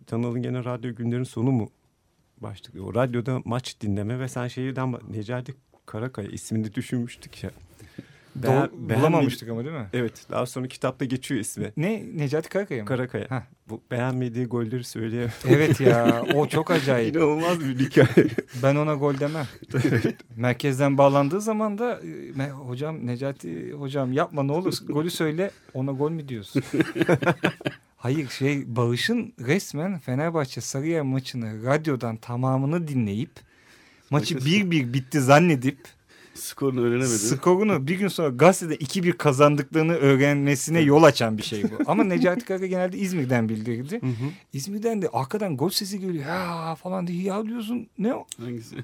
Tanal'ın 0.06 0.42
gene 0.42 0.64
radyo 0.64 0.94
günlerin 0.94 1.24
sonu 1.24 1.50
mu 1.50 1.70
başlıklı. 2.38 2.84
O 2.84 2.94
radyoda 2.94 3.42
maç 3.44 3.80
dinleme 3.80 4.18
ve 4.18 4.28
sen 4.28 4.48
şehirden 4.48 4.94
Necati 5.10 5.54
Karakaya 5.86 6.28
ismini 6.28 6.74
düşünmüştük 6.74 7.44
ya. 7.44 7.50
Beğen, 8.36 8.70
bulamamıştık 8.72 9.48
ama 9.48 9.64
değil 9.64 9.76
mi? 9.76 9.86
Evet. 9.92 10.26
Daha 10.30 10.46
sonra 10.46 10.68
kitapta 10.68 11.04
geçiyor 11.04 11.40
ismi. 11.40 11.72
Ne? 11.76 12.02
Necati 12.16 12.48
Karakaya 12.48 12.82
mı? 12.82 12.88
Karakaya. 12.88 13.24
Heh. 13.30 13.40
Bu 13.68 13.82
beğenmediği 13.90 14.46
golleri 14.46 14.84
söyleyemem. 14.84 15.32
Evet 15.48 15.80
ya. 15.80 16.24
O 16.34 16.46
çok 16.46 16.70
acayip. 16.70 17.16
İnanılmaz 17.16 17.60
bir 17.60 17.78
hikaye. 17.78 18.28
Ben 18.62 18.76
ona 18.76 18.94
gol 18.94 19.18
demem. 19.18 19.46
Merkezden 20.36 20.98
bağlandığı 20.98 21.40
zaman 21.40 21.78
da 21.78 22.00
hocam 22.52 23.06
Necati 23.06 23.72
hocam 23.72 24.12
yapma 24.12 24.42
ne 24.42 24.52
olur 24.52 24.74
golü 24.88 25.10
söyle 25.10 25.50
ona 25.74 25.92
gol 25.92 26.10
mü 26.10 26.28
diyorsun? 26.28 26.62
Hayır 27.96 28.28
şey 28.28 28.76
Bağış'ın 28.76 29.32
resmen 29.40 29.98
Fenerbahçe 29.98 30.60
Sarıyer 30.60 31.02
maçını 31.02 31.64
radyodan 31.64 32.16
tamamını 32.16 32.88
dinleyip 32.88 33.30
maçı 34.10 34.44
bir 34.44 34.70
bir 34.70 34.92
bitti 34.92 35.20
zannedip 35.20 35.78
Skorunu 36.34 36.80
öğrenemedi. 36.80 37.08
Skorunu 37.08 37.86
bir 37.86 37.98
gün 37.98 38.08
sonra 38.08 38.28
gazetede 38.28 38.76
2-1 38.76 39.12
kazandıklarını 39.12 39.94
öğrenmesine 39.94 40.80
yol 40.80 41.02
açan 41.02 41.38
bir 41.38 41.42
şey 41.42 41.62
bu. 41.64 41.68
Ama 41.86 42.04
Necati 42.04 42.44
Kaka 42.44 42.66
genelde 42.66 42.98
İzmir'den 42.98 43.48
bildirdi. 43.48 44.00
Hı 44.02 44.06
hı. 44.06 44.30
İzmir'den 44.52 45.02
de 45.02 45.08
arkadan 45.12 45.56
gol 45.56 45.70
sesi 45.70 46.00
geliyor. 46.00 46.24
Ya 46.26 46.74
falan 46.74 47.06
diye 47.06 47.22
ya 47.22 47.44
diyorsun 47.44 47.86
ne 47.98 48.14
o? 48.14 48.26
Hangisi? 48.40 48.76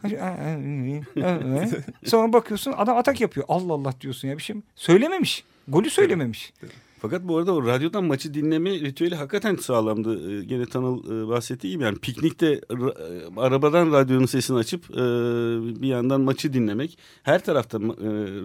sonra 2.04 2.32
bakıyorsun 2.32 2.74
adam 2.76 2.96
atak 2.96 3.20
yapıyor. 3.20 3.46
Allah 3.48 3.72
Allah 3.72 3.94
diyorsun 4.00 4.28
ya 4.28 4.38
bir 4.38 4.42
şey 4.42 4.56
mi? 4.56 4.62
Söylememiş. 4.76 5.44
Golü 5.68 5.90
söylememiş. 5.90 6.52
Fakat 7.00 7.28
bu 7.28 7.38
arada 7.38 7.54
o 7.54 7.66
radyodan 7.66 8.04
maçı 8.04 8.34
dinleme 8.34 8.70
ritüeli 8.70 9.14
hakikaten 9.14 9.56
sağlamdı. 9.56 10.40
Ee, 10.40 10.44
gene 10.44 10.66
Tanıl 10.66 11.24
e, 11.24 11.28
bahsettiği 11.28 11.72
gibi 11.72 11.84
yani 11.84 11.98
piknikte 11.98 12.46
e, 12.46 12.74
arabadan 13.36 13.92
radyonun 13.92 14.26
sesini 14.26 14.56
açıp 14.56 14.90
e, 14.90 14.96
bir 15.82 15.88
yandan 15.88 16.20
maçı 16.20 16.52
dinlemek. 16.52 16.98
Her 17.22 17.44
tarafta 17.44 17.78
e, 17.78 17.80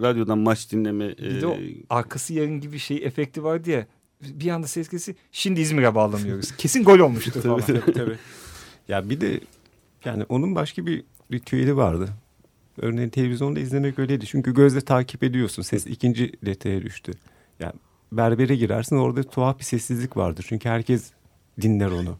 radyodan 0.02 0.38
maç 0.38 0.72
dinleme. 0.72 1.04
E, 1.04 1.18
bir 1.18 1.40
de 1.40 1.46
o 1.46 1.56
arkası 1.90 2.34
yarın 2.34 2.60
gibi 2.60 2.78
şey 2.78 2.96
efekti 2.96 3.44
var 3.44 3.64
diye 3.64 3.86
bir 4.22 4.50
anda 4.50 4.66
ses 4.66 4.88
kesi 4.88 5.16
şimdi 5.32 5.60
İzmir'e 5.60 5.94
bağlamıyoruz. 5.94 6.52
Kesin 6.58 6.84
gol 6.84 6.98
olmuştur 6.98 7.42
falan. 7.42 7.60
tabii, 7.60 7.80
tabii, 7.80 7.92
tabii. 7.92 8.16
Ya 8.88 9.10
bir 9.10 9.20
de 9.20 9.40
yani 10.04 10.24
onun 10.28 10.54
başka 10.54 10.86
bir 10.86 11.04
ritüeli 11.32 11.76
vardı. 11.76 12.08
Örneğin 12.80 13.08
televizyonda 13.08 13.60
izlemek 13.60 13.98
öyleydi. 13.98 14.26
Çünkü 14.26 14.54
gözle 14.54 14.80
takip 14.80 15.22
ediyorsun. 15.22 15.62
Ses 15.62 15.86
ikinci 15.86 16.32
detaya 16.44 16.82
düştü. 16.82 17.12
Yani 17.60 17.72
berbere 18.16 18.56
girersin 18.56 18.96
orada 18.96 19.22
tuhaf 19.22 19.58
bir 19.58 19.64
sessizlik 19.64 20.16
vardır. 20.16 20.46
Çünkü 20.48 20.68
herkes 20.68 21.10
dinler 21.60 21.90
onu. 21.90 22.18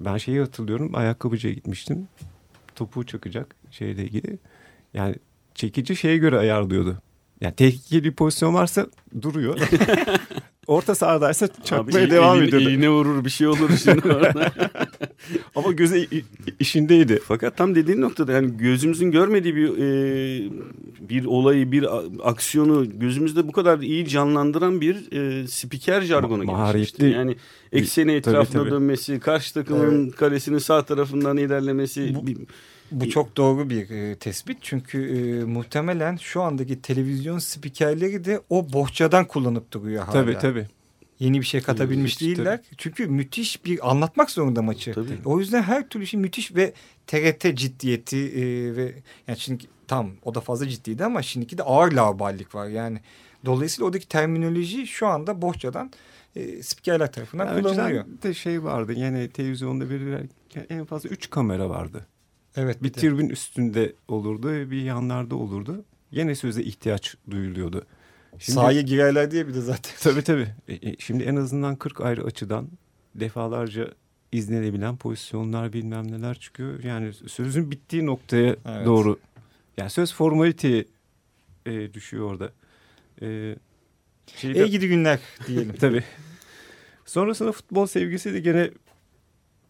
Ben 0.00 0.16
şeyi 0.16 0.40
hatırlıyorum 0.40 0.90
ayakkabıcıya 0.94 1.54
gitmiştim. 1.54 2.08
Topuğu 2.74 3.06
çakacak 3.06 3.54
şeyle 3.70 4.04
ilgili. 4.04 4.38
Yani 4.94 5.14
çekici 5.54 5.96
şeye 5.96 6.16
göre 6.16 6.38
ayarlıyordu. 6.38 7.02
Yani 7.40 7.54
tehlikeli 7.54 8.04
bir 8.04 8.12
pozisyon 8.12 8.54
varsa 8.54 8.86
duruyor. 9.22 9.58
Orta 10.66 10.94
sahadaysa 10.94 11.48
çakmaya 11.64 12.04
Abi, 12.04 12.10
devam 12.10 12.42
ediyordu. 12.42 12.70
İğne 12.70 12.88
vurur 12.88 13.24
bir 13.24 13.30
şey 13.30 13.46
olur 13.46 13.70
şimdi 13.84 14.02
Ama 15.54 15.72
göze 15.72 16.06
işindeydi. 16.60 17.20
Fakat 17.24 17.56
tam 17.56 17.74
dediğin 17.74 18.00
noktada 18.00 18.32
yani 18.32 18.56
gözümüzün 18.56 19.10
görmediği 19.10 19.56
bir 19.56 19.68
e, 19.78 20.50
bir 21.00 21.24
olayı, 21.24 21.72
bir 21.72 21.86
aksiyonu 22.22 22.98
gözümüzde 22.98 23.48
bu 23.48 23.52
kadar 23.52 23.78
iyi 23.78 24.08
canlandıran 24.08 24.80
bir 24.80 25.12
e, 25.12 25.46
spiker 25.46 26.00
jargonu 26.00 26.44
Ma 26.44 26.72
gelişmişti. 26.72 27.06
Yani 27.06 27.36
ekseni 27.72 28.12
etrafına 28.12 28.62
tabii, 28.62 28.70
dönmesi, 28.70 29.20
karşı 29.20 29.54
takımın 29.54 30.04
evet. 30.04 30.16
karesinin 30.16 30.58
sağ 30.58 30.84
tarafından 30.84 31.36
ilerlemesi. 31.36 32.14
Bu, 32.14 32.24
bu 32.90 33.08
çok 33.10 33.36
doğru 33.36 33.70
bir 33.70 33.90
e, 33.90 34.14
tespit 34.14 34.58
çünkü 34.60 35.18
e, 35.18 35.44
muhtemelen 35.44 36.16
şu 36.16 36.42
andaki 36.42 36.82
televizyon 36.82 37.38
spikerleri 37.38 38.24
de 38.24 38.40
o 38.50 38.72
bohçadan 38.72 39.24
kullanıp 39.24 39.72
duruyor 39.72 40.04
hala. 40.04 40.12
Tabii 40.12 40.38
tabii. 40.38 40.66
Yeni 41.20 41.40
bir 41.40 41.46
şey 41.46 41.60
katabilmiş 41.60 42.16
tabii, 42.16 42.24
değiller. 42.24 42.56
Tabii. 42.56 42.76
Çünkü 42.76 43.06
müthiş 43.06 43.64
bir 43.64 43.90
anlatmak 43.90 44.30
zorunda 44.30 44.62
maçı. 44.62 44.92
Tabii. 44.94 45.18
O 45.24 45.38
yüzden 45.40 45.62
her 45.62 45.88
türlü 45.88 46.06
şey 46.06 46.20
müthiş 46.20 46.54
ve 46.54 46.72
TRT 47.06 47.56
ciddiyeti 47.56 48.16
e, 48.16 48.76
ve 48.76 48.94
yani 49.28 49.38
şimdi 49.38 49.64
tam 49.86 50.10
o 50.22 50.34
da 50.34 50.40
fazla 50.40 50.68
ciddiydi 50.68 51.04
ama 51.04 51.22
şimdiki 51.22 51.58
de 51.58 51.62
ağır 51.62 51.92
laballik 51.92 52.54
var 52.54 52.68
yani. 52.68 53.00
Dolayısıyla 53.44 53.86
oradaki 53.86 54.08
terminoloji 54.08 54.86
şu 54.86 55.06
anda 55.06 55.42
bohçadan 55.42 55.92
e, 56.36 56.62
spikerler 56.62 57.12
tarafından 57.12 57.46
yani 57.46 57.62
kullanılıyor. 57.62 58.04
de 58.22 58.34
şey 58.34 58.64
vardı 58.64 58.92
yani 58.92 59.28
televizyonda 59.28 59.88
verirken 59.88 60.66
en 60.70 60.84
fazla 60.84 61.08
üç 61.08 61.30
kamera 61.30 61.70
vardı. 61.70 62.06
Evet. 62.56 62.82
Bir 62.82 62.92
tribün 62.92 63.28
üstünde 63.28 63.92
olurdu, 64.08 64.70
bir 64.70 64.82
yanlarda 64.82 65.36
olurdu. 65.36 65.84
Yine 66.10 66.34
söze 66.34 66.62
ihtiyaç 66.62 67.14
duyuluyordu. 67.30 67.86
Şimdi, 68.40 68.54
Sahaya 68.54 68.80
girerler 68.80 69.30
diye 69.30 69.48
bir 69.48 69.54
de 69.54 69.60
zaten. 69.60 69.92
Tabii 70.00 70.22
tabii. 70.22 70.48
E, 70.68 70.74
e, 70.74 70.96
şimdi 70.98 71.24
en 71.24 71.36
azından 71.36 71.76
40 71.76 72.00
ayrı 72.00 72.24
açıdan 72.24 72.68
defalarca 73.14 73.88
izlenebilen 74.32 74.96
pozisyonlar 74.96 75.72
bilmem 75.72 76.12
neler 76.12 76.38
çıkıyor. 76.38 76.84
Yani 76.84 77.12
sözün 77.12 77.70
bittiği 77.70 78.06
noktaya 78.06 78.56
evet. 78.66 78.86
doğru. 78.86 79.18
Yani 79.76 79.90
söz 79.90 80.14
formaliteye 80.14 80.84
e, 81.66 81.94
düşüyor 81.94 82.30
orada. 82.30 82.52
E, 83.22 83.56
şeyde, 84.36 84.66
İyi 84.66 84.70
gidi 84.70 84.88
günler 84.88 85.20
diyelim. 85.46 85.76
tabii. 85.80 86.04
Sonrasında 87.06 87.52
futbol 87.52 87.86
sevgisi 87.86 88.34
de 88.34 88.40
gene 88.40 88.70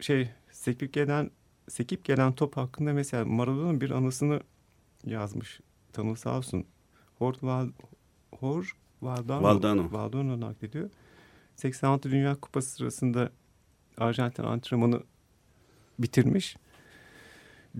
şey 0.01 0.29
sekip 0.53 0.93
gelen 0.93 1.31
sekip 1.69 2.05
gelen 2.05 2.33
top 2.33 2.57
hakkında 2.57 2.93
mesela 2.93 3.25
Maradona'nın 3.25 3.81
bir 3.81 3.91
anısını 3.91 4.41
yazmış. 5.07 5.61
Tanıl 5.93 6.15
sağ 6.15 6.39
olsun. 6.39 6.67
Hor, 7.19 7.35
Val, 7.43 7.69
Hor 8.39 8.77
Valdano, 9.03 9.43
Valdano. 9.43 9.93
Valdano 9.93 10.41
naklediyor. 10.41 10.91
86 11.57 12.11
Dünya 12.11 12.35
Kupası 12.35 12.71
sırasında 12.71 13.31
Arjantin 13.99 14.43
antrenmanı 14.43 15.03
bitirmiş. 15.99 16.57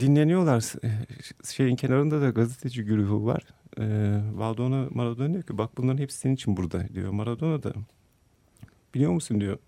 Dinleniyorlar. 0.01 0.73
Şeyin 1.45 1.77
kenarında 1.77 2.21
da 2.21 2.31
gazeteci 2.31 2.85
güruhu 2.85 3.27
var. 3.27 3.43
Ee, 3.79 4.21
Valdano 4.35 4.89
Maradona 4.91 5.33
diyor 5.33 5.43
ki 5.43 5.59
bak 5.59 5.77
bunların 5.77 5.99
hepsi 5.99 6.19
senin 6.19 6.35
için 6.35 6.57
burada 6.57 6.89
diyor. 6.95 7.11
Maradona 7.11 7.63
da 7.63 7.73
biliyor 8.95 9.13
musun 9.13 9.41
diyor. 9.41 9.59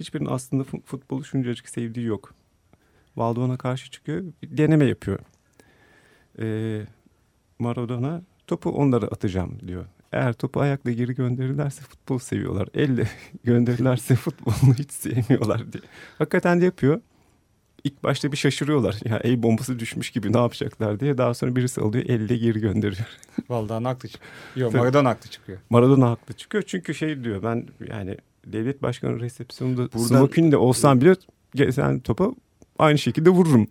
Hiçbirinin 0.00 0.28
aslında 0.28 0.64
futbolu 0.64 1.24
şuncacık 1.24 1.68
sevdiği 1.68 2.06
yok. 2.06 2.34
Valdon'a 3.16 3.56
karşı 3.56 3.90
çıkıyor. 3.90 4.24
Bir 4.42 4.56
deneme 4.56 4.84
yapıyor. 4.84 5.18
Ee, 6.38 6.86
Maradona 7.58 8.22
topu 8.46 8.70
onlara 8.70 9.06
atacağım 9.06 9.58
diyor. 9.68 9.86
Eğer 10.16 10.32
topu 10.32 10.60
ayakla 10.60 10.92
geri 10.92 11.14
gönderirlerse 11.14 11.82
futbol 11.82 12.18
seviyorlar. 12.18 12.68
Elle 12.74 13.08
gönderirlerse 13.44 14.14
futbolu 14.14 14.74
hiç 14.78 14.90
sevmiyorlar 14.90 15.72
diye. 15.72 15.82
Hakikaten 16.18 16.60
de 16.60 16.64
yapıyor. 16.64 17.00
İlk 17.84 18.02
başta 18.04 18.32
bir 18.32 18.36
şaşırıyorlar. 18.36 18.96
Ya 19.04 19.20
el 19.24 19.42
bombası 19.42 19.78
düşmüş 19.78 20.10
gibi 20.10 20.32
ne 20.32 20.38
yapacaklar 20.38 21.00
diye. 21.00 21.18
Daha 21.18 21.34
sonra 21.34 21.56
birisi 21.56 21.80
alıyor 21.80 22.04
elle 22.08 22.36
geri 22.36 22.60
gönderiyor. 22.60 23.06
Vallahi 23.48 23.84
haklı 23.84 24.08
çıkıyor. 24.08 24.32
Yok 24.56 24.74
Maradona 24.74 25.08
haklı 25.08 25.30
çıkıyor. 25.30 25.58
Maradona 25.70 26.10
haklı 26.10 26.34
çıkıyor. 26.34 26.64
Çünkü 26.66 26.94
şey 26.94 27.24
diyor 27.24 27.42
ben 27.42 27.66
yani 27.88 28.16
devlet 28.46 28.82
başkanı 28.82 29.20
resepsiyonunda 29.20 29.92
Buradan... 29.92 30.06
smokinle 30.06 30.56
olsam 30.56 31.00
bile 31.00 31.72
sen 31.72 32.00
topa 32.00 32.32
aynı 32.78 32.98
şekilde 32.98 33.30
vururum 33.30 33.68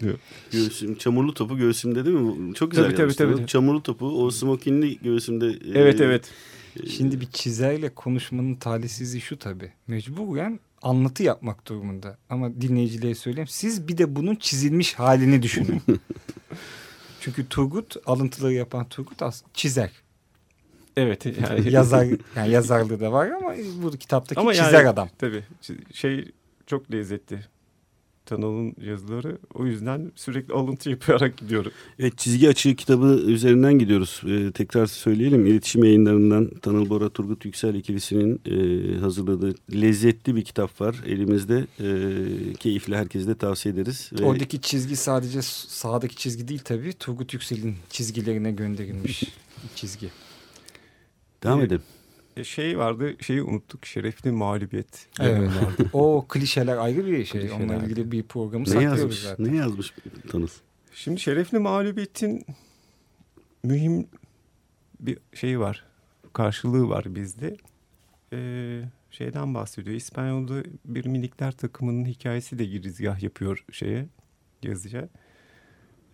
diyor. 0.00 0.18
Göğsüm, 0.52 0.94
çamurlu 0.94 1.34
topu 1.34 1.56
göğsümde 1.56 2.04
değil 2.04 2.16
mi? 2.16 2.54
Çok 2.54 2.70
güzel 2.70 2.84
tabii, 2.84 2.96
tabii, 2.96 3.36
tabii. 3.36 3.46
Çamurlu 3.46 3.82
topu 3.82 4.24
o 4.24 4.30
smokinli 4.30 4.98
göğsümde. 4.98 5.58
Evet 5.74 6.00
e, 6.00 6.04
evet. 6.04 6.30
E, 6.82 6.88
Şimdi 6.88 7.20
bir 7.20 7.26
çizerle 7.26 7.94
konuşmanın 7.94 8.54
talihsizliği 8.54 9.22
şu 9.22 9.38
tabii. 9.38 9.72
Mecburen 9.86 10.60
anlatı 10.82 11.22
yapmak 11.22 11.66
durumunda. 11.66 12.18
Ama 12.30 12.60
dinleyicilere 12.60 13.14
söyleyeyim. 13.14 13.48
Siz 13.48 13.88
bir 13.88 13.98
de 13.98 14.16
bunun 14.16 14.34
çizilmiş 14.36 14.94
halini 14.94 15.42
düşünün. 15.42 15.82
Çünkü 17.20 17.48
Turgut 17.48 17.96
alıntıları 18.06 18.52
yapan 18.52 18.88
Turgut 18.88 19.22
aslında 19.22 19.50
çizer. 19.54 19.90
Evet. 20.96 21.26
Yani. 21.26 21.72
Yazar, 21.72 22.06
yani 22.36 22.50
yazarlığı 22.50 23.00
da 23.00 23.12
var 23.12 23.30
ama 23.30 23.54
bu 23.82 23.90
kitaptaki 23.90 24.40
ama 24.40 24.54
çizer 24.54 24.72
yani, 24.72 24.88
adam. 24.88 25.08
Tabii. 25.18 25.44
Şey 25.92 26.32
çok 26.66 26.92
lezzetli. 26.92 27.44
Tanal'ın 28.26 28.74
yazıları. 28.80 29.38
O 29.54 29.66
yüzden 29.66 30.12
sürekli 30.14 30.54
alıntı 30.54 30.90
yaparak 30.94 31.36
gidiyorum. 31.36 31.72
Evet 31.98 32.18
çizgi 32.18 32.48
açığı 32.48 32.76
kitabı 32.76 33.06
üzerinden 33.06 33.78
gidiyoruz. 33.78 34.22
Ee, 34.26 34.52
tekrar 34.52 34.86
söyleyelim. 34.86 35.46
İletişim 35.46 35.84
yayınlarından 35.84 36.50
Tanıl 36.62 36.88
Bora 36.88 37.08
Turgut 37.08 37.44
Yüksel 37.44 37.74
ikilisinin 37.74 38.40
e, 38.46 38.98
hazırladığı 38.98 39.54
lezzetli 39.72 40.36
bir 40.36 40.44
kitap 40.44 40.80
var 40.80 40.96
elimizde. 41.06 41.66
E, 41.80 41.88
keyifli 42.54 42.96
herkese 42.96 43.26
de 43.26 43.34
tavsiye 43.34 43.74
ederiz. 43.74 44.10
Ve... 44.20 44.24
Oradaki 44.24 44.60
çizgi 44.60 44.96
sadece 44.96 45.42
sağdaki 45.42 46.16
çizgi 46.16 46.48
değil 46.48 46.60
tabii. 46.64 46.92
Turgut 46.92 47.34
Yüksel'in 47.34 47.76
çizgilerine 47.90 48.52
gönderilmiş 48.52 49.24
çizgi. 49.74 50.10
Devam 51.42 51.60
ee, 51.60 51.64
edelim. 51.64 51.82
E, 52.36 52.44
şey 52.44 52.78
vardı 52.78 53.16
şeyi 53.20 53.42
unuttuk 53.42 53.86
şerefli 53.86 54.32
mağlubiyet. 54.32 55.08
Evet. 55.20 55.48
vardı. 55.48 55.88
o 55.92 56.26
klişeler 56.28 56.76
ayrı 56.76 57.06
bir 57.06 57.24
şey. 57.24 57.40
Klişeler. 57.40 57.60
Onunla 57.60 57.76
ilgili 57.76 58.12
bir 58.12 58.22
programı 58.22 58.64
Ne 58.64 58.68
saklıyoruz 58.68 58.98
yazmış? 59.00 59.18
zaten. 59.22 59.52
Ne 59.52 59.56
yazmış 59.56 59.94
Tanız? 60.28 60.60
Şimdi 60.92 61.20
şerefli 61.20 61.58
mağlubiyetin 61.58 62.46
mühim 63.62 64.06
bir 65.00 65.18
şeyi 65.34 65.60
var. 65.60 65.84
Karşılığı 66.32 66.88
var 66.88 67.14
bizde. 67.14 67.56
Ee, 68.32 68.82
şeyden 69.10 69.54
bahsediyor. 69.54 69.96
İspanyol'da 69.96 70.62
bir 70.84 71.06
minikler 71.06 71.52
takımının 71.52 72.04
hikayesi 72.04 72.58
de 72.58 72.64
girizgah 72.64 73.22
yapıyor 73.22 73.64
şeye 73.72 74.06
yazıya. 74.62 75.08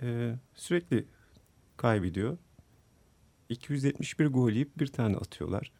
Ee, 0.02 0.34
sürekli 0.54 1.04
kaybediyor. 1.76 2.38
271 3.48 4.26
gol 4.26 4.50
yiyip 4.50 4.78
bir 4.78 4.86
tane 4.86 5.16
atıyorlar. 5.16 5.72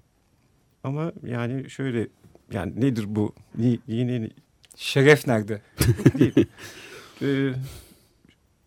Ama 0.85 1.12
yani 1.26 1.70
şöyle 1.70 2.09
yani 2.53 2.81
nedir 2.81 3.05
bu? 3.09 3.35
Ni- 3.59 3.78
Yine 3.87 4.31
Şeref 4.76 5.26
nerede? 5.26 5.62
değil. 6.18 6.47
Ee, 7.22 7.53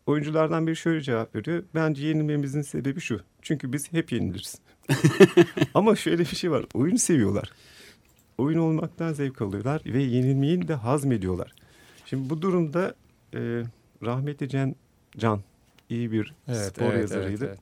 oyunculardan 0.06 0.68
biri 0.68 0.76
şöyle 0.76 1.02
cevap 1.02 1.36
veriyor. 1.36 1.64
Bence 1.76 2.08
yenilmemizin 2.08 2.62
sebebi 2.62 3.00
şu. 3.02 3.22
Çünkü 3.42 3.74
biz 3.74 3.94
hep 3.94 4.12
yeniliriz. 4.12 4.60
Ama 5.74 5.96
şöyle 5.96 6.20
bir 6.20 6.36
şey 6.36 6.52
var. 6.52 6.66
Oyunu 6.74 6.98
seviyorlar. 6.98 7.52
Oyun 8.38 8.60
olmaktan 8.60 9.14
zevk 9.14 9.42
alıyorlar 9.42 9.82
ve 9.86 10.04
yenilmeyi 10.04 10.68
de 10.68 10.74
hazmediyorlar. 10.74 11.54
Şimdi 12.06 12.30
bu 12.30 12.42
durumda 12.42 12.96
e, 13.34 13.64
rahmetli 14.04 14.50
Can, 14.50 14.76
Can 15.18 15.42
iyi 15.90 16.12
bir 16.12 16.34
spor 16.48 16.94
yazarıydı. 16.94 17.58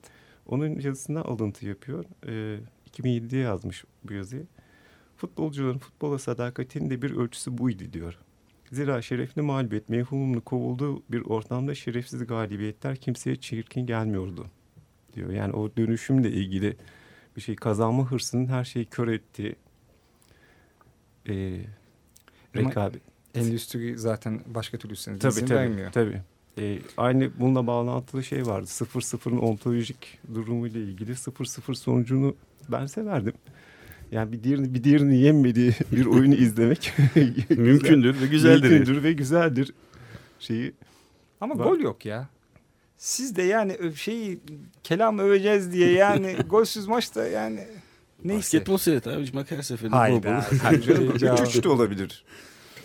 Onun 0.47 0.80
yazısına 0.80 1.22
alıntı 1.22 1.66
yapıyor. 1.66 2.06
E, 2.28 2.60
2007'de 2.94 3.38
yazmış 3.38 3.84
bu 4.04 4.14
yazıyı. 4.14 4.48
Futbolcuların 5.18 5.78
futbola 5.78 6.20
sadakatinin 6.20 6.89
de 6.89 7.02
bir 7.02 7.12
ölçüsü 7.12 7.58
buydu 7.58 7.84
diyor. 7.94 8.18
Zira 8.72 9.02
şerefli 9.02 9.42
mağlubiyet 9.42 9.89
mevhumunu 9.89 10.42
kovulduğu 10.42 11.04
bir 11.10 11.22
ortamda 11.22 11.76
şerefsiz 11.76 12.28
galibiyetler 12.28 12.96
kimseye 12.96 13.36
çirkin 13.36 13.86
gelmiyordu 13.86 14.46
diyor. 15.14 15.30
Yani 15.30 15.54
o 15.54 15.76
dönüşümle 15.78 16.32
ilgili 16.32 16.78
bir 17.36 17.42
şey 17.42 17.56
kazanma 17.56 18.12
hırsının 18.12 18.46
her 18.46 18.64
şeyi 18.64 18.86
kör 18.86 19.08
ettiği 19.08 19.56
e, 21.30 21.62
Ama 22.56 22.70
rekabet. 22.70 23.02
Endüstri 23.36 23.98
zaten 23.98 24.42
başka 24.48 24.78
türlü 24.78 24.96
Tabii 25.20 25.34
tabii. 25.34 25.50
vermiyor. 25.50 25.92
tabii. 25.92 26.22
E, 26.58 26.80
aynı 26.98 27.32
bununla 27.39 27.68
bağlantılı 27.68 28.24
şey 28.24 28.46
vardı. 28.46 28.66
0-0'ın 28.66 29.38
ontolojik 29.38 30.20
durumuyla 30.34 30.82
ilgili 30.82 31.12
0-0 31.12 31.76
sonucunu 31.76 32.36
ben 32.70 32.86
severdim. 32.86 33.34
Yani 34.12 34.32
bir 34.32 34.43
diğerini, 34.43 34.74
bir 34.74 34.84
diğerini 34.84 35.18
yenmediği 35.18 35.74
bir 35.91 36.05
oyunu 36.05 36.36
izlemek 36.36 36.93
Mümkündür 37.49 38.22
ve 38.22 38.28
güzeldir. 38.28 38.70
Mümkündür 38.70 39.03
ve 39.03 39.14
güzeldir 39.14 39.74
şeyi. 40.39 40.74
Ama 41.41 41.59
Var. 41.59 41.66
gol 41.66 41.80
yok 41.80 42.05
ya. 42.05 42.30
Siz 42.97 43.36
de 43.36 43.41
yani 43.43 43.78
şeyi 43.95 44.39
kelam 44.84 45.20
öveceğiz 45.20 45.72
diye 45.74 45.91
yani 45.91 46.36
golsüz 46.49 46.88
maçta 46.88 47.28
yani 47.28 47.59
neyse. 48.24 48.38
Basketbol 48.38 48.78
seyret 48.78 49.07
abi. 49.07 49.26
Bak 49.34 49.51
her 49.51 49.62
seferinde 49.62 49.95
Hayda. 49.95 50.45
canım, 50.82 51.14
Ya. 51.22 51.36
3-3 51.36 51.64
de 51.64 51.70
olabilir. 51.70 52.26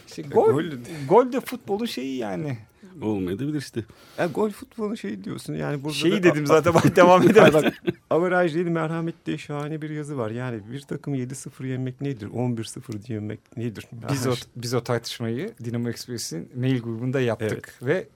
İşte 0.09 0.23
gol, 0.23 0.53
Gol- 0.53 0.71
gol 1.09 1.33
de 1.33 1.41
futbolun 1.41 1.87
şeyi 1.87 2.17
yani. 2.17 2.59
Olmayabilir 3.03 3.55
işte. 3.55 3.85
Ya 4.19 4.27
gol 4.27 4.51
futbolun 4.51 4.95
şeyi 4.95 5.25
diyorsun 5.25 5.55
yani 5.55 5.85
burada 5.85 5.95
Şeyi 5.95 6.13
da- 6.13 6.23
dedim 6.23 6.47
zaten 6.47 6.75
bak 6.75 6.97
devam 6.97 7.23
bak, 7.23 7.75
averaj 8.11 8.55
değil 8.55 8.67
merhamet 8.67 9.27
diye 9.27 9.39
şahane 9.39 9.83
bir 9.83 9.91
yazı 9.91 10.19
var. 10.19 10.31
Yani 10.31 10.61
bir 10.73 10.81
takım 10.81 11.15
7-0 11.15 11.67
yenmek 11.67 12.01
nedir? 12.01 12.29
11-0 12.29 13.13
yenmek 13.13 13.57
nedir? 13.57 13.87
Biz 14.13 14.27
o, 14.27 14.33
biz 14.57 14.75
o 14.75 14.81
tartışmayı 14.85 15.55
Dinamo 15.65 15.89
Express'in 15.89 16.49
mail 16.57 16.81
grubunda 16.81 17.21
yaptık 17.21 17.75
ve 17.83 18.09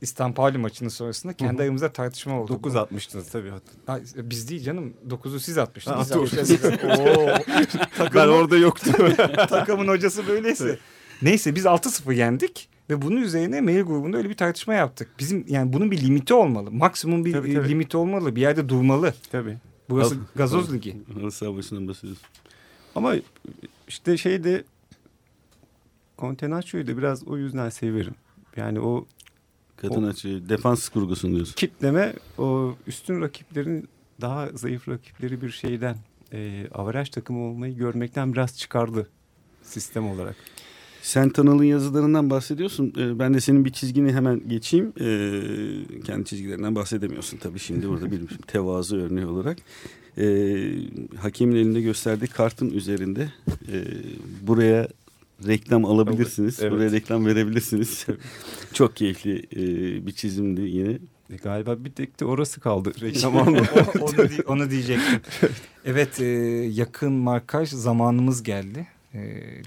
İstanbul 0.00 0.58
maçının 0.58 0.88
sonrasında 0.88 1.32
kendi 1.32 1.62
aramızda 1.62 1.92
tartışma 1.92 2.40
oldu. 2.40 2.52
9 2.52 2.76
atmıştınız 2.76 3.28
tabii. 3.30 3.52
Ha, 3.86 4.00
biz 4.16 4.50
değil 4.50 4.62
canım 4.62 4.94
9'u 5.08 5.40
siz 5.40 5.58
atmıştınız. 5.58 6.10
Ha, 6.10 6.22
Biz 6.22 6.62
Ben 6.62 6.76
takımın, 7.98 8.28
orada 8.28 8.56
yoktum. 8.56 8.94
takımın 9.48 9.88
hocası 9.88 10.26
böyleyse. 10.28 10.78
Neyse 11.22 11.54
biz 11.54 11.64
6-0 11.64 12.14
yendik 12.14 12.68
ve 12.90 13.02
bunun 13.02 13.16
üzerine 13.22 13.60
mail 13.60 13.82
grubunda 13.82 14.16
öyle 14.16 14.28
bir 14.30 14.34
tartışma 14.36 14.74
yaptık. 14.74 15.08
Bizim 15.18 15.44
yani 15.48 15.72
bunun 15.72 15.90
bir 15.90 16.00
limiti 16.00 16.34
olmalı. 16.34 16.70
Maksimum 16.70 17.24
bir 17.24 17.32
Tabii, 17.32 17.50
e, 17.50 17.54
tabii. 17.54 17.68
limiti 17.68 17.96
olmalı. 17.96 18.36
Bir 18.36 18.40
yerde 18.40 18.68
durmalı. 18.68 19.14
tabii. 19.32 19.56
Burası 19.90 20.14
Al- 20.14 20.18
gazoz 20.36 20.72
ligi. 20.74 20.96
Halı 21.14 21.30
saha 21.30 21.56
başından 21.56 21.88
bahsediyorsun. 21.88 22.26
Ama 22.94 23.14
işte 23.88 24.16
şeyde 24.16 24.64
Contenacio'yu 26.18 26.86
da 26.86 26.98
biraz 26.98 27.24
o 27.28 27.36
yüzden 27.36 27.68
severim. 27.68 28.14
Yani 28.56 28.80
o 28.80 29.06
Kadın 29.76 30.02
açı, 30.02 30.48
defans 30.48 30.88
kurgusunu 30.88 31.34
diyorsun. 31.34 31.54
kitleme 31.54 32.14
o 32.38 32.74
üstün 32.86 33.20
rakiplerin 33.20 33.88
daha 34.20 34.48
zayıf 34.54 34.88
rakipleri 34.88 35.42
bir 35.42 35.50
şeyden 35.50 35.96
e, 36.32 36.66
averaj 36.74 37.08
takımı 37.10 37.40
olmayı 37.44 37.76
görmekten 37.76 38.32
biraz 38.32 38.58
çıkardı 38.58 39.08
sistem 39.62 40.08
olarak. 40.10 40.36
Sen 41.02 41.28
Tanal'ın 41.30 41.64
yazılarından 41.64 42.30
bahsediyorsun. 42.30 42.92
Ee, 42.98 43.18
ben 43.18 43.34
de 43.34 43.40
senin 43.40 43.64
bir 43.64 43.70
çizgini 43.70 44.12
hemen 44.12 44.48
geçeyim. 44.48 44.92
Ee, 45.00 46.02
kendi 46.04 46.24
çizgilerinden 46.24 46.74
bahsedemiyorsun 46.74 47.36
tabii 47.38 47.58
şimdi 47.58 47.88
burada 47.88 48.10
bir 48.12 48.26
tevazu 48.46 48.96
örneği 48.96 49.26
olarak. 49.26 49.56
Ee, 50.18 50.70
hakemin 51.16 51.56
elinde 51.56 51.80
gösterdiği 51.80 52.26
kartın 52.26 52.70
üzerinde 52.70 53.32
e, 53.72 53.84
buraya 54.46 54.88
reklam 55.46 55.84
alabilirsiniz. 55.84 56.58
Evet. 56.62 56.72
Buraya 56.72 56.92
reklam 56.92 57.26
verebilirsiniz. 57.26 58.06
Çok 58.72 58.96
keyifli 58.96 59.38
e, 59.56 60.06
bir 60.06 60.12
çizimdi 60.12 60.60
yine. 60.60 60.98
E, 61.30 61.36
galiba 61.36 61.84
bir 61.84 61.90
tek 61.90 62.20
de 62.20 62.24
orası 62.24 62.60
kaldı 62.60 62.92
reklam 63.00 63.36
onu, 63.36 63.56
di- 64.28 64.42
onu 64.46 64.70
diyecektim. 64.70 65.20
Evet 65.84 66.20
e, 66.20 66.24
yakın 66.72 67.12
markaj 67.12 67.68
zamanımız 67.70 68.42
geldi. 68.42 68.86
E, 69.14 69.18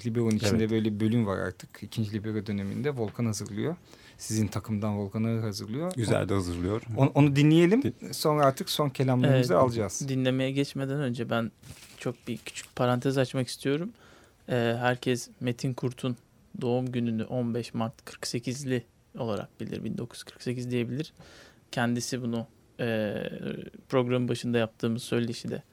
Libero'nun 0.06 0.36
içinde 0.36 0.56
Evet. 0.58 0.72
böyle 0.72 0.94
bir 0.96 1.00
bölüm 1.00 1.26
var 1.26 1.38
artık. 1.38 1.70
İkinci 1.84 2.14
Libero 2.14 2.46
döneminde 2.46 2.90
Volkan 2.98 3.26
hazırlıyor. 3.26 3.76
Sizin 4.18 4.48
takımdan 4.48 4.98
Volkan'ı 4.98 5.40
hazırlıyor. 5.42 5.94
Güzel 5.96 6.30
de 6.30 6.34
hazırlıyor. 6.34 6.82
Onu, 6.98 7.12
onu 7.16 7.36
dinleyelim. 7.36 7.94
Sonra 8.12 8.46
artık 8.46 8.70
son 8.70 8.90
kelamlarımızı 8.90 9.54
Evet. 9.54 9.64
alacağız. 9.64 10.10
Dinlemeye 10.10 10.52
geçmeden 10.52 11.00
önce 11.02 11.30
ben 11.30 11.52
çok 11.98 12.28
bir 12.28 12.38
küçük 12.38 12.76
parantez 12.76 13.18
açmak 13.18 13.48
istiyorum. 13.48 13.90
Ee, 14.50 14.76
herkes 14.80 15.30
Metin 15.40 15.74
Kurt'un 15.74 16.18
doğum 16.62 16.92
gününü 16.92 17.24
15 17.24 17.74
Mart 17.74 17.94
48'li 18.06 18.84
olarak 19.18 19.62
bilir. 19.62 19.84
1948 19.84 20.72
diyebilir. 20.72 21.14
Kendisi 21.72 22.22
bunu 22.22 22.48
e, 22.80 23.14
programın 23.90 24.28
başında 24.28 24.58
yaptığımız 24.58 25.04
söyleşi 25.04 25.50
de 25.50 25.64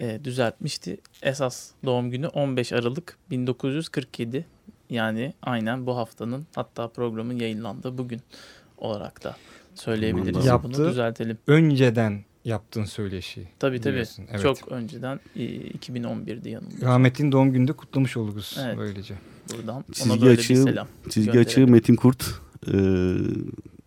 e, 0.00 0.20
düzeltmişti. 0.24 0.98
Esas 1.22 1.70
doğum 1.84 2.10
günü 2.10 2.26
15 2.28 2.72
Aralık 2.72 3.16
1947. 3.30 4.44
Yani 4.90 5.32
aynen 5.42 5.86
bu 5.86 5.96
haftanın 5.96 6.46
hatta 6.54 6.88
programın 6.88 7.36
yayınlandığı 7.38 7.98
bugün 7.98 8.20
olarak 8.78 9.24
da 9.24 9.36
söyleyebiliriz. 9.74 10.46
Yaptı. 10.46 10.68
Bunu 10.78 10.88
düzeltelim. 10.90 11.38
Önceden 11.46 12.24
yaptığın 12.44 12.84
söyleşi. 12.84 13.48
Tabii 13.58 13.80
tabii. 13.80 13.92
Biliyorsun, 13.92 14.24
evet. 14.30 14.42
Çok 14.42 14.68
önceden 14.72 15.20
e, 15.36 15.40
2011'di 15.70 16.50
yanımda. 16.50 16.86
Rahmetli'nin 16.86 17.32
doğum 17.32 17.52
gününde 17.52 17.72
kutlamış 17.72 18.16
oluruz 18.16 18.56
Evet. 18.64 18.78
böylece. 18.78 19.14
Buradan 19.56 19.74
ona 19.76 19.84
Çizgi 19.92 20.20
böyle 20.22 20.32
açığı- 20.40 20.54
bir 20.54 20.70
selam. 20.70 20.88
Çizgi 21.10 21.40
açığı 21.40 21.66
Metin 21.66 21.96
Kurt 21.96 22.24
e, 22.72 22.76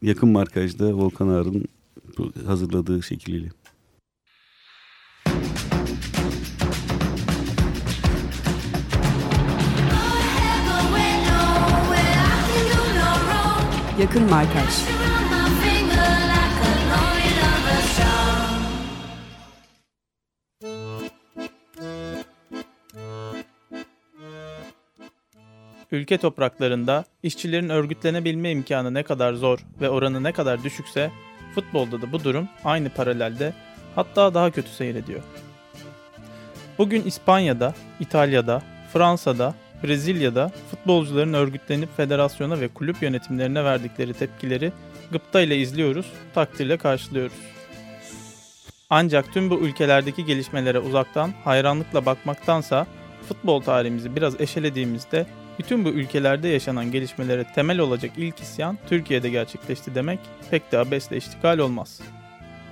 yakın 0.01 0.30
markajda 0.30 0.93
Volkan 0.93 1.28
Ağar'ın 1.28 1.66
hazırladığı 2.45 3.03
şekliyle. 3.03 3.49
Yakın 14.02 14.30
Markaj 14.30 14.74
Ülke 25.91 26.18
topraklarında 26.18 27.06
işçilerin 27.24 27.70
örgütlenebilme 27.70 28.52
imkanı 28.52 28.93
ne 28.93 29.04
kadar 29.04 29.34
zor 29.34 29.60
ve 29.82 29.89
oranı 29.89 30.24
ne 30.24 30.32
kadar 30.32 30.64
düşükse 30.64 31.12
futbolda 31.56 32.02
da 32.02 32.12
bu 32.12 32.24
durum 32.24 32.49
aynı 32.64 32.89
paralelde 32.89 33.54
hatta 33.95 34.34
daha 34.34 34.52
kötü 34.52 34.70
seyrediyor. 34.70 35.22
Bugün 36.78 37.02
İspanya'da, 37.04 37.74
İtalya'da, 37.99 38.62
Fransa'da, 38.93 39.56
Brezilya'da 39.84 40.52
futbolcuların 40.72 41.34
örgütlenip 41.34 41.98
federasyona 41.98 42.60
ve 42.60 42.68
kulüp 42.68 43.02
yönetimlerine 43.02 43.64
verdikleri 43.64 44.14
tepkileri 44.14 44.72
gıpta 45.12 45.42
ile 45.42 45.58
izliyoruz, 45.58 46.06
takdirle 46.34 46.78
karşılıyoruz. 46.78 47.38
Ancak 48.90 49.34
tüm 49.34 49.50
bu 49.50 49.60
ülkelerdeki 49.60 50.26
gelişmelere 50.26 50.80
uzaktan 50.80 51.34
hayranlıkla 51.44 52.06
bakmaktansa 52.06 52.88
futbol 53.28 53.62
tarihimizi 53.62 54.16
biraz 54.16 54.42
eşelediğimizde 54.42 55.26
bütün 55.60 55.86
bu 55.86 55.90
ülkelerde 55.90 56.48
yaşanan 56.48 56.92
gelişmelere 56.92 57.54
temel 57.56 57.80
olacak 57.80 58.12
ilk 58.18 58.40
isyan 58.40 58.78
Türkiye'de 58.90 59.30
gerçekleşti 59.30 59.96
demek 59.96 60.20
pek 60.52 60.72
de 60.72 60.78
abesle 60.78 61.18
iştikal 61.18 61.58
olmaz. 61.58 62.02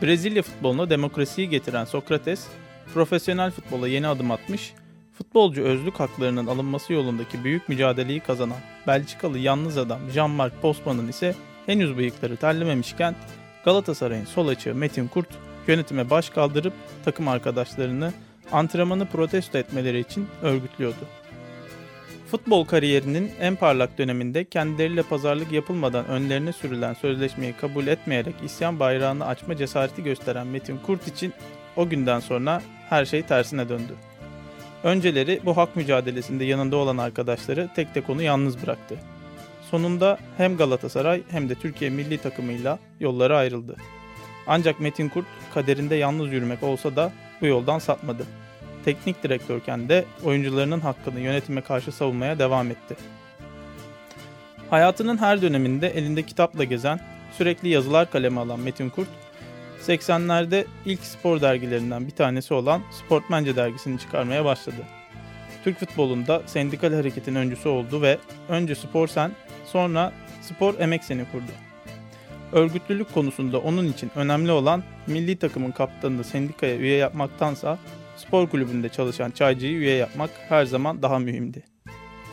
Brezilya 0.01 0.41
futboluna 0.43 0.89
demokrasiyi 0.89 1.49
getiren 1.49 1.86
Sokrates, 1.86 2.47
profesyonel 2.93 3.51
futbola 3.51 3.88
yeni 3.88 4.07
adım 4.07 4.32
atmış, 4.32 4.74
futbolcu 5.20 5.63
özlük 5.63 5.99
haklarının 5.99 6.47
alınması 6.47 6.93
yolundaki 6.93 7.43
büyük 7.43 7.70
mücadeleyi 7.70 8.20
kazanan 8.20 8.57
Belçikalı 8.88 9.39
yalnız 9.39 9.78
adam 9.78 9.99
Jean-Marc 10.13 10.51
Postman'ın 10.61 11.07
ise 11.07 11.36
henüz 11.65 11.97
bıyıkları 11.97 12.38
terlememişken 12.38 13.15
Galatasaray'ın 13.65 14.26
sol 14.26 14.47
açığı 14.47 14.76
Metin 14.76 15.07
Kurt 15.07 15.28
yönetime 15.67 16.09
baş 16.09 16.30
kaldırıp 16.30 16.74
takım 17.05 17.28
arkadaşlarını 17.28 18.13
antrenmanı 18.51 19.05
protesto 19.05 19.57
etmeleri 19.57 19.99
için 19.99 20.28
örgütlüyordu. 20.41 21.07
Futbol 22.32 22.65
kariyerinin 22.65 23.32
en 23.39 23.55
parlak 23.55 23.97
döneminde 23.97 24.45
kendileriyle 24.45 25.03
pazarlık 25.03 25.51
yapılmadan 25.51 26.07
önlerine 26.07 26.53
sürülen 26.53 26.93
sözleşmeyi 26.93 27.53
kabul 27.53 27.88
etmeyerek 27.88 28.36
isyan 28.45 28.80
bayrağını 28.80 29.26
açma 29.26 29.55
cesareti 29.55 30.03
gösteren 30.03 30.47
Metin 30.47 30.78
Kurt 30.78 31.07
için 31.07 31.34
o 31.76 31.89
günden 31.89 32.20
sonra 32.20 32.61
her 32.89 33.05
şey 33.05 33.22
tersine 33.22 33.70
döndü. 33.70 34.09
Önceleri 34.84 35.41
bu 35.45 35.57
hak 35.57 35.75
mücadelesinde 35.75 36.45
yanında 36.45 36.75
olan 36.75 36.97
arkadaşları 36.97 37.69
tek 37.75 37.93
tek 37.93 38.09
onu 38.09 38.21
yalnız 38.21 38.63
bıraktı. 38.63 38.95
Sonunda 39.71 40.17
hem 40.38 40.57
Galatasaray 40.57 41.21
hem 41.30 41.49
de 41.49 41.55
Türkiye 41.55 41.89
milli 41.89 42.17
takımıyla 42.17 42.80
yolları 42.99 43.38
ayrıldı. 43.38 43.75
Ancak 44.47 44.80
Metin 44.80 45.09
Kurt 45.09 45.25
kaderinde 45.53 45.95
yalnız 45.95 46.32
yürümek 46.32 46.63
olsa 46.63 46.95
da 46.95 47.11
bu 47.41 47.45
yoldan 47.45 47.80
sapmadı. 47.80 48.25
Teknik 48.86 49.23
direktörken 49.23 49.89
de 49.89 50.05
oyuncularının 50.23 50.80
hakkını 50.80 51.19
yönetime 51.19 51.61
karşı 51.61 51.91
savunmaya 51.91 52.39
devam 52.39 52.71
etti. 52.71 52.95
Hayatının 54.69 55.17
her 55.17 55.41
döneminde 55.41 55.88
elinde 55.88 56.23
kitapla 56.23 56.63
gezen, 56.63 56.99
sürekli 57.38 57.69
yazılar 57.69 58.11
kaleme 58.11 58.41
alan 58.41 58.59
Metin 58.59 58.89
Kurt, 58.89 59.07
80'lerde 59.88 60.65
ilk 60.86 60.99
spor 61.03 61.41
dergilerinden 61.41 62.07
bir 62.07 62.11
tanesi 62.11 62.53
olan 62.53 62.82
Sportmence 62.91 63.55
dergisini 63.55 63.99
çıkarmaya 63.99 64.45
başladı. 64.45 64.84
Türk 65.63 65.80
futbolunda 65.80 66.41
sendikal 66.45 66.93
hareketin 66.93 67.36
öncüsü 67.36 67.69
oldu 67.69 68.01
ve 68.01 68.17
önce 68.49 68.75
Spor 68.75 69.07
Sen, 69.07 69.32
sonra 69.65 70.13
Spor 70.41 70.80
Emek 70.80 71.03
Seni 71.03 71.25
kurdu. 71.32 71.51
Örgütlülük 72.51 73.13
konusunda 73.13 73.59
onun 73.59 73.88
için 73.88 74.11
önemli 74.15 74.51
olan 74.51 74.84
milli 75.07 75.36
takımın 75.38 75.71
kaptanını 75.71 76.23
sendikaya 76.23 76.77
üye 76.77 76.97
yapmaktansa 76.97 77.77
spor 78.17 78.49
kulübünde 78.49 78.89
çalışan 78.89 79.32
çaycıyı 79.32 79.77
üye 79.77 79.95
yapmak 79.95 80.30
her 80.49 80.65
zaman 80.65 81.01
daha 81.01 81.19
mühimdi. 81.19 81.63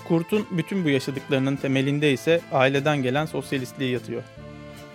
Kurt'un 0.08 0.46
bütün 0.50 0.84
bu 0.84 0.88
yaşadıklarının 0.88 1.56
temelinde 1.56 2.12
ise 2.12 2.40
aileden 2.52 3.02
gelen 3.02 3.26
sosyalistliği 3.26 3.92
yatıyor. 3.92 4.22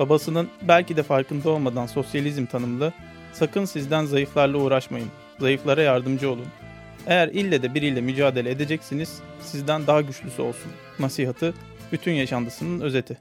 Babasının 0.02 0.49
belki 0.62 0.97
de 0.97 1.04
farkında 1.04 1.49
olmadan 1.49 1.86
sosyalizm 1.86 2.45
tanımlı, 2.45 2.93
sakın 3.34 3.66
sizden 3.66 4.06
zayıflarla 4.06 4.58
uğraşmayın, 4.58 5.08
zayıflara 5.39 5.82
yardımcı 5.82 6.32
olun. 6.32 6.47
Eğer 7.08 7.28
ille 7.28 7.64
de 7.64 7.74
biriyle 7.74 8.02
mücadele 8.02 8.52
edeceksiniz, 8.52 9.22
sizden 9.41 9.88
daha 9.88 10.02
güçlüsü 10.02 10.41
olsun. 10.41 10.72
Nasihatı, 10.99 11.54
bütün 11.91 12.12
yaşantısının 12.12 12.82
özeti. 12.82 13.18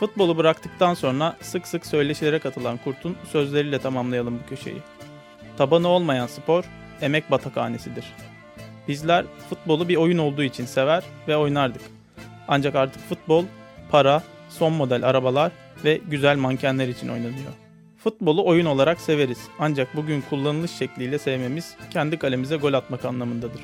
Futbolu 0.00 0.36
bıraktıktan 0.36 0.94
sonra 0.94 1.36
sık 1.40 1.66
sık 1.66 1.86
söyleşilere 1.86 2.38
katılan 2.38 2.78
Kurt'un 2.84 3.16
sözleriyle 3.32 3.78
tamamlayalım 3.78 4.38
bu 4.44 4.48
köşeyi. 4.48 4.78
Tabanı 5.58 5.88
olmayan 5.88 6.26
spor, 6.26 6.64
emek 7.02 7.30
batakhanesidir. 7.30 8.04
Bizler 8.88 9.24
futbolu 9.48 9.88
bir 9.88 9.96
oyun 9.96 10.18
olduğu 10.18 10.42
için 10.42 10.66
sever 10.66 11.02
ve 11.28 11.36
oynardık. 11.36 11.82
Ancak 12.48 12.74
artık 12.74 13.08
futbol, 13.08 13.44
para, 13.90 14.22
son 14.48 14.72
model 14.72 15.08
arabalar 15.08 15.52
ve 15.84 16.00
güzel 16.10 16.36
mankenler 16.36 16.88
için 16.88 17.08
oynanıyor. 17.08 17.52
Futbolu 17.98 18.46
oyun 18.46 18.66
olarak 18.66 19.00
severiz 19.00 19.38
ancak 19.58 19.96
bugün 19.96 20.20
kullanılış 20.30 20.70
şekliyle 20.70 21.18
sevmemiz 21.18 21.74
kendi 21.90 22.18
kalemize 22.18 22.56
gol 22.56 22.72
atmak 22.72 23.04
anlamındadır. 23.04 23.60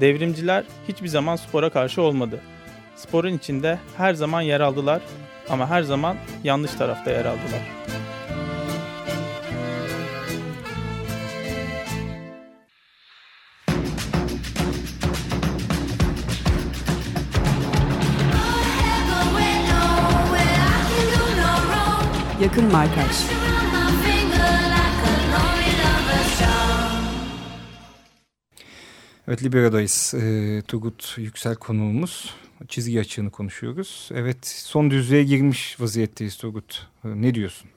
Devrimciler 0.00 0.64
hiçbir 0.88 1.08
zaman 1.08 1.36
spora 1.36 1.70
karşı 1.70 2.02
olmadı. 2.02 2.40
Sporun 2.96 3.36
içinde 3.36 3.78
her 3.96 4.14
zaman 4.14 4.40
yer 4.40 4.60
aldılar 4.60 5.02
ama 5.48 5.70
her 5.70 5.82
zaman 5.82 6.16
yanlış 6.44 6.72
tarafta 6.72 7.10
yer 7.10 7.24
aldılar. 7.24 7.62
Markaj 22.72 23.16
Evet 29.28 29.44
Libero'dayız. 29.44 30.14
Ee, 30.16 30.62
Turgut 30.68 31.14
Yüksel 31.18 31.54
konuğumuz. 31.54 32.34
Çizgi 32.68 33.00
açığını 33.00 33.30
konuşuyoruz. 33.30 34.10
Evet 34.14 34.46
son 34.46 34.90
düzlüğe 34.90 35.24
girmiş 35.24 35.80
vaziyetteyiz 35.80 36.36
Turgut. 36.36 36.86
Ee, 37.04 37.08
ne 37.22 37.34
diyorsun? 37.34 37.70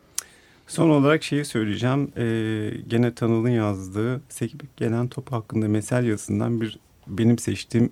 Son 0.68 0.90
olarak 0.90 1.24
şeyi 1.24 1.46
söyleyeceğim. 1.46 2.12
Ee, 2.18 2.72
gene 2.88 3.16
Tanıl'ın 3.16 3.50
yazdığı 3.50 4.22
Sekip 4.30 4.78
gelen 4.78 5.08
top 5.08 5.32
hakkında 5.32 5.68
mesel 5.68 6.06
yazısından 6.06 6.62
bir 6.62 6.80
benim 7.08 7.40
seçtiğim 7.40 7.90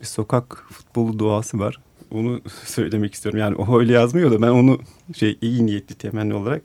bir 0.00 0.06
sokak 0.06 0.64
futbolu 0.70 1.18
duası 1.18 1.58
var. 1.58 1.80
Onu 2.10 2.40
söylemek 2.64 3.14
istiyorum. 3.14 3.40
Yani 3.40 3.56
o 3.56 3.78
öyle 3.78 3.92
yazmıyor 3.92 4.30
da 4.30 4.42
ben 4.42 4.48
onu 4.48 4.80
şey 5.14 5.38
iyi 5.40 5.66
niyetli 5.66 5.94
temenni 5.94 6.34
olarak 6.34 6.62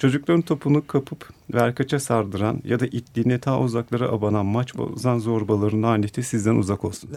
Çocukların 0.00 0.42
topunu 0.42 0.86
kapıp 0.86 1.28
verkaça 1.54 2.00
sardıran 2.00 2.60
ya 2.64 2.80
da 2.80 2.86
ittiğine 2.86 3.38
ta 3.40 3.60
uzaklara 3.60 4.08
abanan 4.08 4.46
maç 4.46 4.76
bozan 4.76 5.18
zorbaların 5.18 5.82
laneti 5.82 6.22
sizden 6.22 6.54
uzak 6.54 6.84
olsun. 6.84 7.10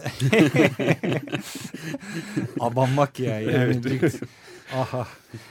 Abanmak 2.60 3.20
ya. 3.20 3.40
Yani. 3.40 3.80
Evet. 3.84 4.20
Aha. 4.74 5.06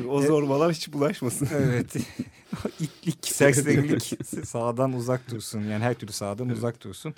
O 0.08 0.22
zorbalar 0.22 0.74
hiç 0.74 0.94
bulaşmasın. 0.94 1.48
Evet. 1.54 1.96
İtlik, 2.80 3.28
serserilik 3.28 4.20
sağdan 4.46 4.94
uzak 4.94 5.32
dursun. 5.32 5.62
Yani 5.62 5.84
her 5.84 5.94
türlü 5.94 6.12
sağdan 6.12 6.48
evet. 6.48 6.58
uzak 6.58 6.84
dursun. 6.84 7.14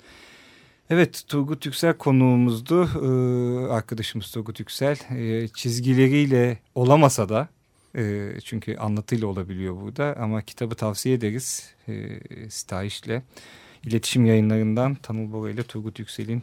Evet 0.90 1.22
Turgut 1.28 1.66
Yüksel 1.66 1.94
konuğumuzdu. 1.94 2.84
Ee, 2.84 3.72
arkadaşımız 3.72 4.30
Turgut 4.30 4.60
Yüksel. 4.60 4.96
Ee, 5.10 5.48
çizgileriyle 5.48 6.58
olamasa 6.74 7.28
da 7.28 7.48
e, 7.96 8.32
çünkü 8.44 8.76
anlatıyla 8.76 9.26
olabiliyor 9.26 9.80
burada 9.80 10.16
ama 10.20 10.42
kitabı 10.42 10.74
tavsiye 10.74 11.14
ederiz. 11.14 11.74
E, 11.88 12.20
Sitayiş'le 12.50 13.22
iletişim 13.84 14.26
yayınlarından 14.26 14.94
Tanıl 14.94 15.32
Bora 15.32 15.50
ile 15.50 15.62
Turgut 15.62 15.98
Yüksel'in 15.98 16.42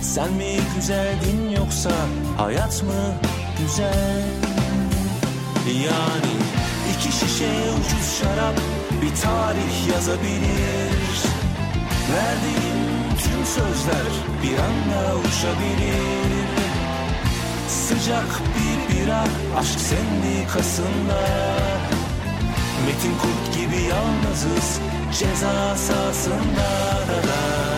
Sen 0.02 0.34
mi 0.34 0.58
güzeldin 0.76 1.50
yoksa 1.58 1.92
hayat 2.38 2.84
mı 2.84 3.14
güzel? 3.60 4.24
Yani 5.86 6.57
iki 7.08 7.16
şişe 7.16 7.52
ucuz 7.80 8.20
şarap 8.20 8.56
bir 9.02 9.22
tarih 9.22 9.94
yazabilir. 9.94 11.18
Verdiğim 12.14 12.80
tüm 13.24 13.46
sözler 13.46 14.12
bir 14.44 14.58
anda 14.58 15.16
uçabilir. 15.20 16.48
Sıcak 17.68 18.42
bir 18.56 18.96
bira 18.96 19.24
aşk 19.60 19.80
sendikasında 19.80 21.20
Metin 22.86 23.18
Kurt 23.22 23.58
gibi 23.58 23.82
yalnızız 23.82 24.80
ceza 25.20 25.76
sahasında. 25.76 26.88
Ne 27.08 27.77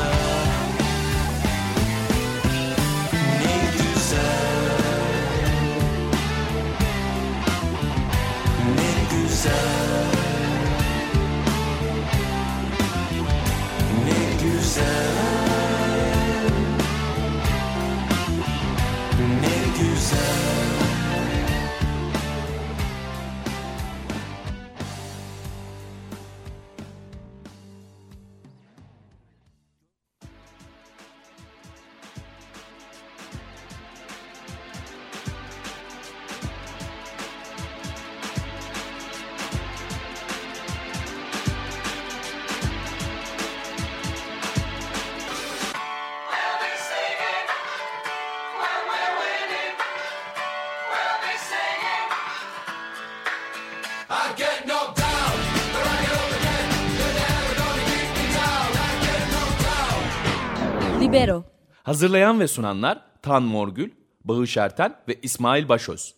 Hazırlayan 61.90 62.40
ve 62.40 62.48
sunanlar 62.48 63.02
Tan 63.22 63.44
Morgül, 63.44 63.92
Bağış 64.24 64.58
Erten 64.58 64.96
ve 65.08 65.20
İsmail 65.22 65.70
Başöz. 65.70 66.16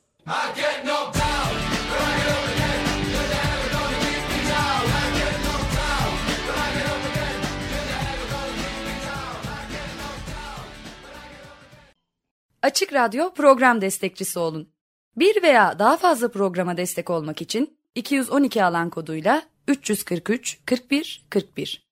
Açık 12.62 12.94
Radyo 12.94 13.34
program 13.34 13.82
destekçisi 13.82 14.40
olun. 14.40 14.70
Bir 15.16 15.44
veya 15.44 15.80
daha 15.80 15.98
fazla 15.98 16.32
programa 16.32 16.78
destek 16.78 17.10
olmak 17.10 17.42
için 17.42 17.78
212 17.96 18.64
alan 18.64 18.90
koduyla 18.90 19.44
343 19.68 20.60
41 20.66 21.26
41 21.30 21.91